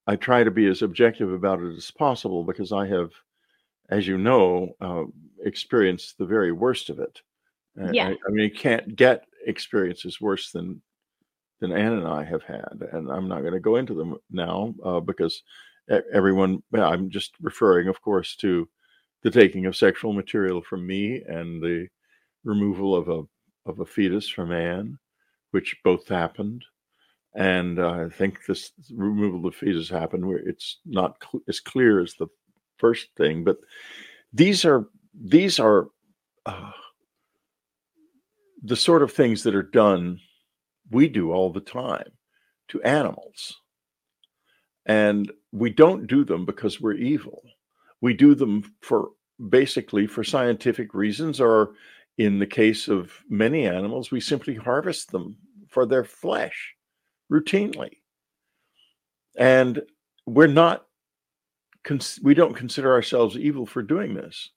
I 0.07 0.16
try 0.16 0.43
to 0.43 0.51
be 0.51 0.66
as 0.66 0.83
objective 0.83 1.33
about 1.33 1.61
it 1.61 1.76
as 1.76 1.91
possible 1.93 2.43
because 2.43 2.72
I 2.72 2.89
have, 2.89 3.12
as 3.89 4.05
you 4.05 4.18
know, 4.18 4.70
uh, 4.80 5.05
experienced 5.45 6.18
the 6.18 6.26
very 6.26 6.51
worst 6.51 6.91
of 6.91 6.99
it. 6.99 7.20
Yeah. 7.93 8.09
I, 8.09 8.11
I 8.11 8.30
mean, 8.30 8.49
you 8.49 8.51
can't 8.51 8.97
get 8.97 9.24
experiences 9.47 10.20
worse 10.20 10.51
than 10.51 10.83
than 11.61 11.72
Ann 11.72 11.93
and 11.93 12.09
I 12.09 12.24
have 12.24 12.43
had, 12.43 12.83
and 12.93 13.11
I'm 13.11 13.28
not 13.28 13.43
going 13.43 13.53
to 13.53 13.61
go 13.61 13.76
into 13.76 13.95
them 13.95 14.16
now 14.30 14.74
uh, 14.85 14.99
because 14.99 15.43
everyone 16.12 16.62
i'm 16.74 17.11
just 17.11 17.33
referring 17.41 17.89
of 17.89 18.01
course 18.03 18.37
to 18.37 18.68
the 19.22 19.30
taking 19.30 19.66
of 19.66 19.76
sexual 19.76 20.12
material 20.12 20.61
from 20.62 20.87
me 20.87 21.22
and 21.26 21.62
the 21.62 21.87
removal 22.45 22.95
of 22.95 23.09
a 23.09 23.22
of 23.66 23.80
a 23.80 23.87
fetus 23.87 24.28
from 24.28 24.53
Ann, 24.53 24.99
which 25.53 25.76
both 25.85 26.09
happened. 26.09 26.64
And 27.35 27.78
uh, 27.78 27.91
I 27.91 28.09
think 28.09 28.45
this 28.45 28.72
removal 28.93 29.47
of 29.47 29.55
fetus 29.55 29.89
happened 29.89 30.26
where 30.26 30.39
it's 30.39 30.78
not 30.85 31.16
cl- 31.22 31.43
as 31.49 31.61
clear 31.61 32.01
as 32.01 32.14
the 32.14 32.26
first 32.76 33.09
thing, 33.16 33.45
but 33.45 33.59
these 34.33 34.64
are 34.64 34.89
these 35.14 35.59
are 35.59 35.89
uh, 36.47 36.72
the 38.62 38.76
sort 38.76 39.03
of 39.03 39.12
things 39.12 39.43
that 39.45 39.55
are 39.55 39.62
done. 39.62 40.18
We 40.91 41.09
do 41.09 41.33
all 41.33 41.51
the 41.51 41.61
time 41.61 42.11
to 42.68 42.83
animals, 42.83 43.61
and 44.87 45.30
we 45.53 45.70
don't 45.70 46.07
do 46.07 46.24
them 46.24 46.45
because 46.45 46.80
we're 46.80 46.95
evil. 46.95 47.43
We 48.01 48.14
do 48.14 48.35
them 48.35 48.74
for 48.80 49.11
basically 49.49 50.07
for 50.07 50.24
scientific 50.24 50.95
reasons, 50.95 51.41
or 51.41 51.74
in 52.18 52.39
the 52.39 52.47
case 52.47 52.89
of 52.89 53.12
many 53.28 53.66
animals, 53.66 54.11
we 54.11 54.20
simply 54.20 54.55
harvest 54.55 55.11
them 55.11 55.37
for 55.68 55.87
their 55.87 56.05
flesh 56.05 56.74
routinely. 57.30 57.91
And 59.37 59.83
we're 60.26 60.47
not, 60.47 60.87
we 62.22 62.35
don't 62.35 62.55
consider 62.55 62.93
ourselves 62.93 63.37
evil 63.37 63.66
for 63.66 63.83
doing 63.83 64.14
this. 64.14 64.51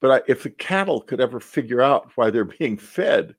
But 0.00 0.24
if 0.28 0.42
the 0.42 0.50
cattle 0.50 1.00
could 1.00 1.20
ever 1.20 1.40
figure 1.40 1.82
out 1.82 2.10
why 2.16 2.30
they're 2.30 2.44
being 2.44 2.76
fed, 2.78 3.34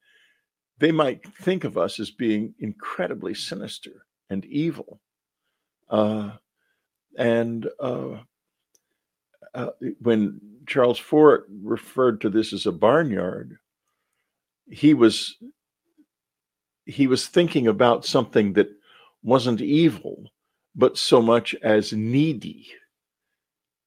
they 0.80 0.92
might 0.92 1.26
think 1.42 1.64
of 1.64 1.78
us 1.78 2.00
as 2.00 2.12
being 2.12 2.54
incredibly 2.60 3.34
sinister 3.34 4.06
and 4.30 4.46
evil. 4.46 5.02
Uh, 5.90 6.32
and 7.18 7.68
uh, 7.80 8.18
uh, 9.54 9.70
when 10.00 10.40
Charles 10.68 11.00
Fort 11.00 11.48
referred 11.50 12.22
to 12.22 12.30
this 12.30 12.54
as 12.54 12.66
a 12.66 12.72
barnyard, 12.72 13.58
he 14.70 14.94
was 14.94 15.38
he 16.86 17.08
was 17.08 17.28
thinking 17.28 17.68
about 17.68 18.06
something 18.06 18.54
that 18.54 18.70
wasn't 19.22 19.62
evil, 19.62 20.24
but 20.76 20.98
so 20.98 21.22
much 21.22 21.54
as 21.56 21.92
needy. 21.92 22.68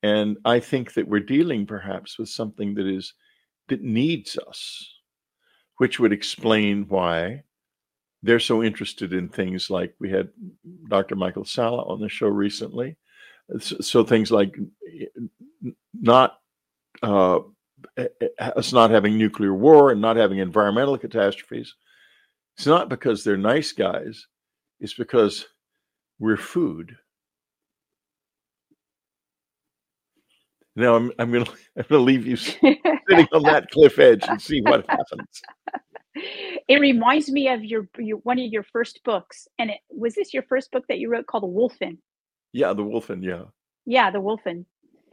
And 0.03 0.37
I 0.45 0.61
think 0.61 0.95
that 0.95 1.09
we're 1.09 1.21
dealing 1.21 1.67
perhaps 1.67 2.19
with 2.19 2.29
something 2.29 2.75
that 2.75 2.87
is 2.87 3.15
that 3.69 3.83
needs 3.83 4.39
us, 4.39 4.93
which 5.77 6.01
would 6.01 6.13
explain 6.13 6.87
why 6.89 7.45
they're 8.23 8.41
so 8.41 8.63
interested 8.63 9.13
in 9.13 9.29
things 9.29 9.71
like 9.71 9.95
we 9.99 10.11
had 10.11 10.29
Dr. 10.89 11.17
Michael 11.17 11.45
Salla 11.45 11.85
on 11.85 12.01
the 12.01 12.09
show 12.09 12.29
recently. 12.29 12.97
So, 13.59 13.77
so 13.81 14.05
things 14.05 14.31
like 14.31 14.57
not 15.95 16.39
uh, 17.03 17.41
uh, 17.97 18.05
us 18.39 18.73
not 18.73 18.91
having 18.91 19.17
nuclear 19.17 19.55
war 19.55 19.91
and 19.91 20.01
not 20.01 20.17
having 20.17 20.39
environmental 20.39 20.99
catastrophes, 20.99 21.75
it's 22.57 22.67
not 22.67 22.89
because 22.89 23.25
they're 23.25 23.37
nice 23.37 23.73
guys. 23.73 24.27
It's 24.81 24.95
because 24.95 25.47
we're 26.19 26.37
food. 26.37 26.97
Now 30.77 30.95
I'm 30.95 31.13
I'm 31.19 31.33
gonna 31.33 31.47
I'm 31.77 31.85
gonna 31.89 32.03
leave 32.03 32.27
you 32.27 32.37
sitting 32.37 33.29
on 33.33 33.43
that 33.45 33.69
cliff 33.73 33.99
edge 33.99 34.25
and 34.29 34.41
see 34.41 34.61
what 34.61 34.85
happens. 34.89 35.43
It 36.15 36.81
reminds 36.81 37.31
me 37.31 37.49
of 37.49 37.65
your, 37.65 37.89
your 37.99 38.19
one 38.19 38.39
of 38.39 38.47
your 38.51 38.65
first 38.65 39.03
books, 39.05 39.47
and 39.59 39.71
it 39.71 39.79
was 39.91 40.15
this 40.15 40.35
your 40.35 40.43
first 40.45 40.71
book 40.73 40.85
that 40.89 40.99
you 40.99 41.09
wrote 41.09 41.27
called 41.27 41.45
The 41.45 41.49
Wolfen? 41.49 41.99
Yeah, 42.53 42.73
the 42.73 42.83
Wolfen. 42.83 43.23
Yeah. 43.23 43.45
Yeah, 43.87 44.11
the 44.11 44.19
Wolfen. 44.21 44.65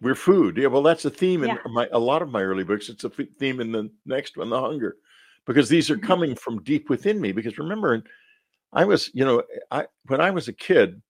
We're 0.02 0.16
food. 0.16 0.58
Yeah, 0.58 0.68
well, 0.68 0.84
that's 0.84 1.06
a 1.06 1.10
theme 1.10 1.44
in 1.44 1.50
Yeah. 1.50 1.58
my 1.68 1.88
a 1.92 2.00
lot 2.00 2.22
of 2.22 2.30
my 2.30 2.42
early 2.42 2.64
books. 2.64 2.90
It's 2.90 3.04
a 3.04 3.10
theme 3.10 3.60
in 3.60 3.72
the 3.72 3.92
next 4.06 4.38
one, 4.38 4.50
the 4.50 4.60
hunger, 4.60 4.98
because 5.46 5.70
these 5.70 5.90
are 5.90 5.98
Mhm. 5.98 6.04
coming 6.04 6.36
from 6.36 6.64
deep 6.64 6.90
within 6.90 7.20
me. 7.20 7.32
Because 7.32 7.58
remember, 7.58 8.04
I 8.74 8.86
was, 8.86 9.10
you 9.14 9.26
know, 9.26 9.44
I 9.72 9.88
when 10.08 10.22
I 10.22 10.32
was 10.32 10.48
a 10.48 10.54
kid, 10.54 11.02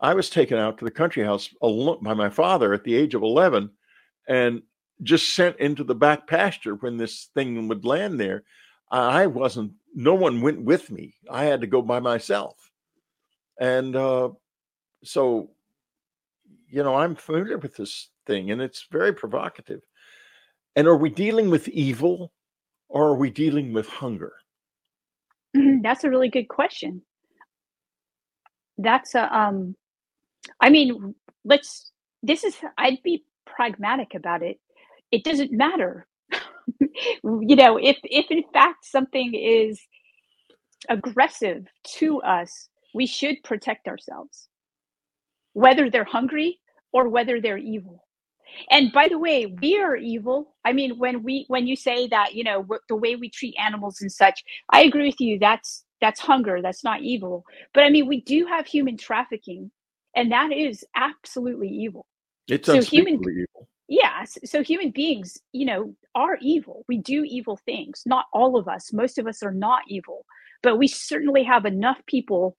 I 0.00 0.14
was 0.14 0.30
taken 0.30 0.58
out 0.58 0.78
to 0.78 0.84
the 0.84 0.90
country 0.90 1.24
house 1.24 1.52
alone 1.62 2.02
by 2.02 2.14
my 2.14 2.28
father 2.30 2.72
at 2.74 2.84
the 2.84 2.94
age 2.94 3.14
of 3.14 3.22
eleven, 3.22 3.70
and 4.28 4.62
just 5.02 5.34
sent 5.34 5.58
into 5.58 5.84
the 5.84 5.94
back 5.94 6.26
pasture 6.26 6.74
when 6.76 6.96
this 6.96 7.26
thing 7.34 7.68
would 7.68 7.84
land 7.84 8.18
there. 8.18 8.44
I 8.90 9.26
wasn't. 9.26 9.72
No 9.94 10.14
one 10.14 10.40
went 10.40 10.62
with 10.62 10.90
me. 10.90 11.14
I 11.30 11.44
had 11.44 11.62
to 11.62 11.66
go 11.66 11.82
by 11.82 12.00
myself, 12.00 12.70
and 13.60 13.96
uh, 13.96 14.30
so 15.04 15.50
you 16.68 16.82
know, 16.82 16.94
I'm 16.94 17.14
familiar 17.14 17.58
with 17.58 17.76
this 17.76 18.10
thing 18.26 18.50
and 18.50 18.60
it's 18.60 18.86
very 18.90 19.12
provocative. 19.12 19.80
And 20.74 20.86
are 20.86 20.96
we 20.96 21.10
dealing 21.10 21.48
with 21.50 21.68
evil 21.68 22.32
or 22.88 23.08
are 23.08 23.14
we 23.16 23.30
dealing 23.30 23.72
with 23.72 23.88
hunger? 23.88 24.32
Mhm, 25.56 25.82
That's 25.82 26.04
a 26.04 26.10
really 26.10 26.28
good 26.28 26.48
question. 26.48 27.02
That's 28.78 29.14
a 29.14 29.34
um 29.34 29.74
I 30.60 30.70
mean, 30.70 31.14
let's 31.44 31.92
this 32.22 32.44
is 32.44 32.56
I'd 32.76 33.02
be 33.02 33.24
pragmatic 33.46 34.14
about 34.14 34.42
it. 34.42 34.58
It 35.10 35.24
doesn't 35.24 35.52
matter. 35.52 36.06
you 36.80 37.56
know, 37.56 37.78
if 37.78 37.98
if 38.04 38.30
in 38.30 38.44
fact 38.52 38.84
something 38.86 39.34
is 39.34 39.80
aggressive 40.88 41.66
to 41.98 42.20
us, 42.22 42.68
we 42.94 43.06
should 43.06 43.36
protect 43.44 43.88
ourselves. 43.88 44.48
Whether 45.54 45.90
they're 45.90 46.04
hungry 46.04 46.60
or 46.92 47.08
whether 47.08 47.40
they're 47.40 47.58
evil. 47.58 48.04
And 48.70 48.92
by 48.92 49.08
the 49.08 49.18
way, 49.18 49.46
we 49.46 49.78
are 49.78 49.96
evil. 49.96 50.54
I 50.64 50.72
mean, 50.72 50.98
when 50.98 51.22
we 51.22 51.44
when 51.48 51.66
you 51.66 51.76
say 51.76 52.08
that, 52.08 52.34
you 52.34 52.44
know, 52.44 52.62
the 52.88 52.96
way 52.96 53.16
we 53.16 53.30
treat 53.30 53.54
animals 53.58 54.00
and 54.00 54.10
such, 54.12 54.42
I 54.72 54.82
agree 54.82 55.06
with 55.06 55.20
you. 55.20 55.38
That's 55.38 55.84
that's 56.00 56.20
hunger. 56.20 56.60
That's 56.62 56.84
not 56.84 57.02
evil. 57.02 57.44
But 57.74 57.84
I 57.84 57.90
mean, 57.90 58.06
we 58.08 58.22
do 58.22 58.46
have 58.46 58.66
human 58.66 58.96
trafficking, 58.96 59.70
and 60.16 60.32
that 60.32 60.52
is 60.52 60.84
absolutely 60.96 61.68
evil. 61.68 62.06
It's 62.48 62.68
So 62.68 62.80
human- 62.82 63.14
evil. 63.16 63.68
Yes. 63.88 64.36
So 64.44 64.62
human 64.62 64.90
beings, 64.90 65.38
you 65.52 65.64
know, 65.64 65.94
are 66.14 66.38
evil. 66.40 66.84
We 66.88 66.98
do 66.98 67.24
evil 67.24 67.56
things. 67.64 68.02
Not 68.04 68.26
all 68.32 68.56
of 68.56 68.66
us. 68.68 68.92
Most 68.92 69.18
of 69.18 69.26
us 69.26 69.42
are 69.42 69.52
not 69.52 69.82
evil, 69.88 70.24
but 70.62 70.76
we 70.76 70.88
certainly 70.88 71.44
have 71.44 71.66
enough 71.66 71.98
people 72.06 72.56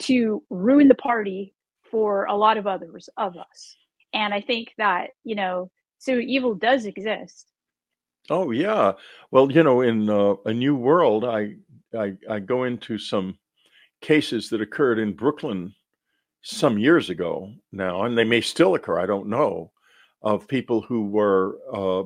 to 0.00 0.42
ruin 0.48 0.88
the 0.88 0.94
party 0.94 1.54
for 1.90 2.24
a 2.24 2.36
lot 2.36 2.56
of 2.56 2.66
others 2.66 3.08
of 3.16 3.36
us. 3.36 3.76
And 4.14 4.32
I 4.32 4.40
think 4.40 4.72
that, 4.78 5.10
you 5.24 5.34
know, 5.34 5.70
so 5.98 6.14
evil 6.14 6.54
does 6.54 6.86
exist. 6.86 7.46
Oh 8.30 8.50
yeah. 8.50 8.92
Well, 9.30 9.50
you 9.52 9.62
know, 9.62 9.82
in 9.82 10.08
uh, 10.08 10.34
a 10.46 10.54
new 10.54 10.74
world, 10.76 11.24
I, 11.24 11.56
I 11.96 12.14
I 12.28 12.38
go 12.38 12.64
into 12.64 12.96
some 12.96 13.38
cases 14.00 14.48
that 14.50 14.62
occurred 14.62 14.98
in 14.98 15.12
Brooklyn 15.14 15.74
some 16.42 16.78
years 16.78 17.10
ago 17.10 17.52
now, 17.72 18.04
and 18.04 18.16
they 18.16 18.24
may 18.24 18.40
still 18.40 18.74
occur. 18.74 18.98
I 18.98 19.06
don't 19.06 19.28
know 19.28 19.72
of 20.22 20.48
people 20.48 20.80
who 20.82 21.06
were 21.06 21.58
uh, 21.72 22.04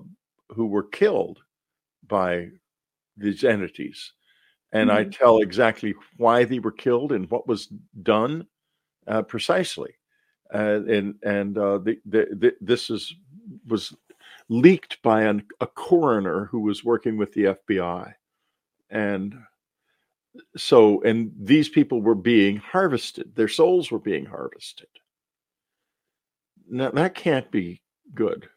who 0.55 0.67
were 0.67 0.85
killed 0.85 1.41
by 2.07 2.51
these 3.17 3.45
entities, 3.45 4.13
and 4.73 4.91
I 4.93 5.05
Mhm. 5.05 5.17
tell 5.19 5.39
exactly 5.41 5.95
why 6.19 6.45
they 6.45 6.59
were 6.61 6.73
killed 6.73 7.13
and 7.13 7.31
what 7.31 7.47
was 7.49 7.69
done 8.03 8.47
uh, 9.07 9.23
precisely. 9.23 9.95
Uh, 10.53 10.83
and 10.89 11.17
and 11.25 11.59
uh, 11.59 11.79
the, 11.79 12.01
the, 12.07 12.27
the, 12.33 12.57
this 12.61 12.91
is 12.91 13.15
was 13.67 13.95
leaked 14.49 15.01
by 15.03 15.23
an, 15.25 15.45
a 15.61 15.67
coroner 15.67 16.47
who 16.47 16.61
was 16.61 16.85
working 16.85 17.17
with 17.17 17.33
the 17.33 17.45
FBI, 17.45 18.15
and 18.91 19.35
so 20.57 21.03
and 21.03 21.33
these 21.39 21.69
people 21.69 22.03
were 22.03 22.15
being 22.15 22.57
harvested; 22.57 23.35
their 23.35 23.49
souls 23.49 23.91
were 23.91 23.99
being 23.99 24.25
harvested. 24.27 24.89
Now 26.69 26.91
that 26.91 27.15
can't 27.15 27.51
be 27.51 27.81
good. 28.15 28.49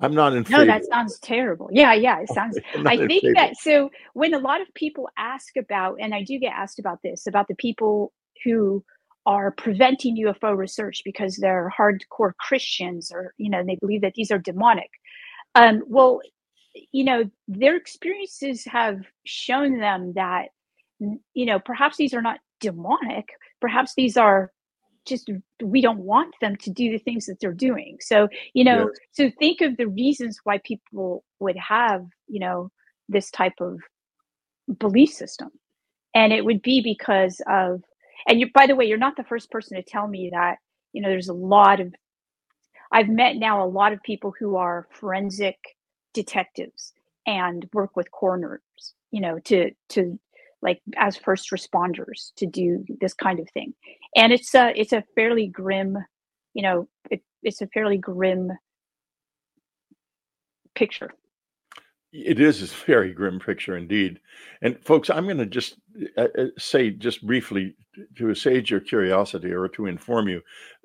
I'm 0.00 0.14
not 0.14 0.34
in 0.34 0.44
No, 0.48 0.64
favor. 0.64 0.66
that 0.66 0.84
sounds 0.86 1.18
terrible. 1.20 1.70
Yeah, 1.72 1.94
yeah, 1.94 2.20
it 2.20 2.28
sounds 2.30 2.60
I 2.86 2.98
in 2.98 3.08
think 3.08 3.32
that 3.34 3.56
so 3.56 3.90
when 4.12 4.34
a 4.34 4.38
lot 4.38 4.60
of 4.60 4.68
people 4.74 5.08
ask 5.16 5.56
about, 5.56 5.96
and 6.00 6.14
I 6.14 6.22
do 6.22 6.38
get 6.38 6.52
asked 6.52 6.78
about 6.78 7.00
this, 7.02 7.26
about 7.26 7.48
the 7.48 7.54
people 7.54 8.12
who 8.44 8.84
are 9.26 9.52
preventing 9.52 10.18
UFO 10.26 10.56
research 10.56 11.00
because 11.04 11.36
they're 11.36 11.72
hardcore 11.78 12.32
Christians 12.38 13.10
or, 13.12 13.32
you 13.38 13.50
know, 13.50 13.64
they 13.64 13.76
believe 13.76 14.02
that 14.02 14.14
these 14.14 14.30
are 14.30 14.38
demonic. 14.38 14.90
Um, 15.54 15.82
well, 15.88 16.20
you 16.92 17.04
know, 17.04 17.30
their 17.48 17.76
experiences 17.76 18.64
have 18.66 19.00
shown 19.26 19.78
them 19.80 20.14
that, 20.14 20.48
you 21.34 21.46
know, 21.46 21.60
perhaps 21.60 21.96
these 21.98 22.14
are 22.14 22.22
not 22.22 22.40
demonic, 22.60 23.28
perhaps 23.60 23.94
these 23.96 24.16
are 24.16 24.52
just 25.06 25.30
we 25.62 25.80
don't 25.80 26.00
want 26.00 26.34
them 26.40 26.56
to 26.56 26.70
do 26.70 26.90
the 26.92 26.98
things 26.98 27.26
that 27.26 27.38
they're 27.40 27.52
doing. 27.52 27.98
So, 28.00 28.28
you 28.54 28.64
know, 28.64 28.90
Yes. 28.90 28.98
so 29.12 29.30
think 29.38 29.60
of 29.60 29.76
the 29.76 29.88
reasons 29.88 30.40
why 30.44 30.60
people 30.64 31.24
would 31.40 31.56
have, 31.56 32.06
you 32.28 32.40
know, 32.40 32.70
this 33.08 33.30
type 33.30 33.54
of 33.60 33.80
belief 34.78 35.10
system. 35.10 35.50
And 36.14 36.32
it 36.32 36.44
would 36.44 36.62
be 36.62 36.82
because 36.82 37.40
of 37.48 37.82
and 38.28 38.40
you 38.40 38.48
by 38.54 38.66
the 38.66 38.76
way, 38.76 38.86
you're 38.86 38.98
not 38.98 39.16
the 39.16 39.24
first 39.24 39.50
person 39.50 39.76
to 39.76 39.82
tell 39.82 40.08
me 40.08 40.30
that, 40.32 40.56
you 40.92 41.02
know, 41.02 41.08
there's 41.08 41.28
a 41.28 41.34
lot 41.34 41.80
of 41.80 41.94
I've 42.92 43.08
met 43.08 43.36
now 43.36 43.64
a 43.64 43.68
lot 43.68 43.92
of 43.92 44.02
people 44.02 44.34
who 44.38 44.56
are 44.56 44.88
forensic 44.92 45.56
detectives 46.14 46.92
and 47.26 47.68
work 47.72 47.96
with 47.96 48.10
coroners, 48.10 48.62
you 49.10 49.20
know, 49.20 49.38
to 49.46 49.70
to 49.90 50.18
like 50.62 50.80
as 50.96 51.16
first 51.16 51.50
responders 51.50 52.32
to 52.36 52.46
do 52.46 52.84
this 53.00 53.14
kind 53.14 53.40
of 53.40 53.48
thing. 53.50 53.74
And 54.16 54.32
it's 54.32 54.54
a 54.54 54.72
it's 54.78 54.92
a 54.92 55.04
fairly 55.14 55.48
grim, 55.48 55.98
you 56.54 56.62
know, 56.62 56.88
it, 57.10 57.22
it's 57.42 57.60
a 57.60 57.66
fairly 57.68 57.98
grim 57.98 58.52
picture. 60.74 61.10
It 62.12 62.40
is 62.40 62.62
a 62.62 62.66
very 62.86 63.12
grim 63.12 63.40
picture 63.40 63.76
indeed. 63.76 64.20
And 64.60 64.78
folks, 64.84 65.08
I'm 65.08 65.24
going 65.24 65.38
to 65.38 65.46
just 65.46 65.76
uh, 66.18 66.28
uh, 66.38 66.46
say 66.58 66.90
just 66.90 67.26
briefly 67.26 67.74
to 68.16 68.30
assuage 68.30 68.70
your 68.70 68.80
curiosity 68.80 69.50
or 69.50 69.66
to 69.68 69.86
inform 69.86 70.28
you. 70.28 70.42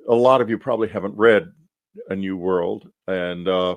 A 0.09 0.15
lot 0.15 0.39
of 0.39 0.49
you 0.49 0.57
probably 0.57 0.87
haven't 0.87 1.17
read 1.17 1.51
A 2.09 2.15
New 2.15 2.37
World, 2.37 2.89
and 3.07 3.45
uh, 3.45 3.75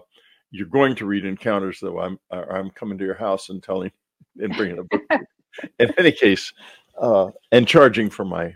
you're 0.53 0.69
going 0.69 0.95
to 0.97 1.07
read 1.07 1.25
Encounters. 1.25 1.81
Though 1.81 1.99
I'm 1.99 2.19
uh, 2.31 2.45
I'm 2.49 2.71
coming 2.71 2.99
to 2.99 3.05
your 3.05 3.15
house 3.15 3.49
and 3.49 3.61
telling 3.61 3.91
and 4.37 4.57
bringing 4.57 4.79
a 4.79 4.85
book. 4.85 5.03
In 5.79 5.93
any 5.99 6.13
case, 6.13 6.53
uh, 6.99 7.31
and 7.53 7.67
charging 7.67 8.11
for 8.11 8.25
my 8.25 8.55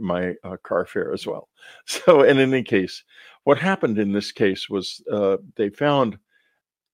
my 0.00 0.34
uh, 0.44 0.56
car 0.62 0.86
fare 0.86 1.12
as 1.12 1.26
well. 1.26 1.48
So, 1.86 2.22
in 2.22 2.38
any 2.38 2.62
case, 2.62 3.02
what 3.44 3.58
happened 3.58 3.98
in 3.98 4.12
this 4.12 4.32
case 4.32 4.70
was 4.70 5.02
uh, 5.12 5.38
they 5.56 5.68
found 5.68 6.18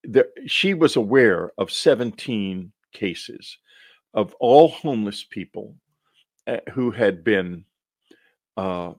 that 0.05 0.27
she 0.47 0.75
was 0.75 0.97
aware 0.97 1.53
of 1.59 1.71
17 1.71 2.73
cases 2.93 3.59
of 4.15 4.35
all 4.41 4.69
homeless 4.69 5.25
people 5.25 5.77
uh, 6.47 6.59
who 6.73 6.91
had 6.91 7.23
been 7.23 7.65
uh, 8.57 8.93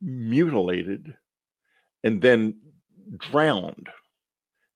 mutilated 0.00 1.14
and 2.04 2.20
then 2.20 2.54
drowned 3.18 3.88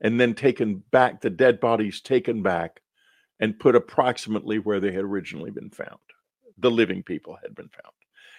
and 0.00 0.20
then 0.20 0.34
taken 0.34 0.82
back, 0.90 1.20
the 1.20 1.30
dead 1.30 1.60
bodies 1.60 2.00
taken 2.00 2.42
back 2.42 2.80
and 3.40 3.58
put 3.58 3.76
approximately 3.76 4.58
where 4.58 4.80
they 4.80 4.92
had 4.92 5.04
originally 5.04 5.50
been 5.50 5.70
found. 5.70 6.00
The 6.58 6.70
living 6.70 7.02
people 7.02 7.36
had 7.42 7.54
been 7.54 7.68
found. 7.68 7.94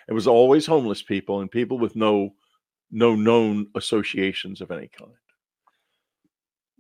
It 0.08 0.14
was 0.14 0.28
always 0.28 0.66
homeless 0.66 1.02
people 1.02 1.42
and 1.42 1.52
people 1.52 1.78
with 1.78 1.96
no 1.96 2.34
no 2.90 3.16
known 3.16 3.68
associations 3.76 4.62
of 4.62 4.72
any 4.72 4.88
kind 4.88 5.12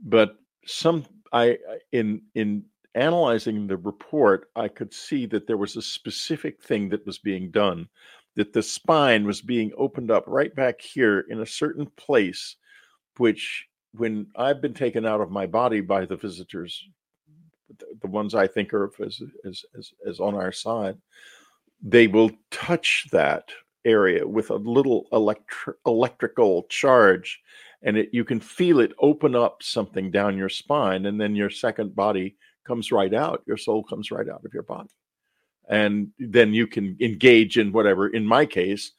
but 0.04 0.38
some 0.66 1.06
I 1.34 1.58
in 1.92 2.22
in 2.36 2.64
analyzing 2.96 3.68
the 3.68 3.78
report, 3.78 4.50
I 4.56 4.68
could 4.68 4.94
see 4.94 5.26
that 5.28 5.46
there 5.48 5.58
was 5.58 5.76
a 5.76 5.82
specific 5.82 6.64
thing 6.64 6.90
that 6.90 7.06
was 7.06 7.20
being 7.20 7.52
done, 7.52 7.88
that 8.36 8.54
the 8.54 8.64
spine 8.64 9.26
was 9.26 9.42
being 9.42 9.72
opened 9.78 10.10
up 10.10 10.24
right 10.28 10.54
back 10.56 10.82
here 10.82 11.26
in 11.30 11.42
a 11.42 11.46
certain 11.46 11.88
place, 11.98 12.56
which 13.18 13.68
when 13.94 14.28
I've 14.36 14.62
been 14.62 14.74
taken 14.74 15.06
out 15.06 15.22
of 15.22 15.32
my 15.32 15.46
body 15.46 15.82
by 15.82 16.06
the 16.06 16.16
visitors, 16.16 16.88
the 18.02 18.08
ones 18.08 18.36
I 18.36 18.48
think 18.48 18.74
are 18.74 18.92
as 19.04 19.22
as 19.46 19.66
as, 19.78 19.94
as 20.08 20.20
on 20.20 20.36
our 20.36 20.52
side, 20.52 20.98
they 21.82 22.08
will 22.08 22.32
touch 22.52 23.08
that 23.12 23.50
area 23.86 24.28
with 24.28 24.50
a 24.50 24.56
little 24.56 25.08
electri- 25.14 25.74
electrical 25.86 26.64
charge 26.64 27.40
and 27.84 27.98
it, 27.98 28.10
you 28.12 28.26
can 28.26 28.40
feel 28.40 28.80
it 28.80 28.92
open 29.00 29.36
up 29.36 29.64
something 29.64 30.12
down 30.12 30.38
your 30.38 30.50
spine 30.50 31.06
and 31.06 31.20
then 31.20 31.36
your 31.36 31.50
second 31.50 31.96
body 31.96 32.36
comes 32.66 32.92
right 32.92 33.14
out 33.14 33.44
your 33.48 33.58
soul 33.58 33.84
comes 33.84 34.12
right 34.12 34.28
out 34.28 34.44
of 34.44 34.54
your 34.54 34.64
body. 34.64 34.90
And 35.70 36.12
then 36.20 36.54
you 36.54 36.68
can 36.68 36.98
engage 37.00 37.58
in 37.58 37.72
whatever 37.72 38.10
in 38.10 38.26
my 38.26 38.46
case 38.46 38.92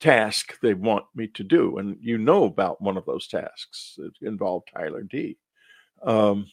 task 0.00 0.58
they 0.60 0.74
want 0.74 1.04
me 1.14 1.28
to 1.28 1.44
do 1.44 1.78
and 1.78 1.96
you 2.00 2.18
know 2.18 2.44
about 2.44 2.80
one 2.80 2.96
of 2.96 3.06
those 3.06 3.28
tasks 3.28 3.98
it 3.98 4.26
involved 4.26 4.68
tyler 4.74 5.02
d. 5.02 5.36
Um, 6.02 6.46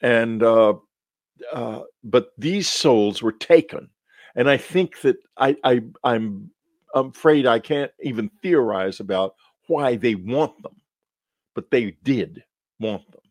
and 0.00 0.42
uh, 0.42 0.74
uh, 1.52 1.82
but 2.04 2.32
these 2.38 2.68
souls 2.68 3.22
were 3.22 3.32
taken. 3.32 3.88
And 4.36 4.48
i 4.48 4.56
think 4.56 5.00
that 5.00 5.16
i, 5.36 5.56
I 5.64 5.80
i'm 6.04 6.50
afraid 6.94 7.46
i 7.46 7.58
can't 7.58 7.90
even 8.02 8.30
theorize 8.40 9.00
about 9.00 9.34
why 9.66 9.96
they 9.96 10.14
want 10.14 10.62
them 10.62 10.76
but 11.54 11.70
they 11.72 11.96
did 12.04 12.44
want 12.78 13.10
them 13.10 13.22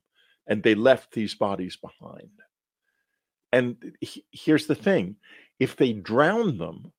and 0.47 0.63
they 0.63 0.75
left 0.75 1.11
these 1.11 1.35
bodies 1.35 1.77
behind. 1.77 2.29
And 3.53 3.95
he, 4.01 4.25
here's 4.31 4.67
the 4.67 4.75
thing 4.75 5.15
if 5.59 5.75
they 5.75 5.93
drowned 5.93 6.59
them 6.59 6.91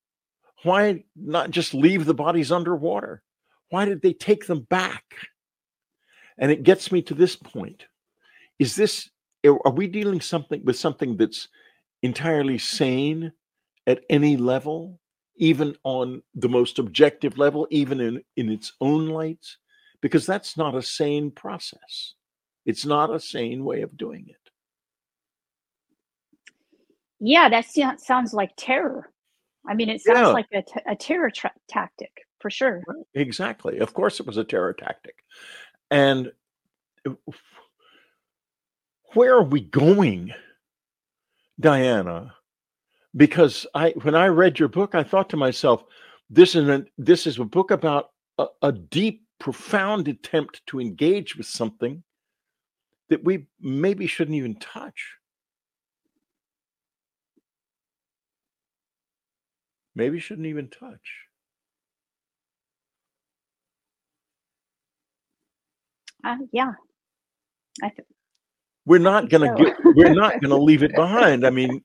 why 0.64 1.04
not 1.14 1.50
just 1.50 1.74
leave 1.74 2.04
the 2.04 2.14
bodies 2.14 2.50
underwater? 2.50 3.22
Why 3.70 3.84
did 3.84 4.02
they 4.02 4.12
take 4.12 4.46
them 4.46 4.66
back? 4.70 5.04
And 6.38 6.50
it 6.50 6.62
gets 6.62 6.90
me 6.90 7.02
to 7.02 7.14
this 7.14 7.36
point. 7.36 7.84
Is 8.58 8.74
this 8.74 9.08
are 9.44 9.72
we 9.72 9.86
dealing 9.86 10.20
something 10.20 10.64
with 10.64 10.78
something 10.78 11.16
that's 11.16 11.48
entirely 12.02 12.58
sane 12.58 13.32
at 13.86 14.00
any 14.10 14.36
level 14.36 15.00
even 15.36 15.74
on 15.84 16.22
the 16.34 16.48
most 16.48 16.78
objective 16.78 17.38
level 17.38 17.66
even 17.70 18.00
in 18.00 18.22
in 18.36 18.50
its 18.50 18.72
own 18.80 19.08
lights 19.08 19.58
because 20.00 20.26
that's 20.26 20.56
not 20.56 20.74
a 20.74 20.82
sane 20.82 21.30
process. 21.30 22.14
It's 22.66 22.84
not 22.84 23.14
a 23.14 23.20
sane 23.20 23.64
way 23.64 23.82
of 23.82 23.96
doing 23.96 24.26
it. 24.28 24.36
Yeah, 27.20 27.48
that 27.48 28.00
sounds 28.00 28.32
like 28.32 28.50
terror. 28.56 29.10
I 29.66 29.74
mean, 29.74 29.88
it 29.88 30.00
sounds 30.00 30.18
yeah. 30.20 30.26
like 30.28 30.46
a, 30.52 30.62
t- 30.62 30.80
a 30.86 30.94
terror 30.94 31.30
tra- 31.30 31.52
tactic 31.68 32.12
for 32.40 32.50
sure. 32.50 32.82
Exactly. 33.14 33.78
Of 33.78 33.92
course, 33.92 34.20
it 34.20 34.26
was 34.26 34.36
a 34.36 34.44
terror 34.44 34.72
tactic. 34.72 35.16
And 35.90 36.30
uh, 37.06 37.14
where 39.14 39.34
are 39.36 39.42
we 39.42 39.60
going, 39.60 40.32
Diana? 41.60 42.34
Because 43.16 43.66
I, 43.74 43.90
when 44.02 44.14
I 44.14 44.26
read 44.26 44.58
your 44.58 44.68
book, 44.68 44.94
I 44.94 45.02
thought 45.02 45.30
to 45.30 45.36
myself, 45.36 45.84
this 46.30 46.54
is 46.54 46.68
a, 46.68 46.84
this 46.98 47.26
is 47.26 47.38
a 47.38 47.44
book 47.44 47.70
about 47.70 48.10
a, 48.38 48.46
a 48.62 48.72
deep 48.72 49.24
profound 49.40 50.08
attempt 50.08 50.62
to 50.66 50.80
engage 50.80 51.36
with 51.36 51.46
something 51.46 52.02
that 53.08 53.24
we 53.24 53.46
maybe 53.60 54.06
shouldn't 54.06 54.36
even 54.36 54.56
touch. 54.56 55.14
Maybe 59.94 60.20
shouldn't 60.20 60.46
even 60.46 60.68
touch. 60.68 61.24
Uh, 66.24 66.36
yeah, 66.52 66.72
I 67.82 67.88
th- 67.88 68.08
we're 68.88 68.98
not 68.98 69.28
going 69.28 69.56
to 69.56 69.74
so. 69.82 69.92
we're 69.94 70.14
not 70.14 70.40
going 70.40 70.50
to 70.56 70.56
leave 70.56 70.82
it 70.82 70.94
behind. 70.94 71.46
I 71.46 71.50
mean, 71.50 71.82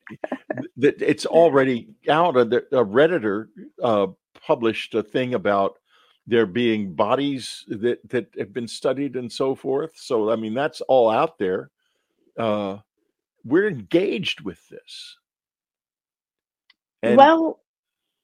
th- 0.80 0.96
it's 1.00 1.26
already 1.26 1.90
out. 2.10 2.38
A, 2.38 2.42
a 2.42 2.86
redditor 2.86 3.48
uh, 3.84 4.08
published 4.42 4.96
a 4.96 5.04
thing 5.04 5.34
about 5.34 5.78
there 6.26 6.46
being 6.46 6.94
bodies 6.94 7.66
that 7.68 8.00
that 8.10 8.28
have 8.38 8.54
been 8.54 8.68
studied 8.68 9.16
and 9.16 9.32
so 9.32 9.54
forth. 9.54 9.92
So 9.96 10.32
I 10.32 10.38
mean 10.38 10.54
that's 10.54 10.82
all 10.82 11.10
out 11.10 11.38
there. 11.38 11.70
Uh, 12.38 12.78
we're 13.44 13.68
engaged 13.68 14.42
with 14.42 14.68
this. 14.70 15.18
And 17.02 17.18
well, 17.18 17.60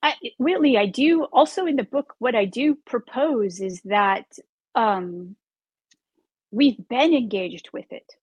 I, 0.02 0.14
really, 0.40 0.78
I 0.78 0.86
do 0.86 1.26
also 1.26 1.66
in 1.66 1.76
the 1.76 1.84
book. 1.84 2.16
What 2.20 2.36
I 2.36 2.46
do 2.46 2.76
propose 2.86 3.60
is 3.60 3.82
that 3.82 4.26
um, 4.74 5.36
we've 6.52 6.88
been 6.88 7.14
engaged 7.14 7.70
with 7.74 7.92
it, 7.92 8.16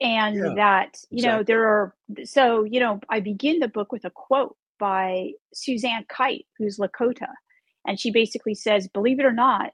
and 0.00 0.36
yeah, 0.36 0.54
that 0.54 0.98
you 1.10 1.18
exactly. 1.18 1.22
know 1.22 1.42
there 1.42 1.66
are. 1.66 1.94
So 2.24 2.64
you 2.64 2.80
know, 2.80 3.00
I 3.08 3.20
begin 3.20 3.58
the 3.58 3.68
book 3.68 3.92
with 3.92 4.04
a 4.04 4.10
quote 4.10 4.56
by 4.78 5.32
Suzanne 5.52 6.06
Kite, 6.08 6.46
who's 6.58 6.78
Lakota, 6.78 7.28
and 7.86 7.98
she 7.98 8.10
basically 8.10 8.54
says 8.54 8.88
believe 8.88 9.20
it 9.20 9.26
or 9.26 9.32
not 9.32 9.72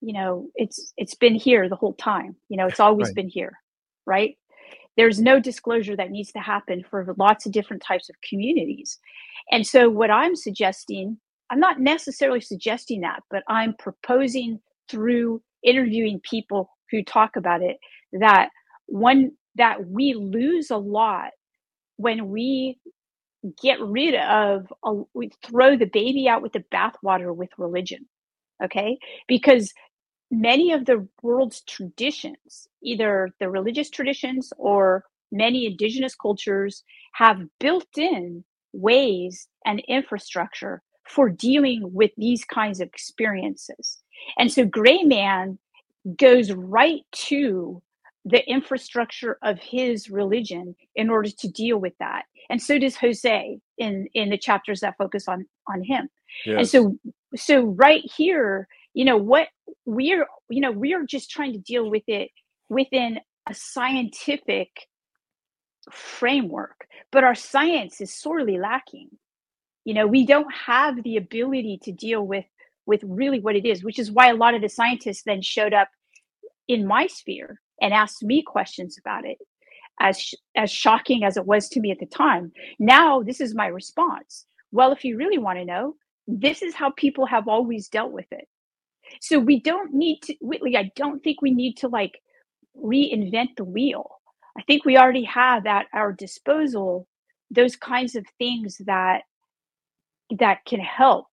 you 0.00 0.12
know 0.12 0.48
it's 0.54 0.92
it's 0.96 1.14
been 1.14 1.34
here 1.34 1.68
the 1.68 1.76
whole 1.76 1.94
time 1.94 2.34
you 2.48 2.56
know 2.56 2.66
it's 2.66 2.80
always 2.88 3.08
right. 3.08 3.16
been 3.16 3.28
here 3.28 3.58
right 4.06 4.36
there's 4.96 5.20
no 5.20 5.40
disclosure 5.40 5.96
that 5.96 6.10
needs 6.10 6.32
to 6.32 6.40
happen 6.40 6.84
for 6.88 7.14
lots 7.18 7.46
of 7.46 7.52
different 7.52 7.82
types 7.82 8.08
of 8.08 8.16
communities 8.28 8.98
and 9.50 9.66
so 9.66 9.88
what 9.88 10.10
i'm 10.10 10.34
suggesting 10.34 11.18
i'm 11.50 11.60
not 11.60 11.80
necessarily 11.80 12.40
suggesting 12.40 13.00
that 13.00 13.22
but 13.30 13.42
i'm 13.48 13.74
proposing 13.78 14.60
through 14.88 15.40
interviewing 15.62 16.20
people 16.28 16.70
who 16.90 17.02
talk 17.04 17.36
about 17.36 17.62
it 17.62 17.78
that 18.12 18.48
one 18.90 19.32
that 19.56 19.86
we 19.88 20.14
lose 20.14 20.70
a 20.70 20.78
lot 20.78 21.32
when 21.96 22.28
we 22.28 22.78
get 23.62 23.80
rid 23.80 24.14
of 24.16 24.72
a, 24.84 25.02
we 25.14 25.30
throw 25.44 25.76
the 25.76 25.86
baby 25.86 26.28
out 26.28 26.42
with 26.42 26.52
the 26.52 26.64
bathwater 26.72 27.34
with 27.34 27.50
religion 27.58 28.06
okay? 28.62 28.98
Because 29.28 29.72
many 30.30 30.72
of 30.72 30.86
the 30.86 31.08
world's 31.22 31.62
traditions 31.62 32.68
either 32.82 33.30
the 33.40 33.50
religious 33.50 33.90
traditions 33.90 34.52
or 34.58 35.04
many 35.32 35.66
indigenous 35.66 36.14
cultures 36.14 36.84
have 37.14 37.40
built 37.58 37.86
in 37.96 38.44
ways 38.72 39.48
and 39.66 39.82
infrastructure 39.88 40.82
for 41.08 41.28
dealing 41.28 41.82
with 41.92 42.12
these 42.16 42.44
kinds 42.44 42.80
of 42.80 42.88
experiences. 42.88 43.98
And 44.38 44.52
so 44.52 44.64
gray 44.64 45.02
man 45.02 45.58
goes 46.16 46.52
right 46.52 47.02
to 47.12 47.82
the 48.24 48.46
infrastructure 48.48 49.38
of 49.42 49.58
his 49.58 50.10
religion 50.10 50.74
in 50.94 51.08
order 51.08 51.30
to 51.30 51.48
deal 51.48 51.78
with 51.78 51.94
that. 52.00 52.24
And 52.50 52.60
so 52.60 52.78
does 52.78 52.96
jose 52.96 53.58
in 53.78 54.08
in 54.14 54.30
the 54.30 54.38
chapters 54.38 54.80
that 54.80 54.96
focus 54.98 55.28
on 55.28 55.46
on 55.68 55.82
him. 55.82 56.08
Yes. 56.44 56.58
and 56.58 56.68
so 56.68 56.96
so 57.36 57.60
right 57.62 58.02
here 58.16 58.68
you 58.94 59.04
know 59.04 59.16
what 59.16 59.48
we're 59.84 60.26
you 60.48 60.60
know 60.60 60.70
we're 60.70 61.04
just 61.04 61.30
trying 61.30 61.52
to 61.52 61.58
deal 61.58 61.90
with 61.90 62.02
it 62.06 62.30
within 62.68 63.20
a 63.48 63.54
scientific 63.54 64.68
framework 65.90 66.86
but 67.10 67.24
our 67.24 67.34
science 67.34 68.00
is 68.00 68.14
sorely 68.14 68.58
lacking. 68.58 69.08
You 69.84 69.94
know 69.94 70.06
we 70.06 70.26
don't 70.26 70.52
have 70.52 71.02
the 71.02 71.16
ability 71.16 71.80
to 71.84 71.92
deal 71.92 72.26
with 72.26 72.44
with 72.84 73.02
really 73.04 73.40
what 73.40 73.56
it 73.56 73.64
is 73.64 73.82
which 73.82 73.98
is 73.98 74.10
why 74.10 74.28
a 74.28 74.34
lot 74.34 74.54
of 74.54 74.60
the 74.60 74.68
scientists 74.68 75.22
then 75.24 75.40
showed 75.40 75.72
up 75.72 75.88
in 76.68 76.86
my 76.86 77.06
sphere 77.06 77.60
and 77.80 77.94
asked 77.94 78.22
me 78.22 78.42
questions 78.42 78.98
about 78.98 79.24
it 79.24 79.38
as 80.00 80.32
as 80.56 80.70
shocking 80.70 81.24
as 81.24 81.36
it 81.36 81.46
was 81.46 81.68
to 81.68 81.80
me 81.80 81.90
at 81.90 81.98
the 82.00 82.06
time. 82.06 82.52
Now 82.78 83.22
this 83.22 83.40
is 83.40 83.54
my 83.54 83.66
response. 83.66 84.46
Well 84.72 84.92
if 84.92 85.04
you 85.04 85.16
really 85.16 85.38
want 85.38 85.58
to 85.58 85.64
know 85.64 85.94
this 86.26 86.62
is 86.62 86.74
how 86.74 86.90
people 86.92 87.26
have 87.26 87.48
always 87.48 87.88
dealt 87.88 88.12
with 88.12 88.26
it. 88.30 88.46
So 89.20 89.38
we 89.38 89.60
don't 89.60 89.92
need 89.92 90.20
to 90.22 90.34
whitley 90.40 90.76
i 90.76 90.90
don't 90.96 91.22
think 91.22 91.42
we 91.42 91.50
need 91.52 91.76
to 91.78 91.88
like 91.88 92.20
reinvent 92.76 93.56
the 93.56 93.64
wheel. 93.64 94.10
I 94.58 94.62
think 94.62 94.84
we 94.84 94.96
already 94.96 95.24
have 95.24 95.66
at 95.66 95.86
our 95.94 96.12
disposal 96.12 97.06
those 97.50 97.76
kinds 97.76 98.14
of 98.16 98.24
things 98.38 98.80
that 98.86 99.22
that 100.38 100.64
can 100.64 100.80
help 100.80 101.26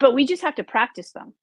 but 0.00 0.14
we 0.14 0.26
just 0.26 0.42
have 0.42 0.54
to 0.54 0.64
practice 0.64 1.12
them 1.12 1.34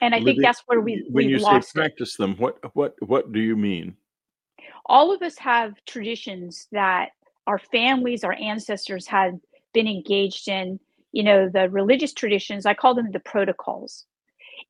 and 0.00 0.14
I 0.14 0.22
think 0.22 0.40
that's 0.40 0.62
where 0.66 0.80
we 0.80 1.06
when 1.10 1.28
you 1.28 1.38
say 1.38 1.60
practice 1.74 2.14
it. 2.14 2.18
them. 2.18 2.36
What 2.36 2.58
what 2.74 2.94
what 3.00 3.32
do 3.32 3.40
you 3.40 3.56
mean? 3.56 3.96
All 4.86 5.14
of 5.14 5.22
us 5.22 5.36
have 5.38 5.74
traditions 5.86 6.66
that 6.72 7.10
our 7.46 7.58
families, 7.58 8.24
our 8.24 8.34
ancestors 8.34 9.06
had 9.06 9.40
been 9.74 9.86
engaged 9.86 10.48
in. 10.48 10.80
You 11.12 11.22
know, 11.22 11.48
the 11.48 11.70
religious 11.70 12.12
traditions. 12.12 12.66
I 12.66 12.74
call 12.74 12.94
them 12.94 13.10
the 13.12 13.20
protocols. 13.20 14.04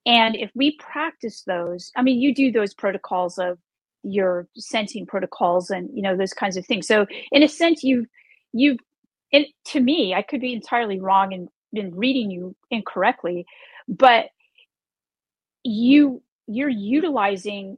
And 0.07 0.37
if 0.37 0.51
we 0.55 0.77
practice 0.79 1.43
those, 1.43 1.91
I 1.97 2.03
mean, 2.03 2.21
you 2.21 2.35
do 2.35 2.53
those 2.53 2.75
protocols 2.75 3.39
of 3.39 3.59
your 4.05 4.47
sensing 4.57 5.05
protocols 5.07 5.71
and 5.71 5.91
you 5.93 6.03
know 6.03 6.17
those 6.17 6.33
kinds 6.33 6.57
of 6.57 6.65
things. 6.65 6.87
So 6.87 7.07
in 7.33 7.43
a 7.43 7.49
sense, 7.49 7.83
you've 7.83 8.07
you've 8.53 8.79
and 9.33 9.47
to 9.67 9.81
me, 9.81 10.15
I 10.15 10.23
could 10.23 10.41
be 10.41 10.53
entirely 10.53 11.01
wrong 11.01 11.33
in, 11.33 11.49
in 11.73 11.95
reading 11.95 12.31
you 12.31 12.57
incorrectly, 12.71 13.47
but 13.87 14.27
you 15.65 16.23
you're 16.47 16.69
utilizing 16.69 17.77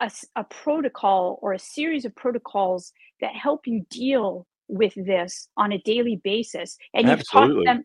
a, 0.00 0.10
a 0.36 0.44
protocol 0.44 1.38
or 1.42 1.52
a 1.52 1.58
series 1.58 2.04
of 2.04 2.14
protocols 2.14 2.92
that 3.20 3.34
help 3.34 3.66
you 3.66 3.84
deal 3.90 4.46
with 4.68 4.94
this 4.94 5.48
on 5.56 5.72
a 5.72 5.78
daily 5.78 6.20
basis 6.22 6.76
and 6.94 7.08
you've 7.08 7.20
Absolutely. 7.20 7.64
taught 7.64 7.74
them 7.74 7.84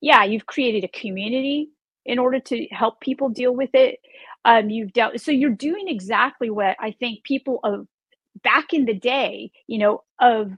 yeah 0.00 0.24
you've 0.24 0.46
created 0.46 0.84
a 0.84 0.98
community 0.98 1.68
in 2.06 2.18
order 2.18 2.40
to 2.40 2.66
help 2.66 3.00
people 3.00 3.28
deal 3.28 3.54
with 3.54 3.70
it 3.74 3.98
um, 4.44 4.68
you've 4.68 4.92
dealt 4.92 5.18
so 5.20 5.30
you're 5.30 5.50
doing 5.50 5.86
exactly 5.88 6.50
what 6.50 6.76
i 6.80 6.90
think 6.90 7.22
people 7.24 7.60
of 7.62 7.86
back 8.42 8.72
in 8.72 8.84
the 8.84 8.94
day 8.94 9.50
you 9.68 9.78
know 9.78 10.02
of 10.20 10.50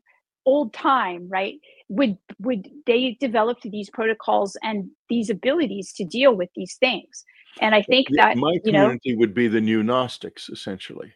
old 0.46 0.72
time 0.72 1.28
right 1.28 1.56
would 1.88 2.16
would 2.40 2.68
they 2.86 3.16
developed 3.20 3.62
these 3.62 3.90
protocols 3.90 4.56
and 4.62 4.88
these 5.08 5.28
abilities 5.28 5.92
to 5.92 6.04
deal 6.04 6.34
with 6.34 6.48
these 6.56 6.76
things 6.76 7.24
and 7.60 7.74
i 7.74 7.82
think 7.82 8.06
that 8.10 8.36
my 8.36 8.58
you 8.64 8.72
know 8.72 8.84
community 8.84 9.14
would 9.16 9.34
be 9.34 9.48
the 9.48 9.60
new 9.60 9.82
Gnostics, 9.82 10.48
essentially. 10.48 11.12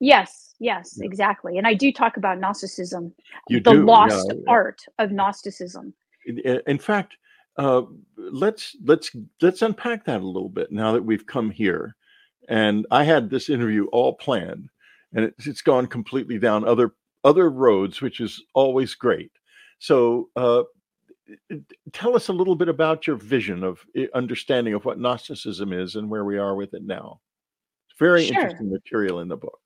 yes 0.00 0.54
yes 0.58 0.94
Yeah. 0.96 1.06
exactly 1.06 1.58
and 1.58 1.66
i 1.66 1.74
do 1.74 1.92
talk 1.92 2.16
about 2.16 2.38
gnosticism 2.38 3.12
You 3.48 3.60
the 3.60 3.72
do, 3.72 3.84
lost 3.84 4.28
yeah. 4.28 4.40
art 4.48 4.82
of 4.98 5.10
gnosticism 5.12 5.92
In, 6.26 6.38
in 6.66 6.78
fact, 6.78 7.16
uh, 7.58 7.82
let's 8.16 8.76
let's 8.84 9.10
let's 9.40 9.62
unpack 9.62 10.04
that 10.04 10.20
a 10.20 10.26
little 10.26 10.48
bit 10.48 10.70
now 10.72 10.92
that 10.92 11.02
we've 11.04 11.26
come 11.26 11.50
here. 11.50 11.94
And 12.48 12.86
I 12.90 13.02
had 13.04 13.30
this 13.30 13.48
interview 13.48 13.86
all 13.86 14.14
planned, 14.14 14.68
and 15.14 15.24
it's, 15.24 15.46
it's 15.46 15.62
gone 15.62 15.86
completely 15.86 16.38
down 16.38 16.64
other 16.68 16.94
other 17.24 17.48
roads, 17.50 18.02
which 18.02 18.20
is 18.20 18.42
always 18.54 18.94
great. 18.94 19.30
So, 19.78 20.28
uh, 20.36 20.64
tell 21.92 22.14
us 22.14 22.28
a 22.28 22.32
little 22.32 22.56
bit 22.56 22.68
about 22.68 23.06
your 23.06 23.16
vision 23.16 23.64
of 23.64 23.84
understanding 24.14 24.74
of 24.74 24.84
what 24.84 24.98
Gnosticism 24.98 25.72
is 25.72 25.96
and 25.96 26.08
where 26.10 26.24
we 26.24 26.38
are 26.38 26.54
with 26.54 26.74
it 26.74 26.84
now. 26.84 27.20
It's 27.88 27.98
very 27.98 28.26
Sure. 28.26 28.36
interesting 28.36 28.70
material 28.70 29.20
in 29.20 29.28
the 29.28 29.36
book. 29.36 29.60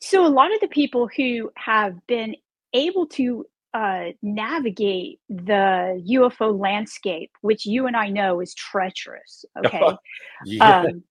So 0.00 0.26
a 0.26 0.28
lot 0.28 0.52
of 0.54 0.60
the 0.60 0.68
people 0.68 1.08
who 1.16 1.50
have 1.56 1.94
been 2.06 2.36
able 2.72 3.06
to 3.08 3.46
uh, 3.72 4.10
navigate 4.22 5.18
the 5.28 6.02
UFO 6.08 6.58
landscape, 6.58 7.30
which 7.40 7.66
you 7.66 7.86
and 7.86 7.96
I 7.96 8.08
know 8.08 8.40
is 8.40 8.54
treacherous, 8.54 9.44
okay? 9.64 9.82
yeah, 10.44 10.80
um, 10.80 11.02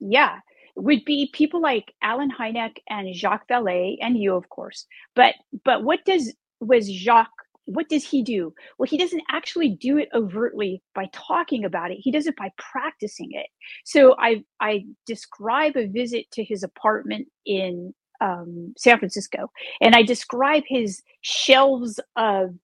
yeah, 0.00 0.38
would 0.76 1.04
be 1.04 1.30
people 1.32 1.60
like 1.60 1.92
Allen 2.02 2.30
Hynek 2.30 2.76
and 2.88 3.14
Jacques 3.14 3.48
Vallée, 3.48 3.96
and 4.00 4.16
you, 4.16 4.34
of 4.34 4.48
course. 4.48 4.86
But 5.14 5.34
but 5.64 5.84
what 5.84 6.04
does 6.04 6.34
was 6.60 6.90
Jacques? 6.90 7.30
What 7.66 7.88
does 7.88 8.04
he 8.04 8.22
do? 8.22 8.54
Well, 8.78 8.86
he 8.86 8.96
doesn't 8.96 9.22
actually 9.30 9.70
do 9.70 9.98
it 9.98 10.08
overtly 10.14 10.82
by 10.94 11.08
talking 11.12 11.64
about 11.64 11.90
it. 11.90 11.98
He 12.00 12.10
does 12.10 12.26
it 12.26 12.36
by 12.36 12.50
practicing 12.58 13.30
it. 13.32 13.46
So 13.84 14.16
I 14.18 14.44
I 14.60 14.84
describe 15.06 15.76
a 15.76 15.86
visit 15.86 16.30
to 16.32 16.44
his 16.44 16.62
apartment 16.62 17.28
in 17.44 17.92
um, 18.20 18.72
San 18.78 18.98
Francisco, 18.98 19.50
and 19.80 19.94
I 19.94 20.02
describe 20.02 20.62
his 20.66 21.02
shelves 21.22 22.00
of 22.16 22.54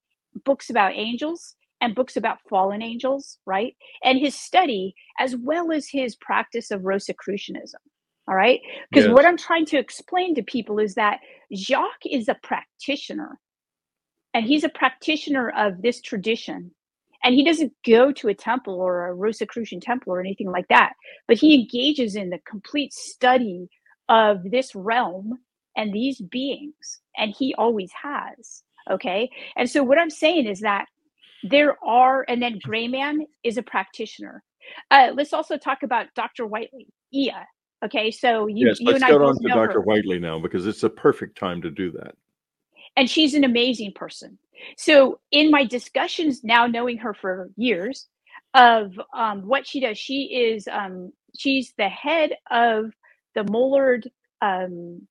books 0.45 0.71
about 0.71 0.95
angels 0.95 1.57
and 1.81 1.97
books 1.97 2.17
about 2.17 2.39
fallen 2.49 2.81
angels, 2.81 3.39
right? 3.45 3.77
And 4.05 4.19
his 4.19 4.37
study, 4.37 4.95
as 5.19 5.37
well 5.37 5.73
as 5.73 5.89
his 5.89 6.15
practice 6.17 6.71
of 6.71 6.85
Rosicrucianism. 6.85 7.81
All 8.29 8.37
right. 8.37 8.61
Because 8.89 9.07
yes, 9.07 9.13
what 9.13 9.27
I'm 9.27 9.37
trying 9.37 9.67
to 9.67 9.79
explain 9.79 10.35
to 10.37 10.43
people 10.45 10.79
is 10.79 10.95
that 10.95 11.19
Jacques 11.53 12.07
is 12.09 12.29
a 12.29 12.37
practitioner 12.43 13.39
and 14.35 14.47
he's 14.47 14.65
a 14.65 14.69
practitioner 14.69 15.51
of 15.51 15.83
this 15.83 16.01
tradition. 16.01 16.73
And 17.25 17.35
he 17.35 17.45
doesn't 17.45 17.73
go 17.87 18.11
to 18.13 18.29
a 18.29 18.35
temple 18.35 18.75
or 18.75 19.07
a 19.07 19.15
Rosicrucian 19.15 19.81
temple 19.81 20.13
or 20.13 20.21
anything 20.21 20.51
like 20.51 20.67
that, 20.69 20.95
but 21.29 21.37
he 21.37 21.55
engages 21.55 22.17
in 22.17 22.31
the 22.31 22.41
complete 22.49 22.93
study 22.93 23.69
of 24.09 24.43
this 24.51 24.75
realm 24.75 25.39
and 25.77 25.93
these 25.93 26.21
beings. 26.21 27.01
And 27.17 27.33
he 27.37 27.55
always 27.55 27.93
has. 27.93 28.65
Okay. 28.91 29.31
And 29.57 29.71
so 29.71 29.85
what 29.85 29.99
I'm 29.99 30.11
saying 30.11 30.47
is 30.47 30.61
that 30.61 30.87
there 31.45 31.77
are, 31.85 32.25
and 32.29 32.43
then 32.43 32.59
Grayman 32.65 33.27
is 33.45 33.57
a 33.57 33.63
practitioner. 33.63 34.43
Uh, 34.91 35.11
let's 35.15 35.33
also 35.33 35.57
talk 35.57 35.83
about 35.85 36.07
Dr. 36.15 36.47
Whiteley, 36.47 36.89
Iya. 37.15 37.47
Okay. 37.85 38.11
So 38.11 38.47
you, 38.47 38.69
yes. 38.69 38.81
you 38.81 38.87
Let's 38.91 39.05
get 39.05 39.21
on 39.21 39.37
to 39.41 39.49
Dr. 39.49 39.73
her. 39.75 39.81
Whiteley 39.81 40.19
now 40.19 40.39
because 40.39 40.67
it's 40.67 40.83
a 40.83 40.91
perfect 40.91 41.37
time 41.37 41.63
to 41.63 41.71
do 41.71 41.91
that. 41.93 42.15
And 42.97 43.09
she's 43.09 43.35
an 43.35 43.45
amazing 43.45 43.93
person. 43.95 44.39
So 44.77 45.21
in 45.31 45.51
my 45.51 45.65
discussions 45.65 46.45
now, 46.45 46.67
knowing 46.67 46.99
her 46.99 47.15
for 47.15 47.51
years, 47.57 48.07
of 48.55 49.01
um, 49.15 49.47
what 49.47 49.67
she 49.67 49.81
does, 49.81 49.99
she 49.99 50.25
is 50.25 50.69
um, 50.69 51.13
she's 51.37 51.73
the 51.79 51.89
head 51.89 52.33
of 52.51 52.93
the 53.35 53.45
Mullard 53.45 54.11
um, 54.43 55.07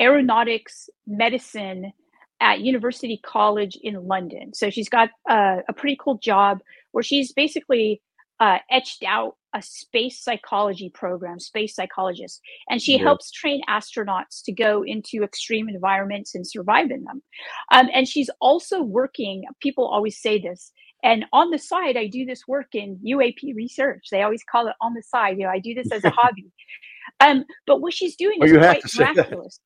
Aeronautics 0.00 0.88
Medicine 1.06 1.92
at 2.40 2.60
University 2.60 3.20
College 3.24 3.76
in 3.82 4.06
London. 4.06 4.54
So 4.54 4.70
she's 4.70 4.88
got 4.88 5.10
uh, 5.28 5.58
a 5.68 5.72
pretty 5.72 5.98
cool 6.00 6.18
job 6.18 6.60
where 6.92 7.02
she's 7.02 7.32
basically 7.32 8.00
uh, 8.38 8.58
etched 8.70 9.04
out 9.06 9.36
a 9.54 9.62
space 9.62 10.22
psychology 10.22 10.90
program, 10.90 11.38
space 11.40 11.74
psychologist, 11.74 12.40
and 12.68 12.80
she 12.80 12.92
Yes. 12.92 13.02
helps 13.02 13.30
train 13.30 13.62
astronauts 13.68 14.42
to 14.44 14.52
go 14.52 14.82
into 14.82 15.22
extreme 15.22 15.68
environments 15.68 16.34
and 16.34 16.46
survive 16.46 16.90
in 16.90 17.04
them. 17.04 17.22
Um, 17.72 17.88
and 17.92 18.06
she's 18.08 18.30
also 18.40 18.82
working, 18.82 19.44
people 19.60 19.86
always 19.86 20.20
say 20.20 20.38
this, 20.40 20.72
and 21.02 21.24
on 21.32 21.50
the 21.50 21.58
side, 21.58 21.96
I 21.96 22.06
do 22.06 22.24
this 22.26 22.46
work 22.46 22.74
in 22.74 22.98
UAP 23.04 23.54
research. 23.54 24.08
They 24.10 24.22
always 24.22 24.42
call 24.44 24.68
it 24.68 24.76
on 24.80 24.94
the 24.94 25.02
side. 25.02 25.38
You 25.38 25.44
know, 25.44 25.50
I 25.50 25.58
do 25.58 25.74
this 25.74 25.90
as 25.92 26.04
a 26.04 26.10
hobby. 26.16 26.50
Um, 27.20 27.44
but 27.66 27.80
what 27.80 27.94
she's 27.94 28.16
doing 28.16 28.38
Oh, 28.40 28.44
is 28.44 28.52
quite 28.52 28.84
miraculous. 28.98 29.60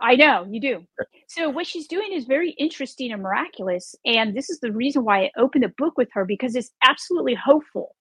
I 0.00 0.14
know 0.16 0.46
you 0.48 0.60
do. 0.60 0.84
So 1.28 1.48
what 1.48 1.66
she's 1.66 1.88
doing 1.88 2.12
is 2.12 2.26
very 2.26 2.50
interesting 2.52 3.12
and 3.12 3.22
miraculous, 3.22 3.94
and 4.04 4.36
this 4.36 4.50
is 4.50 4.60
the 4.60 4.72
reason 4.72 5.04
why 5.04 5.24
I 5.24 5.30
opened 5.38 5.64
the 5.64 5.72
book 5.76 5.96
with 5.96 6.08
her 6.12 6.24
because 6.24 6.54
it's 6.54 6.70
absolutely 6.84 7.34
hopeful. 7.34 7.95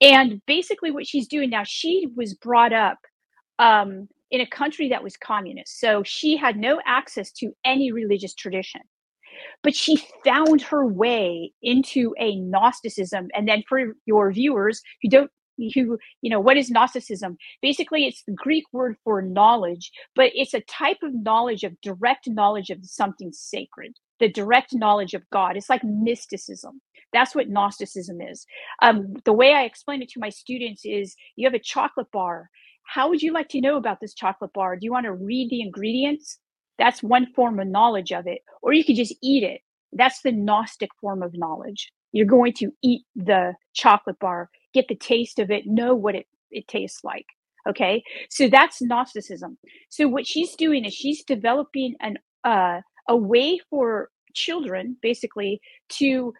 And 0.00 0.40
basically, 0.46 0.90
what 0.90 1.06
she's 1.06 1.28
doing 1.28 1.50
now, 1.50 1.64
she 1.64 2.08
was 2.16 2.34
brought 2.34 2.72
up 2.72 2.98
um, 3.58 4.08
in 4.30 4.40
a 4.40 4.46
country 4.46 4.88
that 4.88 5.02
was 5.02 5.16
communist, 5.16 5.80
so 5.80 6.02
she 6.04 6.36
had 6.36 6.56
no 6.56 6.80
access 6.86 7.32
to 7.32 7.52
any 7.64 7.92
religious 7.92 8.34
tradition. 8.34 8.82
But 9.62 9.74
she 9.74 10.02
found 10.24 10.62
her 10.62 10.86
way 10.86 11.52
into 11.62 12.14
a 12.18 12.36
Gnosticism, 12.36 13.28
and 13.34 13.46
then 13.46 13.62
for 13.68 13.94
your 14.06 14.32
viewers 14.32 14.82
who 15.02 15.08
don't 15.10 15.30
who 15.74 15.98
you 16.20 16.30
know 16.30 16.40
what 16.40 16.56
is 16.56 16.70
gnosticism? 16.70 17.36
Basically 17.62 18.06
it's 18.06 18.22
the 18.24 18.32
greek 18.32 18.64
word 18.72 18.96
for 19.04 19.22
knowledge 19.22 19.90
but 20.14 20.30
it's 20.34 20.52
a 20.54 20.60
type 20.62 20.98
of 21.02 21.14
knowledge 21.14 21.64
of 21.64 21.80
direct 21.80 22.28
knowledge 22.28 22.68
of 22.70 22.78
something 22.82 23.32
sacred 23.32 23.94
the 24.20 24.28
direct 24.28 24.74
knowledge 24.74 25.14
of 25.14 25.28
god. 25.30 25.56
It's 25.56 25.70
like 25.70 25.82
mysticism 25.84 26.80
that's 27.16 27.34
what 27.34 27.48
gnosticism 27.48 28.20
is. 28.20 28.46
Um, 28.82 29.14
the 29.24 29.32
way 29.32 29.54
i 29.54 29.64
explain 29.64 30.02
it 30.02 30.10
to 30.10 30.20
my 30.20 30.30
students 30.30 30.82
is 30.84 31.16
you 31.36 31.46
have 31.46 31.54
a 31.54 31.60
chocolate 31.60 32.12
bar. 32.12 32.50
How 32.84 33.08
would 33.08 33.22
you 33.22 33.32
like 33.32 33.48
to 33.50 33.60
know 33.60 33.76
about 33.78 34.00
this 34.00 34.14
chocolate 34.14 34.52
bar? 34.54 34.76
Do 34.76 34.84
you 34.84 34.92
want 34.92 35.06
to 35.06 35.14
read 35.14 35.50
the 35.50 35.62
ingredients? 35.62 36.38
That's 36.78 37.02
one 37.02 37.28
form 37.34 37.60
of 37.60 37.68
knowledge 37.68 38.12
of 38.12 38.26
it. 38.26 38.40
Or 38.62 38.74
you 38.74 38.84
could 38.84 38.96
just 38.96 39.16
eat 39.22 39.44
it. 39.44 39.62
That's 39.92 40.22
the 40.22 40.32
gnostic 40.32 40.90
form 41.00 41.22
of 41.22 41.32
knowledge. 41.34 41.92
You're 42.12 42.26
going 42.26 42.54
to 42.54 42.70
eat 42.82 43.02
the 43.16 43.54
chocolate 43.74 44.18
bar 44.20 44.50
get 44.74 44.88
the 44.88 44.96
taste 44.96 45.38
of 45.38 45.50
it 45.50 45.66
know 45.66 45.94
what 45.94 46.14
it, 46.14 46.26
it 46.50 46.68
tastes 46.68 47.02
like 47.04 47.26
okay? 47.68 48.02
So 48.30 48.48
that's 48.48 48.80
gnosticism. 48.82 49.58
So 49.90 50.08
what 50.08 50.26
she's 50.26 50.54
doing 50.54 50.84
is 50.84 50.94
she's 50.94 51.24
developing 51.24 51.96
an 52.00 52.18
uh, 52.44 52.80
a 53.08 53.16
way 53.16 53.58
for 53.70 54.10
children 54.34 54.96
basically 55.02 55.60
to 55.88 56.32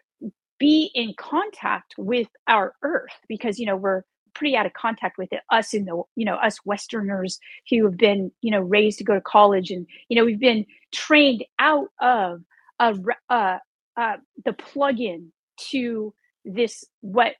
be 0.59 0.91
in 0.93 1.13
contact 1.17 1.93
with 1.97 2.27
our 2.47 2.73
earth 2.83 3.17
because 3.27 3.59
you 3.59 3.65
know 3.65 3.75
we're 3.75 4.03
pretty 4.33 4.55
out 4.55 4.65
of 4.65 4.73
contact 4.73 5.17
with 5.17 5.31
it 5.33 5.41
us 5.51 5.73
in 5.73 5.85
the 5.85 6.01
you 6.15 6.25
know 6.25 6.35
us 6.35 6.59
westerners 6.65 7.39
who 7.69 7.83
have 7.83 7.97
been 7.97 8.31
you 8.41 8.51
know 8.51 8.61
raised 8.61 8.97
to 8.97 9.03
go 9.03 9.15
to 9.15 9.21
college 9.21 9.71
and 9.71 9.87
you 10.09 10.15
know 10.15 10.25
we've 10.25 10.39
been 10.39 10.65
trained 10.93 11.43
out 11.59 11.87
of 11.99 12.41
a, 12.79 12.95
uh, 13.29 13.57
uh, 13.97 14.17
the 14.45 14.53
plug-in 14.53 15.31
to 15.57 16.13
this 16.45 16.85
what 17.01 17.33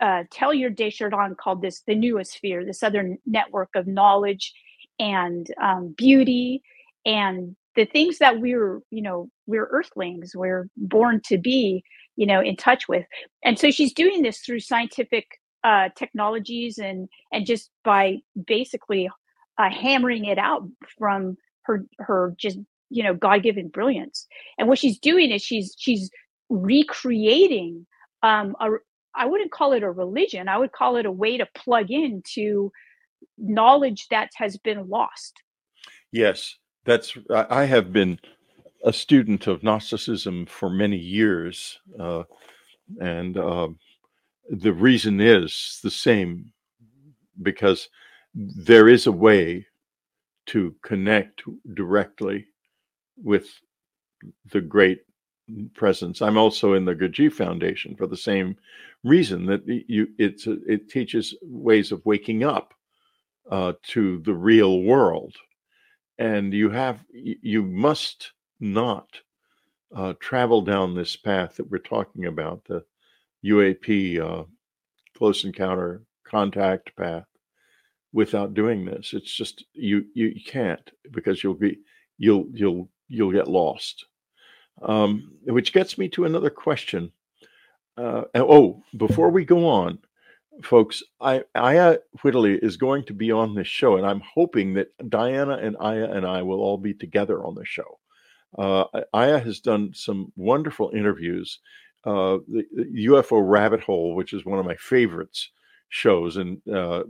uh, 0.00 0.24
Teilhard 0.32 0.76
de 0.76 0.90
called 1.36 1.62
this 1.62 1.82
the 1.86 1.94
noosphere, 1.94 2.64
this 2.64 2.82
other 2.82 3.16
network 3.26 3.70
of 3.74 3.86
knowledge 3.86 4.52
and 4.98 5.46
um, 5.62 5.94
beauty 5.96 6.62
and 7.06 7.56
the 7.76 7.84
things 7.84 8.18
that 8.18 8.40
we're, 8.40 8.80
you 8.90 9.02
know, 9.02 9.28
we're 9.46 9.66
earthlings, 9.66 10.34
we're 10.34 10.68
born 10.76 11.20
to 11.26 11.38
be, 11.38 11.82
you 12.16 12.26
know, 12.26 12.40
in 12.40 12.56
touch 12.56 12.88
with. 12.88 13.06
And 13.44 13.58
so 13.58 13.70
she's 13.70 13.92
doing 13.92 14.22
this 14.22 14.38
through 14.38 14.60
scientific 14.60 15.26
uh, 15.62 15.88
technologies 15.96 16.78
and 16.78 17.08
and 17.32 17.46
just 17.46 17.70
by 17.84 18.18
basically 18.46 19.08
uh, 19.58 19.70
hammering 19.70 20.26
it 20.26 20.38
out 20.38 20.68
from 20.98 21.36
her 21.62 21.86
her 21.98 22.34
just 22.36 22.58
you 22.90 23.02
know 23.02 23.14
god-given 23.14 23.68
brilliance 23.68 24.26
and 24.58 24.68
what 24.68 24.78
she's 24.78 24.98
doing 24.98 25.30
is 25.30 25.40
she's 25.40 25.74
she's 25.78 26.10
recreating 26.50 27.86
um, 28.22 28.56
a, 28.60 28.72
I 29.14 29.26
wouldn't 29.26 29.52
call 29.52 29.72
it 29.72 29.82
a 29.82 29.90
religion. 29.90 30.48
I 30.48 30.58
would 30.58 30.72
call 30.72 30.96
it 30.96 31.06
a 31.06 31.12
way 31.12 31.36
to 31.36 31.46
plug 31.54 31.90
into 31.90 32.72
knowledge 33.38 34.06
that 34.10 34.30
has 34.36 34.56
been 34.56 34.88
lost. 34.88 35.34
Yes, 36.10 36.56
that's. 36.84 37.16
I 37.30 37.64
have 37.66 37.92
been 37.92 38.18
a 38.84 38.92
student 38.92 39.46
of 39.46 39.62
Gnosticism 39.62 40.46
for 40.46 40.70
many 40.70 40.98
years, 40.98 41.80
uh, 41.98 42.24
and 43.00 43.36
uh, 43.36 43.68
the 44.50 44.72
reason 44.72 45.20
is 45.20 45.80
the 45.82 45.90
same 45.90 46.52
because 47.42 47.88
there 48.34 48.88
is 48.88 49.06
a 49.06 49.12
way 49.12 49.66
to 50.46 50.74
connect 50.82 51.42
directly 51.74 52.46
with 53.16 53.48
the 54.50 54.60
great 54.60 55.00
presence. 55.74 56.20
I'm 56.20 56.36
also 56.36 56.74
in 56.74 56.84
the 56.84 56.94
Gurdjieff 56.94 57.32
Foundation 57.32 57.96
for 57.96 58.06
the 58.06 58.16
same 58.16 58.56
reason 59.02 59.46
that 59.46 59.62
you 59.66 60.08
it's 60.18 60.46
it 60.46 60.88
teaches 60.90 61.34
ways 61.42 61.92
of 61.92 62.04
waking 62.04 62.44
up 62.44 62.74
uh, 63.50 63.74
to 63.88 64.20
the 64.20 64.34
real 64.34 64.82
world, 64.82 65.34
and 66.18 66.52
you 66.52 66.70
have 66.70 67.04
you 67.12 67.62
must 67.62 68.32
not 68.60 69.08
uh, 69.94 70.14
travel 70.20 70.60
down 70.60 70.94
this 70.94 71.16
path 71.16 71.56
that 71.56 71.70
we're 71.70 71.78
talking 71.78 72.26
about 72.26 72.64
the 72.64 72.84
UAP 73.44 74.20
uh, 74.20 74.44
close 75.16 75.44
encounter 75.44 76.02
contact 76.24 76.96
path 76.96 77.26
without 78.12 78.54
doing 78.54 78.84
this. 78.84 79.12
It's 79.12 79.34
just 79.34 79.64
you 79.72 80.06
you 80.14 80.34
can't 80.44 80.90
because 81.12 81.42
you'll 81.42 81.54
be 81.54 81.78
you'll 82.18 82.46
you'll 82.52 82.88
you'll 83.08 83.32
get 83.32 83.48
lost. 83.48 84.06
Um, 84.82 85.32
which 85.44 85.72
gets 85.72 85.98
me 85.98 86.08
to 86.10 86.24
another 86.24 86.50
question. 86.50 87.12
Uh, 87.96 88.22
oh, 88.34 88.82
before 88.96 89.30
we 89.30 89.44
go 89.44 89.68
on, 89.68 90.00
folks, 90.64 91.00
I, 91.20 91.44
Iya 91.56 91.98
Whiteley 92.22 92.58
is 92.58 92.76
going 92.76 93.04
to 93.04 93.12
be 93.12 93.30
on 93.30 93.54
this 93.54 93.68
show, 93.68 93.96
and 93.96 94.06
I'm 94.06 94.20
hoping 94.20 94.74
that 94.74 94.88
Diana 95.08 95.58
and 95.58 95.76
Iya 95.80 96.10
and 96.10 96.26
I 96.26 96.42
will 96.42 96.60
all 96.60 96.76
be 96.76 96.92
together 96.92 97.44
on 97.44 97.54
the 97.54 97.64
show. 97.64 98.00
Uh, 98.56 98.84
Iya 99.14 99.40
has 99.40 99.60
done 99.60 99.92
some 99.94 100.32
wonderful 100.36 100.90
interviews. 100.94 101.58
Uh, 102.04 102.38
the, 102.48 102.64
the, 102.74 103.06
UFO 103.06 103.42
Rabbit 103.42 103.80
Hole, 103.80 104.14
which 104.14 104.32
is 104.32 104.44
one 104.44 104.58
of 104.58 104.66
my 104.66 104.76
favorites 104.76 105.50
shows, 105.88 106.36
and 106.36 106.60
uh, 106.72 107.02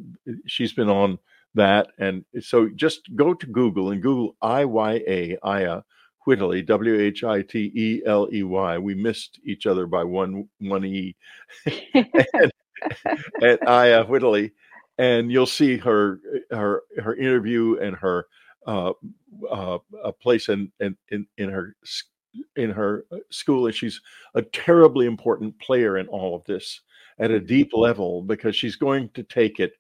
she's 0.47 0.72
been 0.72 0.88
on 0.88 1.18
that. 1.55 1.88
And 1.99 2.24
so 2.40 2.68
just 2.68 3.14
go 3.16 3.34
to 3.34 3.47
Google 3.47 3.90
and 3.90 4.01
Google 4.01 4.36
IYA, 4.42 5.36
Aya 5.42 5.82
Whitley, 6.26 6.62
W 6.62 7.01
H 7.01 7.24
I 7.24 7.42
T 7.42 7.72
E 7.74 8.03
L 8.07 8.28
E 8.32 8.42
Y. 8.42 8.78
We 8.78 8.95
missed 8.95 9.40
each 9.45 9.66
other 9.66 9.86
by 9.86 10.05
one 10.05 10.49
one 10.61 10.84
E. 10.84 11.16
and, 11.95 12.53
and 13.42 13.59
Iya 13.66 14.05
Whiteley, 14.05 14.53
and 14.99 15.30
you'll 15.30 15.47
see 15.47 15.76
her 15.78 16.20
her 16.51 16.82
her 17.03 17.14
interview 17.16 17.78
and 17.80 17.97
her 17.97 18.26
uh, 18.66 18.92
uh, 19.50 19.78
a 20.02 20.12
place 20.12 20.48
in, 20.48 20.70
in 20.80 20.96
in 21.10 21.26
in 21.38 21.48
her 21.50 21.76
in 22.56 22.70
her 22.70 23.04
uh, 23.12 23.18
school, 23.30 23.66
and 23.66 23.74
she's 23.74 24.00
a 24.34 24.42
terribly 24.42 25.06
important 25.06 25.58
player 25.58 25.98
in 25.98 26.06
all 26.08 26.34
of 26.34 26.44
this 26.44 26.80
at 27.18 27.30
a 27.30 27.40
deep 27.40 27.70
level 27.72 28.22
because 28.22 28.56
she's 28.56 28.76
going 28.76 29.08
to 29.14 29.22
take 29.22 29.60
it. 29.60 29.72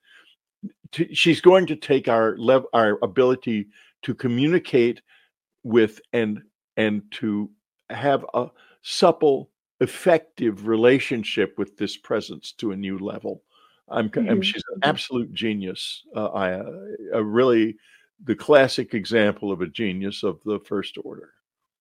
To, 0.92 1.12
she's 1.14 1.40
going 1.40 1.66
to 1.66 1.76
take 1.76 2.08
our 2.08 2.36
lev- 2.36 2.66
our 2.72 2.98
ability 3.02 3.68
to 4.02 4.14
communicate 4.14 5.00
with 5.62 6.00
and 6.12 6.42
and 6.76 7.02
to 7.12 7.50
have 7.90 8.24
a 8.34 8.46
supple, 8.82 9.50
effective 9.80 10.66
relationship 10.66 11.54
with 11.58 11.76
this 11.76 11.96
presence 11.96 12.52
to 12.52 12.72
a 12.72 12.76
new 12.76 12.98
level. 12.98 13.42
I'm, 13.88 14.08
mm-hmm. 14.08 14.30
I'm 14.30 14.42
she's 14.42 14.62
an 14.68 14.80
mm-hmm. 14.80 14.90
absolute 14.90 15.32
genius. 15.32 16.02
Uh, 16.14 16.28
I 16.28 16.62
a 17.12 17.22
really 17.22 17.76
the 18.22 18.34
classic 18.34 18.94
example 18.94 19.50
of 19.50 19.60
a 19.60 19.66
genius 19.66 20.22
of 20.22 20.40
the 20.44 20.60
first 20.60 20.96
order. 21.02 21.30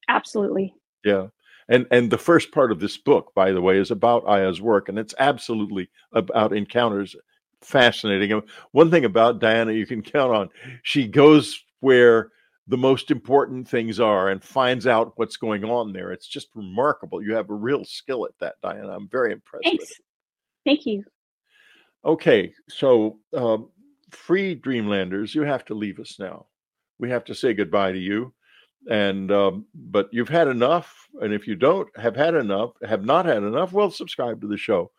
Absolutely. 0.10 0.74
Yeah. 1.04 1.28
And 1.70 1.88
and 1.92 2.12
the 2.12 2.18
first 2.18 2.52
part 2.52 2.72
of 2.72 2.80
this 2.80 2.98
book, 2.98 3.32
by 3.36 3.52
the 3.52 3.62
way, 3.62 3.78
is 3.78 3.92
about 3.92 4.28
Iya's 4.28 4.62
work, 4.62 4.90
and 4.90 5.00
it's 5.00 5.16
absolutely 5.18 5.90
about 6.12 6.56
encounters. 6.56 7.16
Fascinating. 7.62 8.42
One 8.72 8.92
thing 8.92 9.06
about 9.06 9.40
Diana 9.40 9.72
you 9.72 9.86
can 9.86 10.02
count 10.02 10.34
on, 10.34 10.50
she 10.82 11.08
goes 11.08 11.64
where 11.80 12.32
the 12.68 12.78
most 12.78 13.12
important 13.12 13.68
things 13.68 14.00
are 14.00 14.30
and 14.30 14.44
finds 14.44 14.88
out 14.88 15.14
what's 15.16 15.38
going 15.38 15.64
on 15.64 15.94
there. 15.94 16.12
It's 16.12 16.28
just 16.28 16.50
remarkable. 16.56 17.22
You 17.22 17.34
have 17.36 17.50
a 17.50 17.54
real 17.56 17.86
skill 17.86 18.26
at 18.26 18.38
that, 18.40 18.56
Diana. 18.62 18.90
I'm 18.90 19.08
very 19.10 19.32
impressed 19.32 19.64
Thanks. 19.64 19.82
with 19.82 19.92
it. 19.92 20.06
Thank 20.66 20.86
you. 20.86 21.04
Okay, 22.06 22.54
so 22.68 23.20
um, 23.34 23.70
free 24.14 24.56
Dreamlanders, 24.56 25.36
you 25.36 25.44
have 25.44 25.66
to 25.66 25.74
leave 25.74 26.00
us 26.00 26.18
now. 26.20 26.46
We 27.00 27.10
have 27.10 27.24
to 27.26 27.36
say 27.36 27.54
goodbye 27.54 27.92
to 27.92 28.00
you. 28.00 28.34
And 28.90 29.32
um, 29.32 29.66
but 29.74 30.10
you've 30.12 30.30
had 30.30 30.48
enough, 30.50 31.08
and 31.22 31.34
if 31.34 31.48
you 31.48 31.56
don't 31.56 31.88
have 31.98 32.16
had 32.16 32.36
enough, 32.36 32.72
have 32.86 33.06
not 33.06 33.26
had 33.26 33.38
enough, 33.38 33.72
well, 33.72 33.90
subscribe 33.90 34.42
to 34.42 34.48
the 34.48 34.58
show, 34.58 34.92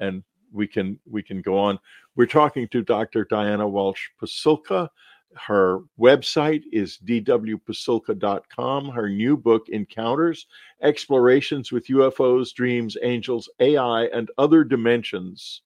and 0.00 0.22
we 0.52 0.68
can 0.68 0.98
we 1.10 1.22
can 1.22 1.42
go 1.42 1.58
on. 1.58 1.78
We're 2.14 2.26
talking 2.26 2.68
to 2.68 2.82
Dr. 2.82 3.24
Diana 3.24 3.66
Walsh 3.66 4.08
Pasulka. 4.22 4.88
Her 5.34 5.80
website 5.98 6.62
is 6.72 6.98
dwpasulka.com. 7.04 8.88
Her 8.90 9.08
new 9.08 9.36
book, 9.36 9.68
Encounters 9.70 10.46
Explorations 10.82 11.72
with 11.72 11.86
UFOs, 11.86 12.52
Dreams, 12.54 12.96
Angels, 13.02 13.48
AI, 13.58 14.04
and 14.06 14.30
Other 14.38 14.62
Dimensions. 14.62 15.62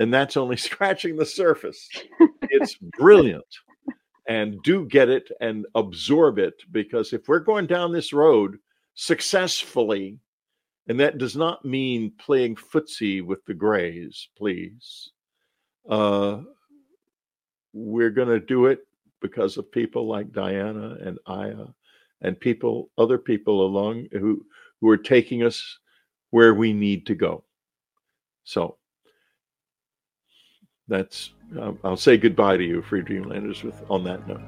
And 0.00 0.12
that's 0.12 0.36
only 0.36 0.56
scratching 0.68 1.16
the 1.16 1.26
surface. 1.26 1.88
It's 2.42 2.74
brilliant. 2.98 3.44
And 4.28 4.62
do 4.62 4.86
get 4.86 5.08
it 5.08 5.30
and 5.40 5.66
absorb 5.74 6.38
it 6.38 6.54
because 6.72 7.12
if 7.12 7.28
we're 7.28 7.40
going 7.40 7.66
down 7.66 7.92
this 7.92 8.12
road 8.12 8.58
successfully, 8.94 10.18
and 10.88 10.98
that 10.98 11.18
does 11.18 11.36
not 11.36 11.64
mean 11.64 12.12
playing 12.18 12.56
footsie 12.56 13.24
with 13.24 13.44
the 13.44 13.54
Greys, 13.54 14.28
please. 14.36 15.10
Uh, 15.88 16.40
we're 17.72 18.10
going 18.10 18.28
to 18.28 18.40
do 18.40 18.66
it 18.66 18.80
because 19.20 19.56
of 19.56 19.70
people 19.70 20.06
like 20.06 20.32
Diana 20.32 20.96
and 21.00 21.18
Iya 21.28 21.72
and 22.22 22.38
people, 22.38 22.90
other 22.98 23.18
people 23.18 23.64
along 23.64 24.06
who 24.12 24.44
who 24.80 24.88
are 24.88 24.96
taking 24.96 25.42
us 25.42 25.78
where 26.30 26.54
we 26.54 26.72
need 26.72 27.06
to 27.06 27.14
go. 27.14 27.44
So 28.44 28.78
that's 30.90 31.30
um, 31.58 31.78
I'll 31.82 31.96
say 31.96 32.16
goodbye 32.16 32.58
to 32.58 32.64
you, 32.64 32.82
Free 32.82 33.02
Dreamlanders, 33.02 33.62
with 33.62 33.82
on 33.88 34.04
that 34.04 34.28
note. 34.28 34.40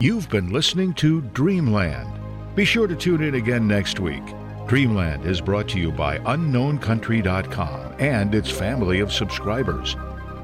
You've 0.00 0.28
been 0.28 0.52
listening 0.52 0.92
to 0.94 1.22
Dreamland. 1.22 2.10
Be 2.54 2.64
sure 2.64 2.86
to 2.86 2.94
tune 2.94 3.22
in 3.22 3.36
again 3.36 3.66
next 3.66 3.98
week. 4.00 4.22
Dreamland 4.66 5.24
is 5.24 5.40
brought 5.40 5.68
to 5.70 5.78
you 5.78 5.90
by 5.90 6.18
UnknownCountry.com 6.20 7.94
and 7.98 8.34
its 8.34 8.50
family 8.50 9.00
of 9.00 9.12
subscribers. 9.12 9.96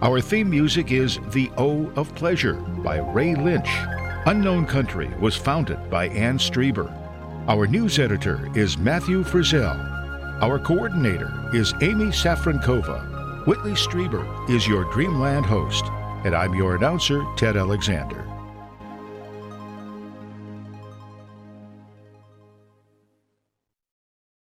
Our 0.02 0.20
theme 0.20 0.50
music 0.50 0.92
is 0.92 1.18
The 1.32 1.50
O 1.56 1.90
of 1.96 2.14
Pleasure 2.14 2.54
by 2.54 2.98
Ray 2.98 3.34
Lynch. 3.34 3.68
Unknown 4.26 4.66
Country 4.66 5.08
was 5.20 5.36
founded 5.36 5.90
by 5.90 6.08
Ann 6.08 6.38
Strieber. 6.38 6.90
Our 7.48 7.66
news 7.66 7.98
editor 7.98 8.50
is 8.54 8.78
Matthew 8.78 9.24
Frizzell. 9.24 9.78
Our 10.42 10.58
coordinator 10.58 11.50
is 11.54 11.74
Amy 11.80 12.06
Safrankova. 12.06 13.09
Whitley 13.50 13.72
Strieber 13.72 14.48
is 14.48 14.68
your 14.68 14.84
Dreamland 14.92 15.44
host, 15.44 15.86
and 16.22 16.36
I'm 16.36 16.54
your 16.54 16.76
announcer, 16.76 17.26
Ted 17.34 17.56
Alexander. 17.56 18.29